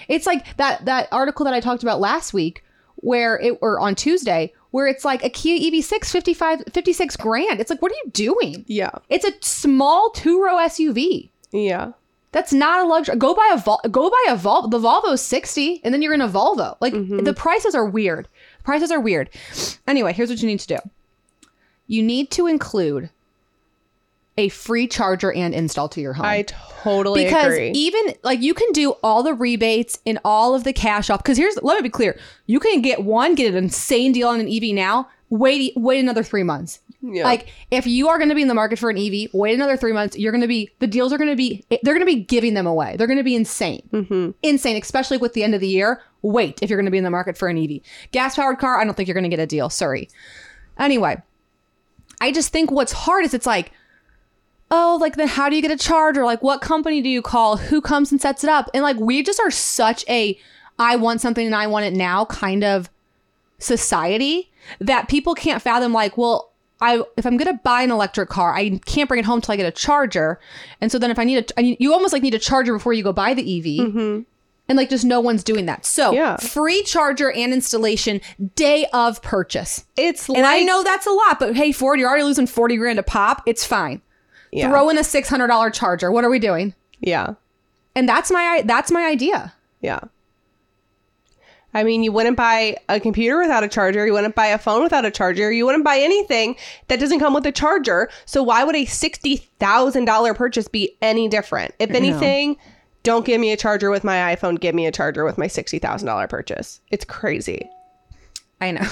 It's 0.10 0.26
like 0.26 0.58
that 0.58 0.86
that 0.86 1.08
article 1.12 1.46
that 1.46 1.54
I 1.54 1.62
talked 1.62 1.84
about 1.84 2.00
last 2.02 2.34
week 2.34 2.64
where 2.98 3.40
it 3.40 3.58
or 3.62 3.80
on 3.80 3.96
Tuesday 3.96 4.54
where 4.72 4.88
it's 4.88 5.06
like 5.06 5.24
a 5.24 5.30
Kia 5.30 5.56
E 5.56 5.82
EV6 5.82 6.06
55 6.12 6.64
56 6.74 7.16
grand. 7.18 7.62
It's 7.62 7.70
like 7.70 7.82
what 7.82 7.92
are 7.92 8.02
you 8.04 8.12
doing? 8.12 8.66
Yeah. 8.68 8.92
It's 9.10 9.26
a 9.26 9.34
small 9.42 10.12
two 10.12 10.44
row 10.44 10.58
SUV. 10.58 11.30
Yeah. 11.52 11.94
That's 12.32 12.54
not 12.54 12.82
a 12.82 12.88
luxury. 12.88 13.18
Go 13.18 13.36
buy 13.36 13.52
a 13.54 13.58
Vol- 13.58 13.82
go 13.92 14.10
buy 14.10 14.26
a 14.30 14.36
Vol. 14.36 14.70
The 14.70 14.80
Volvo's 14.80 15.22
sixty, 15.22 15.82
and 15.84 15.94
then 15.94 16.02
you're 16.02 16.14
in 16.14 16.22
a 16.22 16.30
Volvo. 16.30 16.78
Like 16.80 16.94
mm-hmm. 16.94 17.20
the 17.20 17.34
prices 17.34 17.76
are 17.76 17.86
weird. 17.86 18.28
Prices 18.64 18.92
are 18.92 19.00
weird. 19.00 19.30
Anyway, 19.88 20.14
here's 20.14 20.30
what 20.30 20.42
you 20.42 20.48
need 20.48 20.60
to 20.62 20.68
do. 20.68 20.78
You 21.88 22.04
need 22.04 22.32
to 22.32 22.48
include 22.48 23.10
a 24.38 24.48
free 24.50 24.88
charger 24.88 25.32
and 25.34 25.54
install 25.54 25.90
to 25.90 26.00
your 26.00 26.14
home. 26.14 26.26
I 26.26 26.44
totally 26.44 27.26
because 27.26 27.54
agree. 27.54 27.72
even 27.72 28.16
like 28.24 28.42
you 28.42 28.54
can 28.54 28.72
do 28.72 28.92
all 29.04 29.24
the 29.24 29.34
rebates 29.34 30.00
and 30.06 30.18
all 30.24 30.56
of 30.56 30.64
the 30.64 30.74
cash 30.74 31.10
off. 31.10 31.22
Because 31.22 31.38
here's 31.38 31.62
let 31.62 31.76
me 31.76 31.82
be 31.82 31.90
clear: 31.90 32.18
you 32.46 32.60
can 32.60 32.82
get 32.82 33.04
one, 33.04 33.36
get 33.36 33.54
an 33.54 33.58
insane 33.58 34.14
deal 34.14 34.30
on 34.30 34.40
an 34.40 34.48
EV 34.48 34.74
now. 34.74 35.10
Wait, 35.30 35.74
wait 35.76 36.00
another 36.00 36.24
three 36.24 36.44
months. 36.44 36.80
Yeah. 37.04 37.24
Like 37.24 37.48
if 37.72 37.88
you 37.88 38.10
are 38.10 38.18
going 38.18 38.30
to 38.30 38.36
be 38.36 38.42
in 38.44 38.48
the 38.48 38.54
market 38.54 38.78
for 38.78 38.90
an 38.90 38.98
EV, 38.98 39.30
wait 39.34 39.56
another 39.56 39.76
three 39.76 39.92
months. 39.94 40.18
You're 40.18 40.32
going 40.32 40.42
to 40.42 40.48
be 40.48 40.70
the 40.80 40.88
deals 40.88 41.12
are 41.12 41.18
going 41.18 41.30
to 41.32 41.36
be 41.36 41.66
they're 41.70 41.96
going 41.96 42.00
to 42.00 42.06
be 42.06 42.22
giving 42.22 42.54
them 42.54 42.68
away. 42.68 42.96
They're 42.98 43.08
going 43.08 43.18
to 43.18 43.24
be 43.24 43.36
insane, 43.36 43.82
Mm-hmm. 43.92 44.32
insane, 44.44 44.80
especially 44.82 45.18
with 45.18 45.34
the 45.34 45.44
end 45.44 45.56
of 45.56 45.62
the 45.62 45.68
year. 45.68 46.02
Wait 46.22 46.60
if 46.62 46.70
you're 46.70 46.78
going 46.78 46.86
to 46.86 46.92
be 46.92 47.00
in 47.00 47.04
the 47.04 47.10
market 47.10 47.38
for 47.38 47.48
an 47.48 47.58
EV, 47.58 47.80
gas 48.12 48.36
powered 48.36 48.60
car. 48.60 48.80
I 48.80 48.84
don't 48.84 48.94
think 48.96 49.08
you're 49.08 49.16
going 49.16 49.24
to 49.24 49.30
get 49.36 49.40
a 49.40 49.48
deal. 49.48 49.70
Sorry. 49.72 50.10
Anyway, 50.78 51.22
I 52.20 52.32
just 52.32 52.52
think 52.54 52.70
what's 52.70 52.92
hard 52.92 53.26
is 53.26 53.34
it's 53.34 53.48
like, 53.48 53.72
oh, 54.70 54.98
like 55.02 55.16
then 55.16 55.28
how 55.28 55.50
do 55.50 55.56
you 55.56 55.62
get 55.64 55.72
a 55.72 55.78
charger? 55.78 56.24
Like 56.24 56.44
what 56.44 56.62
company 56.62 57.02
do 57.02 57.10
you 57.10 57.24
call? 57.24 57.58
Who 57.58 57.82
comes 57.82 58.12
and 58.12 58.22
sets 58.22 58.44
it 58.44 58.50
up? 58.50 58.70
And 58.76 58.84
like 58.84 58.98
we 58.98 59.24
just 59.24 59.40
are 59.40 59.50
such 59.52 60.06
a 60.08 60.38
I 60.78 60.96
want 60.98 61.20
something 61.22 61.46
and 61.46 61.56
I 61.56 61.66
want 61.66 61.86
it 61.86 61.94
now 61.94 62.26
kind 62.26 62.64
of 62.64 62.90
society 63.60 64.52
that 64.80 65.08
people 65.08 65.34
can't 65.36 65.62
fathom 65.62 65.94
like, 65.94 66.18
well, 66.18 66.51
I 66.82 67.04
if 67.18 67.26
I'm 67.26 67.38
gonna 67.38 67.60
buy 67.64 67.82
an 67.84 67.92
electric 67.92 68.30
car, 68.30 68.54
I 68.54 68.80
can't 68.86 69.08
bring 69.08 69.20
it 69.20 69.26
home 69.26 69.42
till 69.42 69.54
I 69.54 69.56
get 69.56 69.66
a 69.66 69.72
charger. 69.72 70.40
And 70.82 70.92
so 70.92 70.98
then 71.00 71.12
if 71.12 71.20
I 71.20 71.24
need 71.24 71.38
a, 71.52 71.60
I 71.60 71.62
need, 71.62 71.78
you 71.80 71.94
almost 71.94 72.14
like 72.14 72.24
need 72.24 72.34
a 72.34 72.40
charger 72.40 72.74
before 72.74 72.94
you 72.94 73.04
go 73.04 73.14
buy 73.14 73.34
the 73.34 73.42
EV. 73.42 73.88
Mm-hmm. 73.88 74.22
And 74.70 74.78
like 74.78 74.90
just 74.90 75.04
no 75.04 75.20
one's 75.20 75.44
doing 75.44 75.66
that. 75.66 75.86
So 75.86 76.12
Yeah. 76.14 76.38
free 76.38 76.82
charger 76.84 77.30
and 77.32 77.52
installation 77.54 78.22
day 78.56 78.86
of 78.94 79.22
purchase. 79.22 79.84
it's 79.98 80.30
like 80.30 80.38
And 80.38 80.48
I 80.48 80.64
know 80.64 80.82
that's 80.82 81.06
a 81.06 81.12
lot, 81.12 81.40
but 81.40 81.56
hey, 81.56 81.72
Ford, 81.74 82.00
you're 82.00 82.08
already 82.08 82.24
losing 82.24 82.48
40 82.48 82.78
grand 82.78 82.98
a 82.98 83.04
pop. 83.04 83.44
It's 83.46 83.66
fine. 83.66 84.02
Yeah. 84.52 84.70
Throw 84.70 84.90
in 84.90 84.98
a 84.98 85.02
$600 85.02 85.74
charger. 85.74 86.12
What 86.12 86.24
are 86.24 86.30
we 86.30 86.40
doing? 86.40 86.74
Yeah. 87.02 87.34
And 87.96 88.08
that's 88.08 88.32
my 88.32 88.64
that's 88.66 88.92
my 88.92 89.06
idea. 89.06 89.54
Yeah. 89.82 90.00
I 91.74 91.84
mean, 91.84 92.04
you 92.04 92.12
wouldn't 92.12 92.38
buy 92.38 92.78
a 92.90 93.00
computer 93.00 93.40
without 93.40 93.64
a 93.64 93.68
charger. 93.68 94.06
You 94.06 94.14
wouldn't 94.14 94.36
buy 94.36 94.48
a 94.48 94.58
phone 94.58 94.84
without 94.84 95.06
a 95.06 95.12
charger. 95.12 95.52
You 95.52 95.66
wouldn't 95.66 95.86
buy 95.86 95.98
anything 95.98 96.56
that 96.88 97.00
doesn't 97.00 97.20
come 97.20 97.34
with 97.34 97.46
a 97.46 97.52
charger. 97.52 98.10
So 98.26 98.44
why 98.44 98.64
would 98.64 98.76
a 98.76 98.86
$60,000 98.86 100.36
purchase 100.36 100.68
be 100.68 100.98
any 101.02 101.28
different? 101.28 101.74
If 101.80 101.92
anything, 101.92 102.58
don't 103.04 103.26
give 103.26 103.40
me 103.40 103.52
a 103.52 103.58
charger 103.58 103.90
with 103.90 104.04
my 104.04 104.36
iPhone. 104.36 104.60
Give 104.60 104.76
me 104.76 104.86
a 104.86 104.92
charger 104.92 105.24
with 105.24 105.38
my 105.38 105.48
$60,000 105.48 106.30
purchase. 106.30 106.82
It's 106.92 107.06
crazy. 107.06 107.70
I 108.60 108.72
know. 108.72 108.88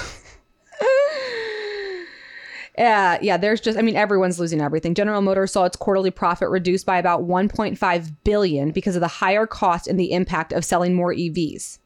Yeah, 2.78 3.18
yeah, 3.22 3.36
there's 3.36 3.60
just 3.60 3.78
I 3.78 3.82
mean 3.82 3.98
everyone's 3.98 4.40
losing 4.40 4.62
everything. 4.62 4.96
General 4.96 5.22
Motors 5.22 5.52
saw 5.52 5.66
its 5.66 5.76
quarterly 5.76 6.12
profit 6.12 6.48
reduced 6.48 6.86
by 6.86 6.98
about 6.98 7.28
1.5 7.28 8.16
billion 8.24 8.72
because 8.72 8.96
of 8.96 9.02
the 9.02 9.08
higher 9.10 9.46
cost 9.46 9.86
and 9.86 10.00
the 10.00 10.14
impact 10.14 10.54
of 10.54 10.64
selling 10.64 10.94
more 10.94 11.14
EVs. 11.14 11.80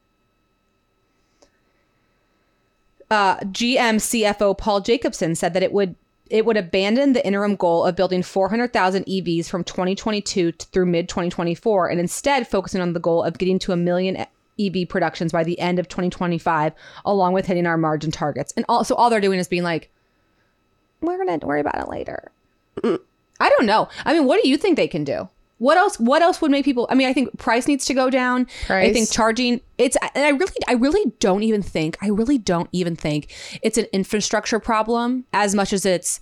Uh, 3.09 3.37
GM 3.37 3.95
CFO 3.95 4.57
Paul 4.57 4.81
Jacobson 4.81 5.35
said 5.35 5.53
that 5.53 5.63
it 5.63 5.73
would 5.73 5.95
it 6.29 6.45
would 6.45 6.57
abandon 6.57 7.13
the 7.13 7.25
interim 7.25 7.55
goal 7.55 7.85
of 7.85 7.95
building 7.95 8.23
400,000 8.23 9.05
EVs 9.05 9.47
from 9.47 9.63
2022 9.63 10.51
to, 10.53 10.67
through 10.67 10.85
mid 10.85 11.07
2024 11.07 11.89
and 11.89 11.99
instead 11.99 12.47
focusing 12.47 12.81
on 12.81 12.93
the 12.93 12.99
goal 12.99 13.23
of 13.23 13.37
getting 13.37 13.59
to 13.59 13.71
a 13.71 13.77
million 13.77 14.25
EV 14.59 14.87
productions 14.87 15.31
by 15.31 15.43
the 15.43 15.59
end 15.59 15.79
of 15.79 15.87
2025 15.87 16.73
along 17.05 17.33
with 17.33 17.45
hitting 17.45 17.67
our 17.67 17.77
margin 17.77 18.09
targets. 18.09 18.53
And 18.55 18.65
also 18.67 18.95
all 18.95 19.09
they're 19.09 19.21
doing 19.21 19.39
is 19.39 19.47
being 19.47 19.63
like 19.63 19.91
we're 21.01 21.23
going 21.23 21.39
to 21.39 21.45
worry 21.45 21.59
about 21.59 21.79
it 21.79 21.89
later. 21.89 22.31
I 22.83 23.49
don't 23.49 23.65
know. 23.65 23.89
I 24.05 24.13
mean, 24.13 24.25
what 24.25 24.41
do 24.41 24.47
you 24.47 24.57
think 24.57 24.77
they 24.77 24.87
can 24.87 25.03
do? 25.03 25.29
What 25.59 25.77
else? 25.77 25.99
What 25.99 26.21
else 26.21 26.41
would 26.41 26.51
make 26.51 26.65
people? 26.65 26.87
I 26.89 26.95
mean, 26.95 27.07
I 27.07 27.13
think 27.13 27.37
price 27.37 27.67
needs 27.67 27.85
to 27.85 27.93
go 27.93 28.09
down. 28.09 28.47
I 28.69 28.91
think 28.91 29.11
charging. 29.11 29.61
It's. 29.77 29.95
And 30.15 30.25
I 30.25 30.29
really, 30.29 30.53
I 30.67 30.73
really 30.73 31.11
don't 31.19 31.43
even 31.43 31.61
think. 31.61 31.97
I 32.01 32.07
really 32.09 32.37
don't 32.37 32.69
even 32.71 32.95
think 32.95 33.33
it's 33.61 33.77
an 33.77 33.85
infrastructure 33.93 34.59
problem 34.59 35.25
as 35.31 35.55
much 35.55 35.71
as 35.71 35.85
it's 35.85 36.19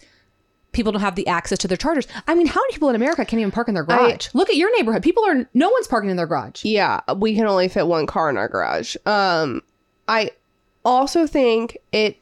people 0.72 0.92
don't 0.92 1.02
have 1.02 1.16
the 1.16 1.28
access 1.28 1.58
to 1.60 1.68
their 1.68 1.78
chargers. 1.78 2.08
I 2.28 2.36
mean, 2.36 2.48
how 2.48 2.62
many 2.62 2.74
people 2.74 2.90
in 2.90 2.96
America 2.96 3.26
can't 3.26 3.40
even 3.40 3.52
park 3.52 3.68
in 3.68 3.74
their 3.74 3.84
garage? 3.84 4.30
Look 4.34 4.50
at 4.50 4.56
your 4.56 4.76
neighborhood. 4.78 5.04
People 5.04 5.26
are. 5.26 5.48
No 5.54 5.70
one's 5.70 5.88
parking 5.88 6.10
in 6.10 6.18
their 6.18 6.28
garage. 6.28 6.64
Yeah, 6.64 7.02
we 7.16 7.36
can 7.36 7.46
only 7.46 7.68
fit 7.68 7.88
one 7.88 8.06
car 8.06 8.30
in 8.30 8.38
our 8.38 8.48
garage. 8.48 8.96
Um, 9.06 9.62
I 10.08 10.32
also 10.86 11.28
think 11.28 11.78
it. 11.92 12.18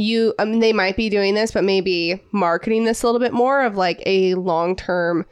You, 0.00 0.32
I 0.38 0.44
mean, 0.44 0.60
they 0.60 0.72
might 0.72 0.96
be 0.96 1.10
doing 1.10 1.34
this, 1.34 1.50
but 1.50 1.64
maybe 1.64 2.22
marketing 2.30 2.84
this 2.84 3.02
a 3.02 3.06
little 3.06 3.18
bit 3.18 3.32
more 3.32 3.62
of 3.62 3.76
like 3.76 4.00
a 4.06 4.34
long 4.34 4.76
term 4.76 5.26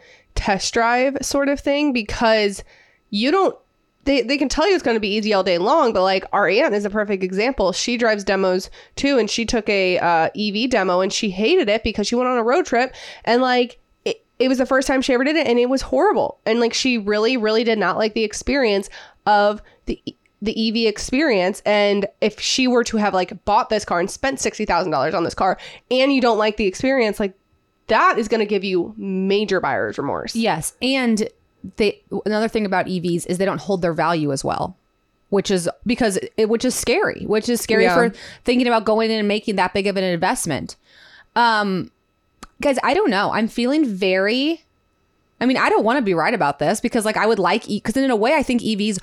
test 0.47 0.73
drive 0.73 1.19
sort 1.23 1.49
of 1.49 1.59
thing 1.59 1.93
because 1.93 2.63
you 3.11 3.31
don't. 3.33 3.57
They, 4.05 4.23
they 4.23 4.39
can 4.39 4.49
tell 4.49 4.69
you 4.69 4.75
it's 4.77 4.85
going 4.85 4.95
to 4.95 5.01
be 5.01 5.17
easy 5.17 5.35
all 5.35 5.43
day 5.43 5.59
long, 5.59 5.93
but 5.93 6.05
like 6.05 6.25
our 6.33 6.49
aunt 6.49 6.73
is 6.75 6.85
a 6.85 6.91
perfect 6.91 7.25
example. 7.25 7.73
She 7.73 7.97
drives 7.97 8.23
demos 8.23 8.71
too, 8.95 9.19
and 9.19 9.29
she 9.29 9.45
took 9.45 9.69
a 9.69 9.99
uh, 9.99 10.29
EV 10.39 10.71
demo 10.71 11.01
and 11.01 11.13
she 11.13 11.31
hated 11.31 11.69
it 11.69 11.83
because 11.83 12.07
she 12.07 12.15
went 12.15 12.29
on 12.29 12.39
a 12.39 12.45
road 12.45 12.67
trip 12.67 12.95
and 13.25 13.43
like 13.43 13.81
it, 14.05 14.25
it 14.39 14.47
was 14.47 14.59
the 14.59 14.67
first 14.67 14.87
time 14.87 15.03
she 15.03 15.13
ever 15.13 15.25
did 15.25 15.35
it 15.35 15.49
and 15.49 15.59
it 15.59 15.69
was 15.69 15.83
horrible. 15.83 16.39
And 16.47 16.61
like 16.61 16.73
she 16.73 16.99
really, 16.99 17.37
really 17.37 17.65
did 17.65 17.81
not 17.81 17.99
like 17.99 18.15
the 18.15 18.23
experience 18.23 18.89
of 19.27 19.61
the 19.87 20.01
the 20.41 20.69
EV 20.69 20.89
experience. 20.89 21.61
And 21.67 22.07
if 22.21 22.39
she 22.39 22.69
were 22.69 22.85
to 22.85 22.99
have 22.99 23.13
like 23.13 23.45
bought 23.45 23.71
this 23.71 23.85
car 23.85 23.99
and 23.99 24.09
spent 24.09 24.39
sixty 24.39 24.65
thousand 24.65 24.93
dollars 24.93 25.15
on 25.15 25.25
this 25.25 25.35
car 25.35 25.59
and 25.91 26.13
you 26.13 26.21
don't 26.21 26.39
like 26.39 26.59
the 26.59 26.67
experience, 26.67 27.19
like 27.19 27.37
that 27.89 28.19
is 28.19 28.29
gonna 28.29 28.45
give 28.47 28.65
you 28.65 28.95
major 28.97 29.61
buyer's 29.61 29.99
remorse. 29.99 30.35
Yes, 30.35 30.75
and 30.83 31.29
they 31.77 32.01
another 32.25 32.49
thing 32.49 32.65
about 32.67 32.87
EVs 32.87 33.27
is 33.27 33.39
they 33.39 33.45
don't 33.45 33.61
hold 33.61 33.83
their 33.83 33.93
value 33.93 34.33
as 34.33 34.45
well, 34.45 34.77
which 35.31 35.51
is 35.51 35.69
because 35.87 36.19
it, 36.37 36.49
which 36.49 36.65
is 36.65 36.75
scary, 36.75 37.25
which 37.27 37.49
is 37.49 37.61
scary 37.61 37.85
Yeah. 37.85 37.95
for 37.95 38.13
thinking 38.45 38.67
about 38.67 38.85
going 38.85 39.11
in 39.11 39.19
and 39.19 39.29
making 39.29 39.57
that 39.57 39.75
big 39.75 39.87
of 39.87 39.97
an 39.97 40.05
investment. 40.05 40.77
Um, 41.35 41.91
guys, 42.61 42.79
I 42.83 42.95
don't 42.95 43.11
know. 43.11 43.31
I'm 43.33 43.49
feeling 43.49 43.85
very. 43.85 44.63
I 45.41 45.45
mean, 45.47 45.59
I 45.59 45.69
don't 45.69 45.85
want 45.85 45.99
to 45.99 46.03
be 46.03 46.15
right 46.15 46.33
about 46.33 46.59
this 46.59 46.81
because, 46.81 47.05
like, 47.05 47.19
I 47.19 47.27
would 47.27 47.39
like 47.39 47.67
because 47.67 47.97
in 47.97 48.11
a 48.11 48.17
way, 48.17 48.35
I 48.35 48.43
think 48.43 48.63
EVs. 48.63 48.99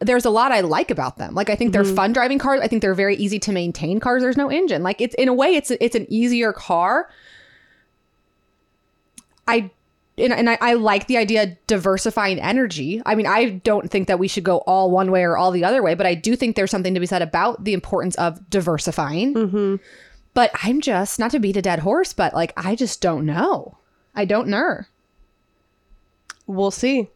There's 0.00 0.24
a 0.24 0.30
lot 0.30 0.50
I 0.50 0.60
like 0.60 0.90
about 0.90 1.18
them. 1.18 1.34
Like 1.34 1.50
I 1.50 1.56
think 1.56 1.72
they're 1.72 1.82
mm-hmm. 1.82 1.94
fun 1.94 2.12
driving 2.12 2.38
cars. 2.38 2.60
I 2.62 2.68
think 2.68 2.82
they're 2.82 2.94
very 2.94 3.16
easy 3.16 3.38
to 3.40 3.52
maintain 3.52 4.00
cars. 4.00 4.22
There's 4.22 4.36
no 4.36 4.50
engine. 4.50 4.82
Like 4.82 5.00
it's 5.00 5.14
in 5.16 5.28
a 5.28 5.34
way, 5.34 5.54
it's 5.54 5.70
it's 5.70 5.94
an 5.94 6.06
easier 6.08 6.52
car. 6.52 7.10
I 9.46 9.70
and, 10.16 10.32
and 10.32 10.50
I, 10.50 10.58
I 10.60 10.74
like 10.74 11.06
the 11.06 11.16
idea 11.16 11.44
of 11.44 11.66
diversifying 11.66 12.40
energy. 12.40 13.00
I 13.06 13.14
mean, 13.14 13.26
I 13.26 13.50
don't 13.50 13.90
think 13.90 14.08
that 14.08 14.18
we 14.18 14.28
should 14.28 14.44
go 14.44 14.58
all 14.58 14.90
one 14.90 15.10
way 15.10 15.22
or 15.22 15.36
all 15.36 15.50
the 15.50 15.64
other 15.64 15.82
way, 15.82 15.94
but 15.94 16.06
I 16.06 16.14
do 16.14 16.36
think 16.36 16.56
there's 16.56 16.70
something 16.70 16.94
to 16.94 17.00
be 17.00 17.06
said 17.06 17.22
about 17.22 17.64
the 17.64 17.72
importance 17.72 18.14
of 18.16 18.48
diversifying. 18.50 19.34
Mm-hmm. 19.34 19.76
But 20.34 20.50
I'm 20.62 20.80
just 20.80 21.18
not 21.18 21.30
to 21.32 21.40
beat 21.40 21.56
a 21.56 21.62
dead 21.62 21.80
horse, 21.80 22.12
but 22.12 22.34
like 22.34 22.52
I 22.56 22.74
just 22.74 23.00
don't 23.00 23.26
know. 23.26 23.78
I 24.14 24.24
don't 24.24 24.48
know. 24.48 24.80
We'll 26.46 26.70
see. 26.70 27.08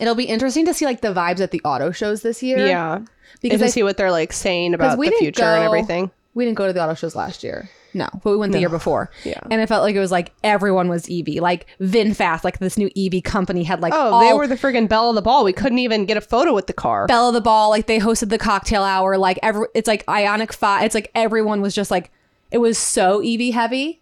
It'll 0.00 0.14
be 0.14 0.24
interesting 0.24 0.66
to 0.66 0.74
see 0.74 0.84
like 0.84 1.00
the 1.00 1.14
vibes 1.14 1.40
at 1.40 1.50
the 1.50 1.60
auto 1.64 1.90
shows 1.90 2.22
this 2.22 2.42
year. 2.42 2.66
Yeah. 2.66 3.00
because 3.40 3.60
and 3.60 3.60
to 3.60 3.66
I, 3.66 3.70
see 3.70 3.82
what 3.82 3.96
they're 3.96 4.10
like 4.10 4.32
saying 4.32 4.74
about 4.74 4.98
the 4.98 5.04
didn't 5.04 5.18
future 5.18 5.44
and 5.44 5.64
everything. 5.64 6.10
we 6.34 6.44
didn't 6.44 6.56
go 6.56 6.66
to 6.66 6.72
the 6.72 6.82
auto 6.82 6.94
shows 6.94 7.14
last 7.14 7.44
year. 7.44 7.68
No, 7.96 8.08
but 8.24 8.32
we 8.32 8.36
went 8.36 8.52
the 8.52 8.58
year 8.58 8.68
before. 8.68 9.10
Yeah. 9.24 9.38
and 9.50 9.60
it 9.60 9.68
felt 9.68 9.82
like 9.84 9.94
it 9.94 10.00
was 10.00 10.10
like 10.10 10.32
everyone 10.42 10.88
was 10.88 11.08
EV, 11.08 11.36
like 11.36 11.66
VinFast, 11.80 12.42
like 12.42 12.58
this 12.58 12.76
new 12.76 12.90
EV 12.96 13.22
company 13.22 13.62
had 13.62 13.80
like 13.80 13.92
Oh, 13.94 14.14
all 14.14 14.20
they 14.20 14.34
were 14.34 14.48
the 14.48 14.56
friggin' 14.56 14.88
belle 14.88 15.10
of 15.10 15.14
the 15.14 15.22
ball. 15.22 15.44
We 15.44 15.52
couldn't 15.52 15.78
even 15.78 16.04
get 16.04 16.16
a 16.16 16.20
photo 16.20 16.52
with 16.52 16.66
the 16.66 16.72
car. 16.72 17.06
Belle 17.06 17.28
of 17.28 17.34
the 17.34 17.40
Ball, 17.40 17.70
like 17.70 17.86
they 17.86 18.00
hosted 18.00 18.28
the 18.30 18.38
cocktail 18.38 18.82
hour, 18.82 19.16
like 19.16 19.38
every 19.42 19.68
it's 19.74 19.86
like 19.86 20.04
Ioniq 20.06 20.52
Five. 20.52 20.84
It's 20.84 20.94
like 20.94 21.10
everyone 21.14 21.60
was 21.60 21.74
just 21.74 21.90
like 21.90 22.10
it 22.50 22.58
was 22.58 22.76
so 22.76 23.20
EV 23.20 23.54
heavy, 23.54 24.00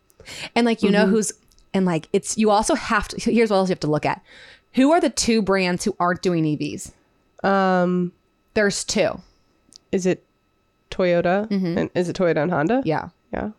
and 0.57 0.65
like 0.65 0.83
you 0.83 0.91
know 0.91 1.05
mm-hmm. 1.05 1.13
who's 1.13 1.33
and 1.75 1.85
like 1.85 2.09
it's 2.13 2.39
you 2.39 2.51
also 2.51 2.75
have 2.75 3.09
to. 3.09 3.31
Here's 3.31 3.51
what 3.51 3.59
else 3.59 3.69
you 3.69 3.73
have 3.73 3.81
to 3.81 3.91
look 3.91 4.07
at: 4.07 4.23
who 4.75 4.93
are 4.93 5.01
the 5.01 5.11
two 5.11 5.43
brands 5.43 5.85
who 5.85 5.95
aren't 6.01 6.23
doing 6.23 6.45
EVs? 6.45 6.93
Um, 7.45 8.13
There's 8.55 8.85
two. 8.85 9.21
is 9.91 10.07
it 10.07 10.25
Toyota? 10.91 11.51
And 11.51 11.91
is 11.95 12.09
it 12.09 12.17
Toyota 12.17 12.43
and 12.43 12.51
Honda? 12.51 12.83
Yeah. 12.85 13.09
Yeah. 13.33 13.51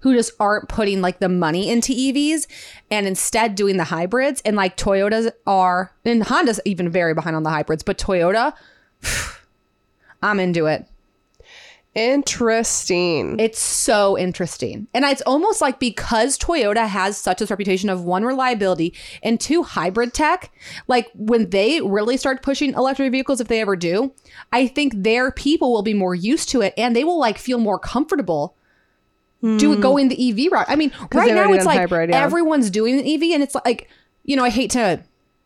who 0.00 0.14
just 0.14 0.32
aren't 0.40 0.68
putting 0.68 1.00
like 1.00 1.18
the 1.18 1.28
money 1.28 1.70
into 1.70 1.92
EVs 1.92 2.46
and 2.90 3.06
instead 3.06 3.54
doing 3.54 3.76
the 3.76 3.84
hybrids. 3.84 4.40
And 4.44 4.56
like 4.56 4.76
Toyotas 4.76 5.30
are, 5.46 5.92
and 6.04 6.22
Honda's 6.24 6.60
even 6.64 6.88
very 6.90 7.14
behind 7.14 7.36
on 7.36 7.42
the 7.42 7.50
hybrids, 7.50 7.82
but 7.82 7.98
Toyota, 7.98 8.54
I'm 10.22 10.40
into 10.40 10.66
it. 10.66 10.86
Interesting. 11.94 13.38
It's 13.38 13.60
so 13.60 14.18
interesting. 14.18 14.88
And 14.92 15.04
it's 15.04 15.22
almost 15.22 15.60
like 15.60 15.78
because 15.78 16.36
Toyota 16.36 16.86
has 16.88 17.16
such 17.16 17.40
a 17.40 17.46
reputation 17.46 17.88
of 17.88 18.04
one, 18.04 18.24
reliability, 18.24 18.94
and 19.22 19.40
two, 19.40 19.62
hybrid 19.62 20.12
tech, 20.12 20.50
like 20.88 21.10
when 21.14 21.50
they 21.50 21.80
really 21.80 22.16
start 22.16 22.42
pushing 22.42 22.72
electric 22.74 23.12
vehicles, 23.12 23.40
if 23.40 23.48
they 23.48 23.60
ever 23.60 23.76
do, 23.76 24.12
I 24.52 24.66
think 24.66 24.92
their 24.96 25.30
people 25.30 25.72
will 25.72 25.82
be 25.82 25.94
more 25.94 26.14
used 26.14 26.48
to 26.50 26.62
it 26.62 26.74
and 26.76 26.96
they 26.96 27.04
will 27.04 27.18
like 27.18 27.38
feel 27.38 27.58
more 27.58 27.78
comfortable 27.78 28.56
do 29.58 29.74
hmm. 29.74 29.80
going 29.80 30.08
the 30.08 30.30
EV 30.30 30.50
route. 30.50 30.66
I 30.68 30.76
mean, 30.76 30.90
right 31.12 31.34
now 31.34 31.52
it's 31.52 31.66
like 31.66 31.78
hybrid, 31.78 32.08
yeah. 32.08 32.24
everyone's 32.24 32.70
doing 32.70 32.98
an 32.98 33.06
EV 33.06 33.34
and 33.34 33.42
it's 33.42 33.54
like, 33.54 33.90
you 34.24 34.36
know, 34.36 34.44
I 34.44 34.48
hate 34.48 34.70
to 34.70 35.02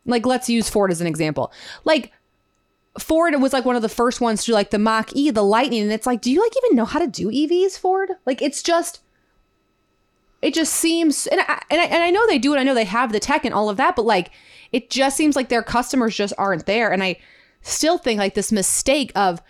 like 0.07 0.25
let's 0.25 0.49
use 0.49 0.69
Ford 0.69 0.93
as 0.93 1.01
an 1.01 1.09
example. 1.09 1.53
Like 1.85 2.13
Ford 2.99 3.35
was 3.41 3.53
like 3.53 3.65
one 3.65 3.77
of 3.77 3.83
the 3.83 3.89
first 3.89 4.21
ones 4.21 4.43
to 4.43 4.47
do 4.47 4.53
like 4.53 4.71
the 4.71 4.79
Mach 4.79 5.15
E, 5.15 5.31
the 5.31 5.43
Lightning, 5.43 5.83
and 5.83 5.93
it's 5.93 6.07
like, 6.07 6.21
do 6.21 6.31
you 6.31 6.43
like 6.43 6.53
even 6.65 6.77
know 6.77 6.85
how 6.85 6.99
to 6.99 7.07
do 7.07 7.31
EVs, 7.31 7.79
Ford? 7.79 8.11
Like 8.27 8.43
it's 8.43 8.63
just, 8.63 9.01
it 10.43 10.55
just 10.55 10.73
seems, 10.73 11.27
and 11.27 11.41
I, 11.41 11.63
and 11.71 11.81
I 11.81 11.85
and 11.85 12.03
I 12.03 12.11
know 12.11 12.27
they 12.27 12.39
do 12.39 12.55
it. 12.55 12.59
I 12.59 12.63
know 12.63 12.75
they 12.75 12.85
have 12.85 13.13
the 13.13 13.21
tech 13.21 13.45
and 13.45 13.55
all 13.55 13.69
of 13.69 13.77
that, 13.77 13.97
but 13.97 14.05
like 14.05 14.31
it 14.73 14.91
just 14.91 15.17
seems 15.17 15.37
like 15.37 15.49
their 15.49 15.63
customers 15.63 16.17
just 16.17 16.35
aren't 16.39 16.67
there. 16.67 16.93
And 16.93 17.03
I 17.03 17.19
still 17.63 17.99
think 17.99 18.19
like 18.19 18.35
this 18.35 18.53
mistake 18.53 19.13
of 19.15 19.43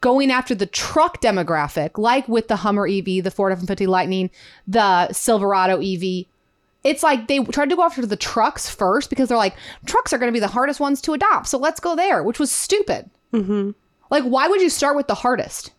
going 0.00 0.30
after 0.30 0.54
the 0.54 0.66
truck 0.66 1.20
demographic, 1.20 1.98
like 1.98 2.26
with 2.26 2.48
the 2.48 2.56
Hummer 2.56 2.86
EV, 2.86 3.22
the 3.22 3.30
Ford 3.30 3.52
F-150 3.52 3.86
Lightning, 3.86 4.30
the 4.66 5.12
Silverado 5.12 5.80
EV. 5.80 6.26
It's 6.82 7.02
like 7.02 7.28
they 7.28 7.40
tried 7.44 7.70
to 7.70 7.76
go 7.76 7.82
after 7.82 8.04
the 8.06 8.16
trucks 8.16 8.68
first 8.68 9.10
because 9.10 9.28
they're 9.28 9.36
like, 9.36 9.54
trucks 9.86 10.12
are 10.12 10.18
going 10.18 10.28
to 10.28 10.32
be 10.32 10.40
the 10.40 10.48
hardest 10.48 10.80
ones 10.80 11.00
to 11.02 11.12
adopt. 11.12 11.48
So 11.48 11.58
let's 11.58 11.80
go 11.80 11.94
there, 11.94 12.22
which 12.22 12.38
was 12.38 12.50
stupid. 12.50 13.10
Mm-hmm. 13.32 13.72
Like, 14.10 14.24
why 14.24 14.48
would 14.48 14.60
you 14.60 14.70
start 14.70 14.96
with 14.96 15.06
the 15.06 15.14
hardest? 15.14 15.72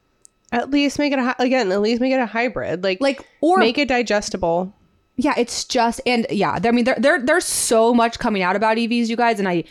At 0.52 0.70
least 0.70 1.00
make 1.00 1.12
it 1.14 1.20
a, 1.20 1.36
again. 1.42 1.72
At 1.72 1.82
least 1.82 2.02
make 2.02 2.14
it 2.14 2.20
a 2.20 2.26
hybrid. 2.26 2.84
Like 2.84 3.02
Like, 3.02 3.28
or 3.42 3.58
make 3.58 3.78
it 3.78 3.88
digestible. 3.88 4.74
yeah, 5.16 5.34
it's 5.38 5.64
just, 5.66 6.02
and 6.06 6.28
yeah, 6.30 6.60
I 6.64 6.72
mean, 6.72 6.86
there, 6.86 6.98
there, 6.98 7.22
there's 7.22 7.46
so 7.46 7.94
much 7.94 8.20
coming 8.20 8.44
out 8.44 8.56
about 8.56 8.78
EVs, 8.78 9.08
you 9.08 9.16
guys. 9.16 9.40
And 9.40 9.48
I, 9.48 9.64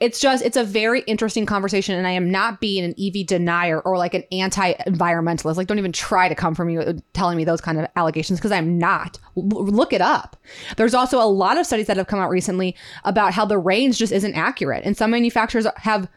it's 0.00 0.18
just 0.18 0.44
it's 0.44 0.56
a 0.56 0.64
very 0.64 1.00
interesting 1.02 1.44
conversation 1.46 1.94
and 1.94 2.06
i 2.06 2.10
am 2.10 2.30
not 2.30 2.60
being 2.60 2.84
an 2.84 2.94
ev 2.98 3.26
denier 3.26 3.80
or 3.80 3.98
like 3.98 4.14
an 4.14 4.24
anti-environmentalist 4.32 5.56
like 5.56 5.66
don't 5.66 5.78
even 5.78 5.92
try 5.92 6.28
to 6.28 6.34
come 6.34 6.54
from 6.54 6.68
me 6.68 6.78
uh, 6.78 6.92
telling 7.12 7.36
me 7.36 7.44
those 7.44 7.60
kind 7.60 7.78
of 7.78 7.86
allegations 7.96 8.38
because 8.38 8.52
i'm 8.52 8.78
not 8.78 9.18
L- 9.36 9.44
look 9.44 9.92
it 9.92 10.00
up 10.00 10.36
there's 10.76 10.94
also 10.94 11.20
a 11.20 11.28
lot 11.28 11.58
of 11.58 11.66
studies 11.66 11.86
that 11.86 11.96
have 11.96 12.06
come 12.06 12.18
out 12.18 12.30
recently 12.30 12.74
about 13.04 13.32
how 13.34 13.44
the 13.44 13.58
range 13.58 13.98
just 13.98 14.12
isn't 14.12 14.34
accurate 14.34 14.84
and 14.84 14.96
some 14.96 15.10
manufacturers 15.10 15.66
have 15.76 16.08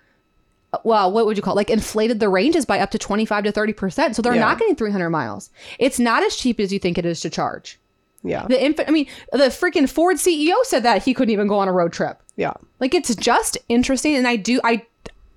well, 0.84 1.12
what 1.12 1.28
would 1.28 1.38
you 1.38 1.44
call 1.44 1.54
it? 1.54 1.58
like 1.58 1.70
inflated 1.70 2.20
the 2.20 2.28
ranges 2.30 2.66
by 2.66 2.80
up 2.80 2.90
to 2.90 2.98
25 2.98 3.44
to 3.44 3.52
30%. 3.52 4.16
So 4.16 4.24
they're 4.24 4.34
Yeah. 4.34 4.40
not 4.40 4.58
getting 4.58 4.76
300 4.76 5.12
miles. 5.12 5.52
It's 5.78 6.00
not 6.00 6.24
as 6.24 6.36
cheap 6.36 6.60
as 6.60 6.74
you 6.74 6.80
think 6.80 6.98
it 6.98 7.06
is 7.06 7.20
to 7.20 7.30
charge. 7.30 7.80
Yeah. 8.24 8.48
The 8.48 8.60
infant, 8.60 8.90
I 8.90 8.92
mean, 8.92 9.06
the 9.32 9.50
freaking 9.50 9.88
Ford 9.88 10.16
CEO 10.18 10.56
said 10.64 10.82
that 10.82 11.04
he 11.04 11.14
couldn't 11.14 11.32
even 11.32 11.46
go 11.48 11.60
on 11.60 11.68
a 11.68 11.72
road 11.72 11.94
trip. 11.94 12.23
Yeah. 12.36 12.54
Like 12.80 12.94
it's 12.96 13.14
just 13.16 13.58
interesting, 13.70 14.16
and 14.16 14.28
I 14.28 14.36
do 14.36 14.60
I 14.64 14.86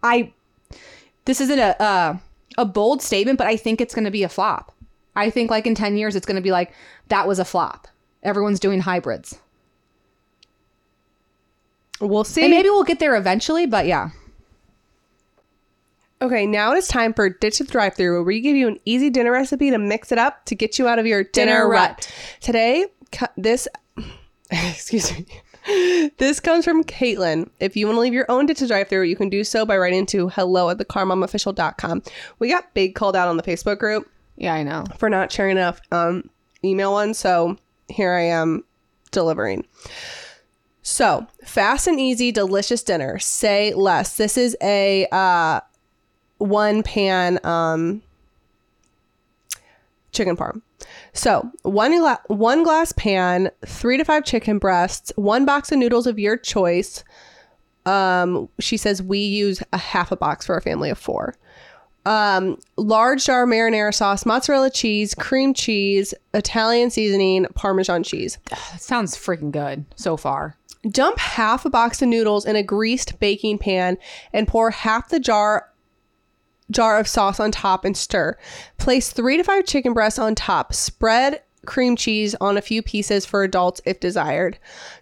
I 0.03 0.33
this 1.27 1.41
isn't 1.41 1.59
a 1.59 1.81
uh, 1.83 2.17
a 2.59 2.65
bold 2.65 3.03
statement, 3.03 3.39
but 3.39 3.47
I 3.47 3.57
think 3.57 3.81
it's 3.81 3.95
going 3.95 4.05
to 4.07 4.11
be 4.11 4.23
a 4.23 4.29
flop. 4.29 4.73
I 5.15 5.31
think 5.31 5.51
like 5.51 5.67
in 5.67 5.75
ten 5.75 5.97
years, 5.97 6.17
it's 6.17 6.27
going 6.27 6.37
to 6.37 6.43
be 6.43 6.51
like 6.53 6.73
that 7.09 7.27
was 7.29 7.39
a 7.39 7.45
flop. 7.45 7.87
Everyone's 8.23 8.59
doing 8.61 8.81
hybrids, 8.81 9.39
We'll 12.01 12.25
see. 12.25 12.43
and 12.43 12.51
maybe 12.51 12.69
we'll 12.71 12.83
get 12.85 12.99
there 12.99 13.15
eventually. 13.17 13.67
But 13.67 13.87
yeah, 13.87 14.11
Okay, 16.23 16.47
now 16.47 16.73
it 16.73 16.79
is 16.79 16.89
time 16.89 17.13
for 17.13 17.29
Ditch 17.29 17.59
the 17.59 17.65
Drive 17.65 17.95
Through, 17.95 18.13
where 18.15 18.23
we 18.23 18.41
give 18.41 18.57
you 18.57 18.69
an 18.69 18.81
easy 18.87 19.11
dinner 19.11 19.33
recipe 19.33 19.71
to 19.71 19.79
mix 19.79 20.11
it 20.13 20.19
up 20.19 20.45
to 20.47 20.55
get 20.55 20.79
you 20.79 20.89
out 20.89 20.99
of 20.99 21.07
your 21.07 21.25
dinner, 21.25 21.53
Dinner 21.53 21.69
rut. 21.69 21.91
rut. 21.91 22.13
Today, 22.41 22.87
this, 23.37 23.69
excuse 24.51 25.13
me, 25.13 25.27
this 26.19 26.41
comes 26.41 26.65
from 26.65 26.85
Caitlin. 26.85 27.49
If 27.61 27.77
you 27.77 27.87
want 27.87 27.97
to 27.97 28.01
leave 28.01 28.13
your 28.13 28.27
own 28.29 28.47
Ditch 28.47 28.61
the 28.61 28.67
Drive 28.67 28.89
Through, 28.89 29.05
you 29.05 29.17
can 29.17 29.29
do 29.29 29.43
so 29.45 29.67
by 29.67 29.77
writing 29.77 30.07
to 30.07 30.29
hello 30.29 30.71
at 30.71 30.79
thecarmomofficial.com. 30.79 32.03
We 32.39 32.49
got 32.51 32.73
big 32.75 32.95
called 32.95 33.17
out 33.17 33.29
on 33.29 33.37
the 33.37 33.43
Facebook 33.43 33.79
group 33.79 34.09
yeah, 34.37 34.55
I 34.55 34.63
know. 34.63 34.85
for 34.99 35.11
not 35.11 35.33
sharing 35.33 35.57
enough 35.57 35.81
um, 35.91 36.29
email 36.65 36.93
ones, 36.93 37.19
so 37.19 37.57
here 37.89 38.13
I 38.13 38.23
am 38.23 38.65
delivering. 39.11 39.67
So, 40.83 41.27
fast 41.43 41.89
and 41.89 41.99
easy, 41.99 42.31
delicious 42.31 42.83
dinner. 42.83 43.19
Say 43.19 43.75
less. 43.75 44.17
This 44.17 44.37
is 44.37 44.57
a 44.63 45.09
uh, 45.11 45.61
one 46.39 46.85
pan 46.85 47.41
um, 47.45 48.03
chicken 50.13 50.37
parm. 50.37 50.63
So, 51.17 51.51
one 51.63 51.97
gla- 51.99 52.21
one 52.29 52.63
glass 52.63 52.93
pan, 52.93 53.51
three 53.65 53.97
to 53.97 54.05
five 54.05 54.25
chicken 54.25 54.59
breasts, 54.59 55.13
one 55.17 55.45
box 55.45 55.73
of 55.73 55.79
noodles 55.79 56.07
of 56.07 56.19
your 56.19 56.37
choice. 56.37 57.03
Um, 57.87 58.49
she 58.59 58.77
says 58.77 59.03
we 59.03 59.19
use 59.19 59.63
a 59.73 59.79
half 59.79 60.11
a 60.13 60.17
box 60.17 60.45
for 60.45 60.57
a 60.57 60.63
family 60.63 60.91
of 60.91 60.99
four 60.99 61.37
um, 62.07 62.57
large 62.77 63.27
jar 63.27 63.47
marinara 63.47 63.93
sauce, 63.93 64.25
mozzarella 64.25 64.71
cheese, 64.71 65.15
cream 65.15 65.53
cheese, 65.53 66.15
Italian 66.33 66.89
seasoning, 66.89 67.47
Parmesan 67.55 68.05
cheese. 68.05 68.39
That 68.49 68.81
sounds 68.81 69.17
freaking 69.17 69.51
good 69.51 69.85
so 69.97 70.17
far. 70.17 70.57
Dump 70.89 71.19
half 71.19 71.65
a 71.65 71.71
box 71.71 72.01
of 72.01 72.09
noodles 72.09 72.47
in 72.47 72.55
a 72.55 72.63
greased 72.63 73.19
baking 73.19 73.59
pan 73.59 73.99
and 74.33 74.47
pour 74.47 74.71
half 74.71 75.09
the 75.09 75.19
jar 75.19 75.69
jar 76.71 76.99
of 76.99 77.09
sauce 77.09 77.41
on 77.41 77.51
top 77.51 77.85
and 77.85 77.97
stir. 77.97 78.37
Place 78.79 79.13
three 79.13 79.37
to 79.37 79.45
five 79.45 79.67
chicken 79.67 79.93
breasts 79.93 80.19
on 80.19 80.35
top. 80.35 80.73
Spread 80.75 81.43
cream 81.67 81.97
cheese 81.97 82.35
on 82.41 82.57
a 82.57 82.63
few 82.63 82.81
pieces 82.81 83.27
for 83.27 83.43
adults 83.43 83.81
if 83.85 84.01
desired. 84.01 84.59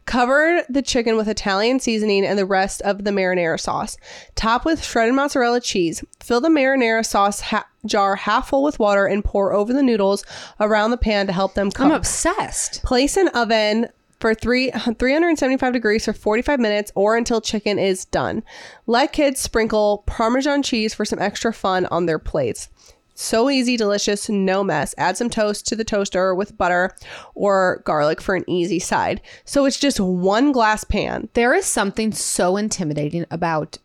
Cover 0.07 0.65
the 0.69 0.83
chicken 0.83 1.17
with 1.17 1.29
Italian 1.29 1.79
seasoning 1.79 2.25
and 2.25 2.39
the 2.39 2.47
rest 2.47 2.81
of 2.83 3.05
the 3.05 3.11
marinara 3.11 3.61
sauce. 3.61 3.97
Top 4.35 4.65
with 4.65 4.83
shredded 4.83 5.15
mozzarella 5.15 5.61
cheese. 5.61 6.03
Fill 6.21 6.41
the 6.41 6.49
marinara 6.49 7.05
sauce 7.05 7.41
ha- 7.41 7.67
jar 7.87 8.17
half 8.17 8.49
full 8.49 8.63
with 8.63 8.79
water 8.79 9.07
and 9.07 9.25
pour 9.25 9.53
over 9.53 9.73
the 9.73 9.83
noodles 9.83 10.25
around 10.59 10.91
the 10.91 10.97
pan 10.97 11.27
to 11.27 11.33
help 11.33 11.55
them 11.55 11.71
cook. 11.71 11.87
I'm 11.87 11.93
obsessed. 11.93 12.83
Place 12.83 13.17
in 13.17 13.29
oven 13.29 13.89
for 14.21 14.35
three, 14.35 14.71
375 14.99 15.73
degrees 15.73 16.05
for 16.05 16.13
45 16.13 16.61
minutes 16.61 16.93
or 16.95 17.17
until 17.17 17.41
chicken 17.41 17.79
is 17.79 18.05
done. 18.07 18.43
Let 18.87 19.13
kids 19.13 19.41
sprinkle 19.41 20.05
Parmesan 20.07 20.63
cheese 20.63 20.95
for 20.95 21.05
some 21.05 21.19
extra 21.19 21.53
fun 21.53 21.87
on 21.87 22.07
their 22.07 22.19
plates. 22.19 22.69
So 23.15 23.49
easy, 23.49 23.77
delicious, 23.77 24.29
no 24.29 24.65
mess. 24.65 24.93
Add 24.99 25.17
some 25.17 25.31
toast 25.31 25.67
to 25.69 25.77
the 25.77 25.85
toaster 25.85 26.35
with 26.35 26.59
butter 26.59 26.97
or 27.37 27.81
garlic 27.85 28.21
for 28.21 28.35
an 28.35 28.45
easy 28.49 28.81
side. 28.81 29.21
So 29.45 29.65
it's 29.67 29.79
just 29.79 30.01
one 30.01 30.51
glass 30.51 30.83
pan. 30.83 31.29
There 31.35 31.55
is 31.55 31.65
something 31.65 32.11
so 32.11 32.57
intimidating 32.57 33.25
about 33.31 33.79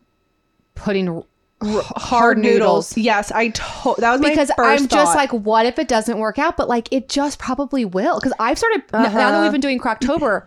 putting 0.74 1.24
Hard 1.62 2.38
noodles. 2.38 2.96
Yes, 2.96 3.32
I 3.32 3.50
to- 3.50 3.96
that 3.98 4.12
was 4.12 4.22
because 4.22 4.50
1st 4.58 4.80
I'm 4.80 4.88
just 4.88 5.16
like, 5.16 5.32
what 5.32 5.66
if 5.66 5.78
it 5.78 5.88
doesn't 5.88 6.18
work 6.18 6.40
out? 6.40 6.56
But 6.56 6.70
like, 6.70 6.88
it 6.92 7.10
just 7.10 7.38
probably 7.38 7.84
will. 7.84 8.20
Because 8.20 8.34
I've 8.40 8.58
started 8.58 8.84
n- 8.94 9.04
now 9.04 9.10
that 9.10 9.14
we've 9.14 9.24
uh-huh. 9.24 9.52
been 9.52 9.62
doing 9.62 9.80
Crocktober 9.80 10.44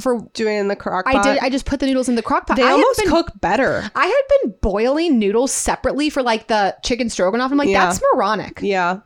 for 0.00 0.20
doing 0.34 0.58
in 0.58 0.68
the 0.68 0.76
crock 0.76 1.06
I 1.08 1.14
pot. 1.14 1.24
did. 1.24 1.38
I 1.38 1.50
just 1.50 1.66
put 1.66 1.80
the 1.80 1.86
noodles 1.86 2.08
in 2.08 2.14
the 2.14 2.22
crock 2.22 2.46
pot. 2.46 2.56
they 2.56 2.62
I 2.62 2.70
almost 2.70 3.00
been, 3.00 3.08
cook 3.08 3.32
better. 3.40 3.90
I 3.94 4.06
had 4.06 4.22
been 4.42 4.54
boiling 4.60 5.18
noodles 5.18 5.52
separately 5.52 6.08
for 6.08 6.22
like 6.22 6.46
the 6.46 6.76
chicken 6.84 7.10
stroganoff. 7.10 7.50
I'm 7.50 7.58
like, 7.58 7.68
Yeah. 7.68 7.86
that's 7.86 8.00
moronic. 8.12 8.60
Yeah. 8.62 9.00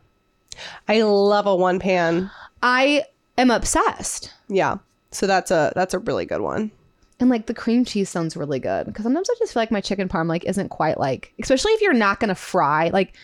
I 0.86 1.00
love 1.02 1.46
a 1.46 1.56
one 1.56 1.78
pan. 1.78 2.30
I 2.62 3.04
am 3.38 3.50
obsessed. 3.50 4.32
Yeah. 4.48 4.76
So 5.10 5.26
that's 5.26 5.50
a 5.50 5.72
that's 5.74 5.94
a 5.94 5.98
really 5.98 6.26
good 6.26 6.40
one. 6.40 6.70
And 7.22 7.30
like 7.30 7.46
the 7.46 7.54
cream 7.54 7.84
cheese 7.84 8.08
sounds 8.10 8.36
really 8.36 8.58
good 8.58 8.84
because 8.84 9.04
sometimes 9.04 9.30
I 9.30 9.34
just 9.38 9.52
feel 9.52 9.62
like 9.62 9.70
my 9.70 9.80
chicken 9.80 10.08
parm 10.08 10.26
like 10.26 10.44
isn't 10.44 10.70
quite 10.70 10.98
like, 10.98 11.32
especially 11.40 11.70
if 11.70 11.80
you're 11.80 11.92
not 11.92 12.18
gonna 12.18 12.34
fry 12.34 12.90
like. 12.92 13.14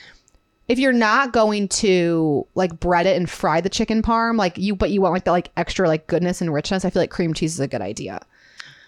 If 0.68 0.78
you're 0.78 0.92
not 0.92 1.32
going 1.32 1.66
to 1.68 2.46
like 2.54 2.78
bread 2.78 3.06
it 3.06 3.16
and 3.16 3.28
fry 3.28 3.60
the 3.60 3.70
chicken 3.70 4.02
parm, 4.02 4.36
like 4.36 4.56
you, 4.56 4.76
but 4.76 4.90
you 4.90 5.00
want 5.00 5.14
like 5.14 5.24
the 5.24 5.32
like 5.32 5.50
extra 5.56 5.88
like 5.88 6.06
goodness 6.06 6.40
and 6.40 6.54
richness, 6.54 6.84
I 6.84 6.90
feel 6.90 7.02
like 7.02 7.10
cream 7.10 7.34
cheese 7.34 7.54
is 7.54 7.60
a 7.60 7.66
good 7.66 7.80
idea. 7.80 8.20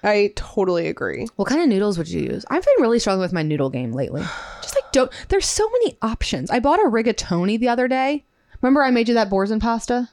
I 0.05 0.33
totally 0.37 0.87
agree. 0.87 1.27
What 1.37 1.49
kind 1.49 1.61
of 1.61 1.69
noodles 1.69 1.99
would 1.99 2.09
you 2.09 2.21
use? 2.21 2.45
I've 2.51 2.65
been 2.65 2.83
really 2.83 3.01
struggling 3.01 3.23
with 3.23 3.33
my 3.33 3.43
noodle 3.43 3.71
game 3.71 3.93
lately. 3.93 4.23
Just 4.63 4.77
like 4.77 4.93
don't. 4.93 5.11
There's 5.29 5.47
so 5.47 5.69
many 5.71 5.97
options. 6.03 6.51
I 6.51 6.61
bought 6.61 6.81
a 6.81 6.89
rigatoni 6.89 7.59
the 7.59 7.69
other 7.69 7.89
day. 7.89 8.25
Remember 8.61 8.85
I 8.85 8.91
made 8.91 9.09
you 9.09 9.15
that 9.15 9.31
Boursin 9.31 9.59
pasta 9.59 10.11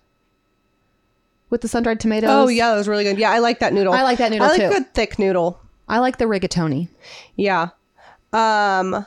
with 1.49 1.61
the 1.61 1.67
sun 1.67 1.83
dried 1.83 1.99
tomatoes. 1.99 2.29
Oh 2.31 2.47
yeah, 2.47 2.71
that 2.71 2.77
was 2.77 2.87
really 2.87 3.03
good. 3.03 3.17
Yeah, 3.17 3.31
I 3.31 3.39
like 3.39 3.59
that 3.59 3.73
noodle. 3.73 3.93
I 3.93 4.03
like 4.03 4.17
that 4.19 4.31
noodle, 4.31 4.45
I 4.47 4.49
like 4.49 4.59
too. 4.61 4.67
a 4.67 4.69
good 4.69 4.93
thick 4.93 5.17
noodle. 5.19 5.59
I 5.87 5.99
like 5.99 6.17
the 6.17 6.25
rigatoni. 6.25 6.89
Yeah. 7.35 7.69
Um 8.33 9.05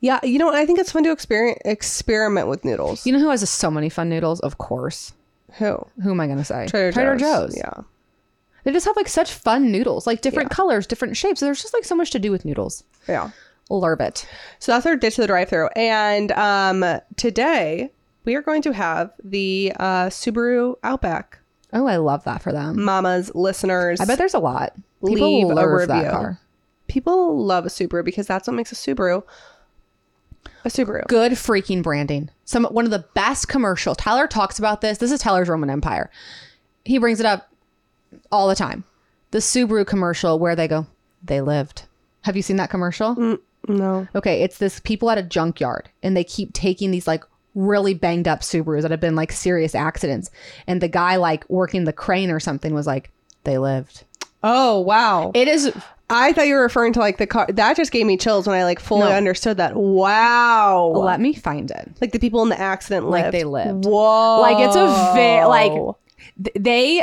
Yeah, 0.00 0.20
you 0.22 0.38
know 0.38 0.46
what? 0.46 0.54
I 0.56 0.66
think 0.66 0.78
it's 0.78 0.92
fun 0.92 1.04
to 1.04 1.12
experiment 1.12 1.58
experiment 1.64 2.48
with 2.48 2.64
noodles. 2.64 3.06
You 3.06 3.12
know 3.12 3.20
who 3.20 3.30
has 3.30 3.48
so 3.48 3.70
many 3.70 3.88
fun 3.88 4.08
noodles? 4.08 4.40
Of 4.40 4.58
course. 4.58 5.12
Who? 5.58 5.78
Who 6.02 6.10
am 6.10 6.20
I 6.20 6.26
gonna 6.26 6.44
say? 6.44 6.66
Trader, 6.66 7.16
Joe's. 7.16 7.56
Yeah. 7.56 7.70
Yeah. 7.76 7.82
They 8.64 8.72
just 8.72 8.86
have 8.86 8.96
like 8.96 9.08
such 9.08 9.30
fun 9.32 9.70
noodles, 9.70 10.06
like 10.06 10.22
different 10.22 10.50
Yeah. 10.50 10.56
colors, 10.56 10.86
different 10.86 11.16
shapes. 11.16 11.40
There's 11.40 11.60
just 11.62 11.74
like 11.74 11.84
so 11.84 11.94
much 11.94 12.10
to 12.12 12.18
do 12.18 12.30
with 12.30 12.44
noodles. 12.44 12.82
Yeah. 13.08 13.30
Love 13.70 14.00
it. 14.00 14.26
So 14.58 14.72
that's 14.72 14.84
our 14.86 14.96
ditch 14.96 15.14
to 15.16 15.20
the 15.22 15.26
drive 15.26 15.48
through. 15.48 15.68
And 15.76 16.32
um 16.32 16.84
today 17.16 17.90
we 18.24 18.34
are 18.34 18.42
going 18.42 18.62
to 18.62 18.72
have 18.72 19.12
the 19.22 19.72
uh 19.78 20.06
Subaru 20.06 20.76
Outback. 20.82 21.38
Oh, 21.72 21.86
I 21.86 21.96
love 21.96 22.24
that 22.24 22.42
for 22.42 22.52
them. 22.52 22.82
Mama's 22.84 23.34
listeners. 23.34 24.00
I 24.00 24.04
bet 24.04 24.18
there's 24.18 24.34
a 24.34 24.38
lot. 24.38 24.74
People 25.04 25.48
Leave 25.48 25.58
a 25.58 25.68
review. 25.68 26.08
car. 26.10 26.40
people 26.88 27.44
love 27.44 27.66
a 27.66 27.68
Subaru 27.68 28.04
because 28.04 28.26
that's 28.26 28.46
what 28.46 28.54
makes 28.54 28.72
a 28.72 28.74
Subaru 28.74 29.22
a 30.64 30.68
Subaru. 30.68 31.06
good 31.08 31.32
freaking 31.32 31.82
branding. 31.82 32.30
Some 32.44 32.64
one 32.64 32.84
of 32.84 32.90
the 32.90 33.04
best 33.14 33.48
commercial. 33.48 33.94
Tyler 33.94 34.26
talks 34.26 34.58
about 34.58 34.80
this. 34.80 34.98
This 34.98 35.12
is 35.12 35.20
Tyler's 35.20 35.48
Roman 35.48 35.68
Empire. 35.70 36.10
He 36.84 36.98
brings 36.98 37.20
it 37.20 37.26
up 37.26 37.50
all 38.30 38.48
the 38.48 38.54
time. 38.54 38.84
The 39.32 39.38
Subaru 39.38 39.86
commercial 39.86 40.38
where 40.38 40.54
they 40.54 40.68
go, 40.68 40.86
they 41.22 41.40
lived. 41.40 41.82
Have 42.22 42.36
you 42.36 42.42
seen 42.42 42.56
that 42.56 42.70
commercial? 42.70 43.38
No. 43.68 44.06
Okay, 44.14 44.42
it's 44.42 44.58
this 44.58 44.80
people 44.80 45.10
at 45.10 45.18
a 45.18 45.22
junkyard 45.22 45.88
and 46.02 46.16
they 46.16 46.24
keep 46.24 46.52
taking 46.52 46.90
these 46.92 47.06
like 47.06 47.24
really 47.54 47.94
banged 47.94 48.26
up 48.28 48.40
Subarus 48.40 48.82
that 48.82 48.90
have 48.90 49.00
been 49.00 49.14
like 49.16 49.30
serious 49.32 49.74
accidents. 49.74 50.30
And 50.66 50.80
the 50.80 50.88
guy 50.88 51.16
like 51.16 51.48
working 51.48 51.84
the 51.84 51.92
crane 51.92 52.30
or 52.30 52.40
something 52.40 52.74
was 52.74 52.86
like, 52.86 53.10
they 53.44 53.58
lived. 53.58 54.04
Oh 54.42 54.80
wow. 54.80 55.30
It 55.34 55.48
is 55.48 55.72
I 56.10 56.32
thought 56.34 56.46
you 56.46 56.54
were 56.54 56.60
referring 56.62 56.92
to 56.94 56.98
like 57.00 57.16
the 57.18 57.26
car. 57.26 57.46
That 57.50 57.76
just 57.76 57.90
gave 57.92 58.04
me 58.06 58.16
chills 58.18 58.46
when 58.46 58.56
I 58.58 58.64
like 58.64 58.78
fully 58.80 59.08
No. 59.08 59.12
understood 59.16 59.56
that. 59.56 59.74
Wow. 59.74 60.88
let 60.94 61.20
me 61.20 61.32
find 61.32 61.70
it. 61.70 61.92
like 62.00 62.12
the 62.12 62.18
people 62.18 62.42
in 62.42 62.48
the 62.50 62.60
accident 62.60 63.08
Like 63.08 63.32
they 63.32 63.44
lived. 63.44 63.84
Whoa. 63.86 64.40
Like 64.40 64.58
it's 64.66 64.76
a 64.76 65.12
very 65.14 65.46
like 65.46 65.72
th- 66.42 66.56
they 66.58 67.02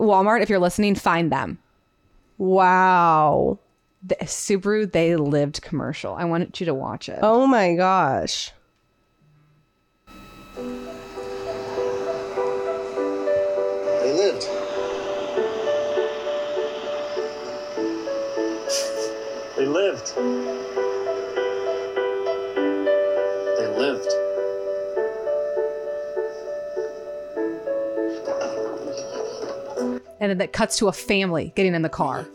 Walmart 0.00 0.42
if 0.42 0.48
you're 0.48 0.58
listening 0.58 0.94
find 0.94 1.30
them. 1.32 1.58
wow. 2.38 3.58
The 4.06 4.14
Subaru 4.22 4.90
they 4.90 5.16
lived 5.16 5.60
commercial. 5.60 6.14
I 6.14 6.24
wanted 6.24 6.58
you 6.60 6.66
to 6.66 6.74
watch 6.74 7.08
it. 7.08 7.18
Oh 7.20 7.46
my 7.46 7.74
gosh. 7.74 8.52
lived. 19.68 20.14
They 23.58 23.66
lived. 23.76 24.08
And 30.20 30.30
then 30.30 30.38
that 30.38 30.52
cuts 30.52 30.78
to 30.78 30.88
a 30.88 30.92
family 30.92 31.52
getting 31.54 31.74
in 31.74 31.82
the 31.82 31.88
car. 31.88 32.26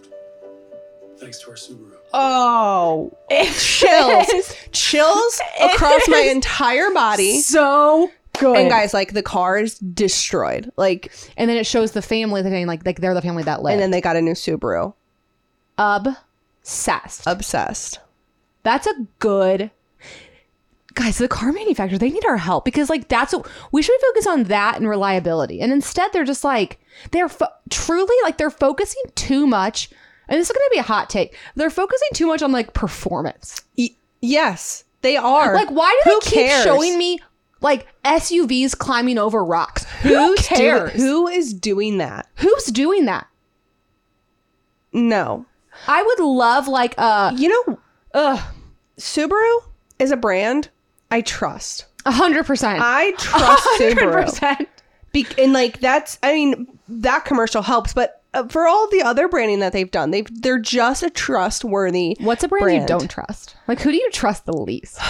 Thanks 1.18 1.40
to 1.40 1.50
our 1.50 1.56
Subaru. 1.56 1.98
Oh, 2.14 3.18
it 3.30 3.52
chills. 3.54 4.30
Is. 4.30 4.56
Chills 4.72 5.42
it 5.60 5.76
across 5.76 6.08
my 6.08 6.20
entire 6.20 6.92
body. 6.92 7.40
So 7.42 8.12
good. 8.38 8.58
And 8.58 8.70
guys, 8.70 8.94
like 8.94 9.14
the 9.14 9.24
car 9.24 9.58
is 9.58 9.80
destroyed. 9.80 10.72
Like 10.78 11.12
And 11.36 11.50
then 11.50 11.58
it 11.58 11.66
shows 11.66 11.92
the 11.92 12.02
family 12.02 12.42
that 12.42 12.68
like 12.68 12.86
like 12.86 13.02
they're 13.02 13.14
the 13.14 13.22
family 13.22 13.44
that 13.44 13.64
lived. 13.64 13.74
And 13.74 13.82
then 13.82 13.92
they 13.92 14.02
got 14.02 14.16
a 14.16 14.22
new 14.22 14.34
Subaru. 14.34 14.94
Ob 15.78 16.10
obsessed. 16.64 17.24
Obsessed. 17.28 17.99
That's 18.64 18.88
a 18.88 18.93
good 19.20 19.72
guys. 20.93 21.18
The 21.18 21.28
car 21.28 21.51
manufacturer 21.51 21.97
they 21.97 22.09
need 22.09 22.26
our 22.26 22.38
help 22.38 22.64
because 22.66 22.89
like 22.89 23.07
that's 23.09 23.34
what 23.34 23.47
we 23.72 23.82
should 23.82 23.99
focus 23.99 24.26
on 24.28 24.43
that 24.45 24.78
and 24.78 24.88
reliability. 24.88 25.59
And 25.61 25.72
instead, 25.72 26.11
they're 26.14 26.24
just 26.24 26.43
like 26.43 26.80
they're 27.11 27.30
fo- 27.30 27.47
truly 27.70 28.16
like 28.24 28.38
they're 28.38 28.49
focusing 28.49 29.01
too 29.16 29.45
much. 29.45 29.89
And 30.30 30.39
this 30.39 30.49
is 30.49 30.53
going 30.55 30.66
to 30.66 30.72
be 30.74 30.80
a 30.80 30.84
hot 30.84 31.09
take. 31.09 31.38
They're 31.55 31.70
focusing 31.70 32.07
too 32.14 32.28
much 32.28 32.41
on 32.41 32.51
like 32.53 32.74
performance. 32.74 33.61
Y- 33.78 33.89
yes, 34.22 34.86
they 35.01 35.18
are. 35.18 35.53
Like, 35.53 35.70
why 35.70 35.99
do 36.05 36.11
Who 36.11 36.20
they 36.22 36.30
keep 36.30 36.47
cares? 36.47 36.64
showing 36.64 36.97
me 36.97 37.20
like 37.59 37.88
SUVs 38.05 38.78
climbing 38.78 39.18
over 39.18 39.43
rocks? 39.43 39.84
Who 40.03 40.36
cares? 40.36 40.91
cares? 40.91 40.93
Who 40.93 41.28
is 41.28 41.53
doing 41.53 41.97
that? 41.97 42.28
Who's 42.36 42.66
doing 42.68 43.03
that? 43.05 43.28
No. 44.93 45.45
I 45.88 46.02
would 46.04 46.20
love 46.20 46.68
like 46.68 46.96
uh 46.98 47.34
You 47.36 47.50
know, 47.50 47.80
ugh 48.14 48.40
Subaru 48.98 49.58
is 50.00 50.12
a 50.12 50.18
brand 50.18 50.70
I 51.12 51.22
trust. 51.22 51.86
a 52.06 52.12
hundred 52.12 52.46
percent. 52.46 52.80
I 52.82 53.12
trust 53.18 53.68
Subaru. 53.80 54.26
percent. 54.26 54.70
Be- 55.12 55.28
and 55.38 55.54
like 55.54 55.80
that's, 55.80 56.18
I 56.24 56.34
mean, 56.34 56.80
that 56.88 57.24
commercial 57.26 57.62
helps, 57.62 57.94
but 57.94 58.22
uh, 58.34 58.48
for 58.48 58.68
all 58.68 58.90
the 58.90 59.04
other 59.04 59.28
branding 59.28 59.60
that 59.60 59.72
they've 59.74 59.92
done, 59.92 60.10
they've 60.10 60.28
they're 60.42 60.58
just 60.58 61.04
a 61.04 61.10
trustworthy. 61.12 62.18
What's 62.20 62.44
a 62.44 62.48
brand, 62.48 62.82
you 62.82 62.88
don't 62.88 63.10
trust? 63.12 63.56
Like 63.68 63.80
who 63.82 63.92
do 63.92 63.98
you 63.98 64.10
trust 64.12 64.46
the 64.46 64.54
least? 64.58 64.98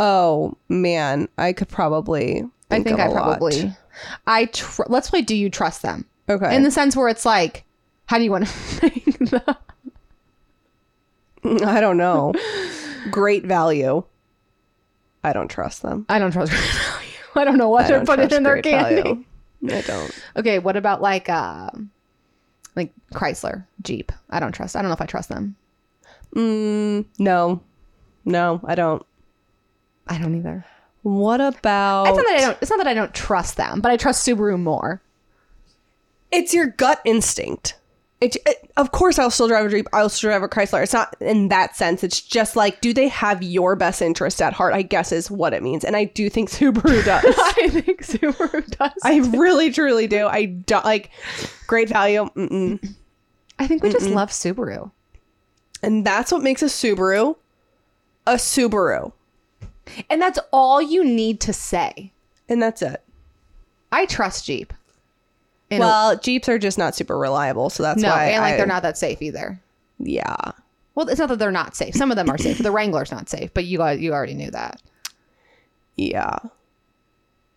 Oh 0.00 0.56
man, 0.68 1.28
I 1.38 1.52
could 1.52 1.68
probably. 1.68 2.44
I 2.70 2.82
think 2.82 2.98
of 2.98 3.00
I 3.00 3.06
a 3.06 3.10
lot. 3.10 3.38
probably 3.38 3.72
I 4.28 4.44
tr- 4.46 4.82
let's 4.86 5.10
play 5.10 5.22
do 5.22 5.34
you 5.34 5.50
trust 5.50 5.82
them? 5.82 6.04
Okay. 6.28 6.54
In 6.54 6.62
the 6.62 6.70
sense 6.70 6.94
where 6.94 7.08
it's 7.08 7.24
like 7.26 7.64
how 8.06 8.18
do 8.18 8.22
you 8.24 8.30
want 8.30 8.46
to 8.46 8.52
make 8.82 9.04
the 9.18 9.56
I 11.64 11.80
don't 11.80 11.96
know. 11.96 12.32
Great 13.10 13.44
value. 13.46 14.04
I 15.24 15.32
don't 15.32 15.48
trust 15.48 15.82
them. 15.82 16.06
I 16.08 16.18
don't 16.18 16.30
trust 16.30 16.52
Great 16.52 16.62
Value. 16.64 17.08
I 17.34 17.44
don't 17.44 17.58
know 17.58 17.68
what 17.68 17.84
I 17.84 17.88
they're 17.88 17.96
don't 17.98 18.06
putting 18.06 18.28
trust 18.28 18.36
in 18.36 18.42
their 18.42 18.54
Great 18.54 18.64
candy. 18.64 19.02
Value. 19.02 19.24
I 19.68 19.80
don't. 19.82 20.22
Okay, 20.36 20.58
what 20.58 20.76
about 20.76 21.02
like 21.02 21.28
uh 21.28 21.70
like 22.76 22.92
Chrysler, 23.12 23.64
Jeep? 23.82 24.12
I 24.30 24.40
don't 24.40 24.52
trust. 24.52 24.76
I 24.76 24.82
don't 24.82 24.88
know 24.88 24.94
if 24.94 25.00
I 25.00 25.06
trust 25.06 25.28
them. 25.28 25.56
Mm, 26.34 27.06
no, 27.18 27.60
no, 28.24 28.60
I 28.64 28.74
don't. 28.74 29.04
I 30.06 30.18
don't 30.18 30.36
either. 30.36 30.64
What 31.02 31.40
about? 31.40 32.08
It's 32.08 32.16
not 32.16 32.24
that 32.26 32.36
I 32.36 32.40
don't. 32.40 32.58
It's 32.60 32.70
not 32.70 32.76
that 32.78 32.86
I 32.86 32.94
don't 32.94 33.14
trust 33.14 33.56
them, 33.56 33.80
but 33.80 33.90
I 33.90 33.96
trust 33.96 34.26
Subaru 34.26 34.58
more. 34.60 35.00
It's 36.30 36.52
your 36.52 36.66
gut 36.66 37.00
instinct. 37.04 37.77
It, 38.20 38.36
it, 38.46 38.70
of 38.76 38.90
course, 38.90 39.18
I'll 39.18 39.30
still 39.30 39.46
drive 39.46 39.66
a 39.66 39.68
Jeep. 39.68 39.86
I'll 39.92 40.08
still 40.08 40.30
drive 40.30 40.42
a 40.42 40.48
Chrysler. 40.48 40.82
It's 40.82 40.92
not 40.92 41.14
in 41.20 41.48
that 41.48 41.76
sense. 41.76 42.02
It's 42.02 42.20
just 42.20 42.56
like, 42.56 42.80
do 42.80 42.92
they 42.92 43.06
have 43.06 43.42
your 43.44 43.76
best 43.76 44.02
interest 44.02 44.42
at 44.42 44.52
heart? 44.52 44.74
I 44.74 44.82
guess 44.82 45.12
is 45.12 45.30
what 45.30 45.52
it 45.52 45.62
means. 45.62 45.84
And 45.84 45.94
I 45.94 46.04
do 46.04 46.28
think 46.28 46.50
Subaru 46.50 47.04
does. 47.04 47.24
I 47.38 47.68
think 47.68 48.04
Subaru 48.04 48.66
does. 48.76 48.92
I 49.04 49.18
really, 49.38 49.70
truly 49.70 50.08
do. 50.08 50.26
I 50.26 50.46
don't 50.46 50.84
like 50.84 51.10
great 51.68 51.88
value. 51.88 52.28
Mm-mm. 52.36 52.94
I 53.58 53.66
think 53.66 53.82
we 53.82 53.90
just 53.90 54.08
love 54.08 54.30
Subaru. 54.30 54.90
And 55.82 56.04
that's 56.04 56.32
what 56.32 56.42
makes 56.42 56.62
a 56.62 56.66
Subaru 56.66 57.36
a 58.28 58.34
Subaru. 58.34 59.12
And 60.10 60.20
that's 60.20 60.38
all 60.52 60.82
you 60.82 61.04
need 61.04 61.40
to 61.40 61.52
say. 61.52 62.12
And 62.48 62.62
that's 62.62 62.82
it. 62.82 63.02
I 63.90 64.04
trust 64.06 64.44
Jeep. 64.44 64.72
In 65.70 65.82
a- 65.82 65.84
well, 65.84 66.16
Jeeps 66.16 66.48
are 66.48 66.58
just 66.58 66.78
not 66.78 66.94
super 66.94 67.18
reliable. 67.18 67.70
So 67.70 67.82
that's 67.82 68.02
why. 68.02 68.08
no, 68.08 68.14
why. 68.14 68.24
and 68.26 68.42
like 68.42 68.54
I- 68.54 68.56
they're 68.56 68.66
not 68.66 68.82
that 68.82 68.98
safe 68.98 69.20
either. 69.22 69.60
Yeah. 69.98 70.36
Well, 70.94 71.08
it's 71.08 71.20
not 71.20 71.28
that 71.28 71.38
they're 71.38 71.50
not 71.52 71.76
safe. 71.76 71.94
Some 71.94 72.10
of 72.10 72.16
them 72.16 72.28
are 72.28 72.38
safe. 72.38 72.58
The 72.58 72.72
Wrangler's 72.72 73.12
not 73.12 73.28
safe, 73.28 73.54
but 73.54 73.64
you 73.64 73.86
you 73.90 74.12
already 74.12 74.34
knew 74.34 74.50
that. 74.50 74.80
Yeah. 75.96 76.38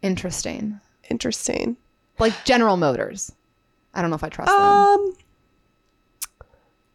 Interesting. 0.02 0.80
Interesting. 1.10 1.78
Like 2.20 2.34
General 2.46 2.78
Motors. 2.78 3.32
I 3.94 4.02
don't 4.02 4.10
know 4.10 4.16
if 4.16 4.24
I 4.24 4.30
trust 4.30 4.52
them. 4.52 4.62
Um, 4.62 5.16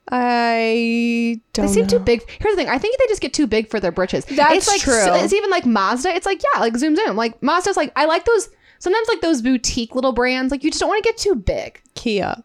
I 0.08 1.40
don't. 1.52 1.66
They 1.66 1.72
seem 1.72 1.82
know. 1.82 1.88
too 1.88 1.98
big. 1.98 2.22
Here's 2.40 2.54
the 2.54 2.62
thing. 2.62 2.68
I 2.68 2.78
think 2.78 2.98
they 2.98 3.06
just 3.08 3.20
get 3.20 3.34
too 3.34 3.46
big 3.46 3.68
for 3.68 3.80
their 3.80 3.90
britches. 3.90 4.24
That's 4.24 4.56
it's 4.56 4.68
like, 4.68 4.80
true. 4.80 5.14
It's 5.16 5.32
even 5.32 5.50
like 5.50 5.66
Mazda. 5.66 6.14
It's 6.14 6.26
like 6.26 6.42
yeah, 6.42 6.60
like 6.60 6.76
zoom 6.76 6.94
zoom. 6.94 7.16
Like 7.16 7.42
Mazda's 7.42 7.76
like 7.76 7.92
I 7.96 8.04
like 8.04 8.24
those. 8.24 8.48
Sometimes 8.78 9.08
like 9.08 9.20
those 9.20 9.42
boutique 9.42 9.94
little 9.94 10.12
brands. 10.12 10.50
Like 10.50 10.64
you 10.64 10.70
just 10.70 10.80
don't 10.80 10.88
want 10.88 11.02
to 11.02 11.08
get 11.08 11.16
too 11.18 11.34
big. 11.34 11.80
Kia. 11.94 12.42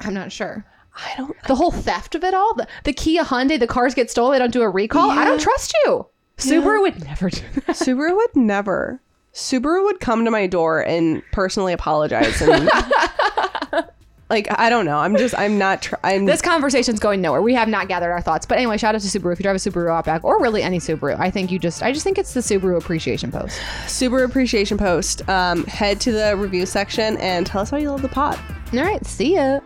I'm 0.00 0.14
not 0.14 0.32
sure. 0.32 0.64
I 0.94 1.14
don't. 1.16 1.36
The 1.46 1.54
whole 1.54 1.70
theft 1.70 2.14
of 2.14 2.24
it 2.24 2.34
all. 2.34 2.54
The, 2.54 2.66
the 2.84 2.92
Kia 2.92 3.24
Hyundai. 3.24 3.58
The 3.58 3.66
cars 3.66 3.94
get 3.94 4.10
stolen. 4.10 4.32
They 4.32 4.38
don't 4.38 4.52
do 4.52 4.62
a 4.62 4.70
recall. 4.70 5.10
I 5.10 5.24
don't 5.24 5.40
trust 5.40 5.74
you. 5.84 6.06
Subaru 6.38 6.82
would 6.82 7.04
never 7.04 7.30
do 7.30 7.42
that. 7.66 7.66
Subaru 7.76 8.14
would 8.16 8.36
never. 8.36 9.00
Subaru 9.32 9.84
would 9.84 10.00
come 10.00 10.24
to 10.24 10.30
my 10.30 10.46
door 10.46 10.80
and 10.80 11.22
personally 11.32 11.72
apologize 11.72 12.40
and. 12.40 12.70
like 14.28 14.48
I 14.58 14.68
don't 14.68 14.84
know. 14.84 14.98
I'm 14.98 15.16
just. 15.16 15.38
I'm 15.38 15.56
not. 15.58 15.82
Tr- 15.82 15.94
I'm. 16.02 16.24
This 16.24 16.42
conversation's 16.42 16.98
going 16.98 17.20
nowhere. 17.20 17.42
We 17.42 17.54
have 17.54 17.68
not 17.68 17.86
gathered 17.86 18.10
our 18.10 18.20
thoughts. 18.20 18.44
But 18.44 18.58
anyway, 18.58 18.76
shout 18.76 18.94
out 18.94 19.00
to 19.00 19.06
Subaru. 19.06 19.32
If 19.32 19.38
you 19.38 19.44
drive 19.44 19.56
a 19.56 19.58
Subaru 19.58 19.90
Outback 19.90 20.24
or 20.24 20.40
really 20.40 20.62
any 20.62 20.78
Subaru, 20.78 21.18
I 21.18 21.30
think 21.30 21.52
you 21.52 21.58
just, 21.58 21.82
I 21.82 21.92
just 21.92 22.02
think 22.02 22.18
it's 22.18 22.34
the 22.34 22.40
Subaru 22.40 22.76
appreciation 22.76 23.30
post. 23.30 23.60
Subaru 23.86 24.24
appreciation 24.24 24.78
post. 24.78 25.28
Um, 25.28 25.64
head 25.64 26.00
to 26.00 26.12
the 26.12 26.36
review 26.36 26.66
section 26.66 27.16
and 27.18 27.46
tell 27.46 27.62
us 27.62 27.70
how 27.70 27.76
you 27.76 27.90
love 27.90 28.02
the 28.02 28.08
pod. 28.08 28.38
All 28.72 28.80
right, 28.80 29.04
see 29.06 29.34
ya. 29.34 29.60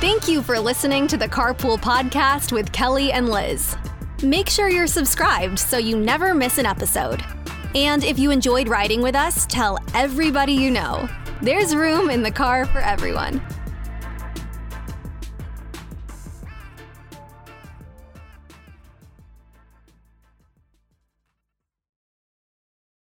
Thank 0.00 0.26
you 0.26 0.42
for 0.42 0.58
listening 0.58 1.06
to 1.06 1.16
the 1.16 1.28
Carpool 1.28 1.78
Podcast 1.78 2.50
with 2.50 2.72
Kelly 2.72 3.12
and 3.12 3.28
Lizz. 3.28 3.76
Make 4.24 4.48
sure 4.48 4.68
you're 4.68 4.88
subscribed 4.88 5.60
so 5.60 5.78
you 5.78 5.96
never 5.96 6.34
miss 6.34 6.58
an 6.58 6.66
episode. 6.66 7.22
And 7.76 8.02
if 8.02 8.18
you 8.18 8.32
enjoyed 8.32 8.68
riding 8.68 9.02
with 9.02 9.14
us, 9.14 9.46
tell 9.46 9.78
everybody 9.94 10.52
you 10.52 10.72
know. 10.72 11.08
There's 11.42 11.74
room 11.74 12.08
in 12.08 12.22
the 12.22 12.30
car 12.30 12.66
for 12.66 12.78
everyone. 12.78 13.42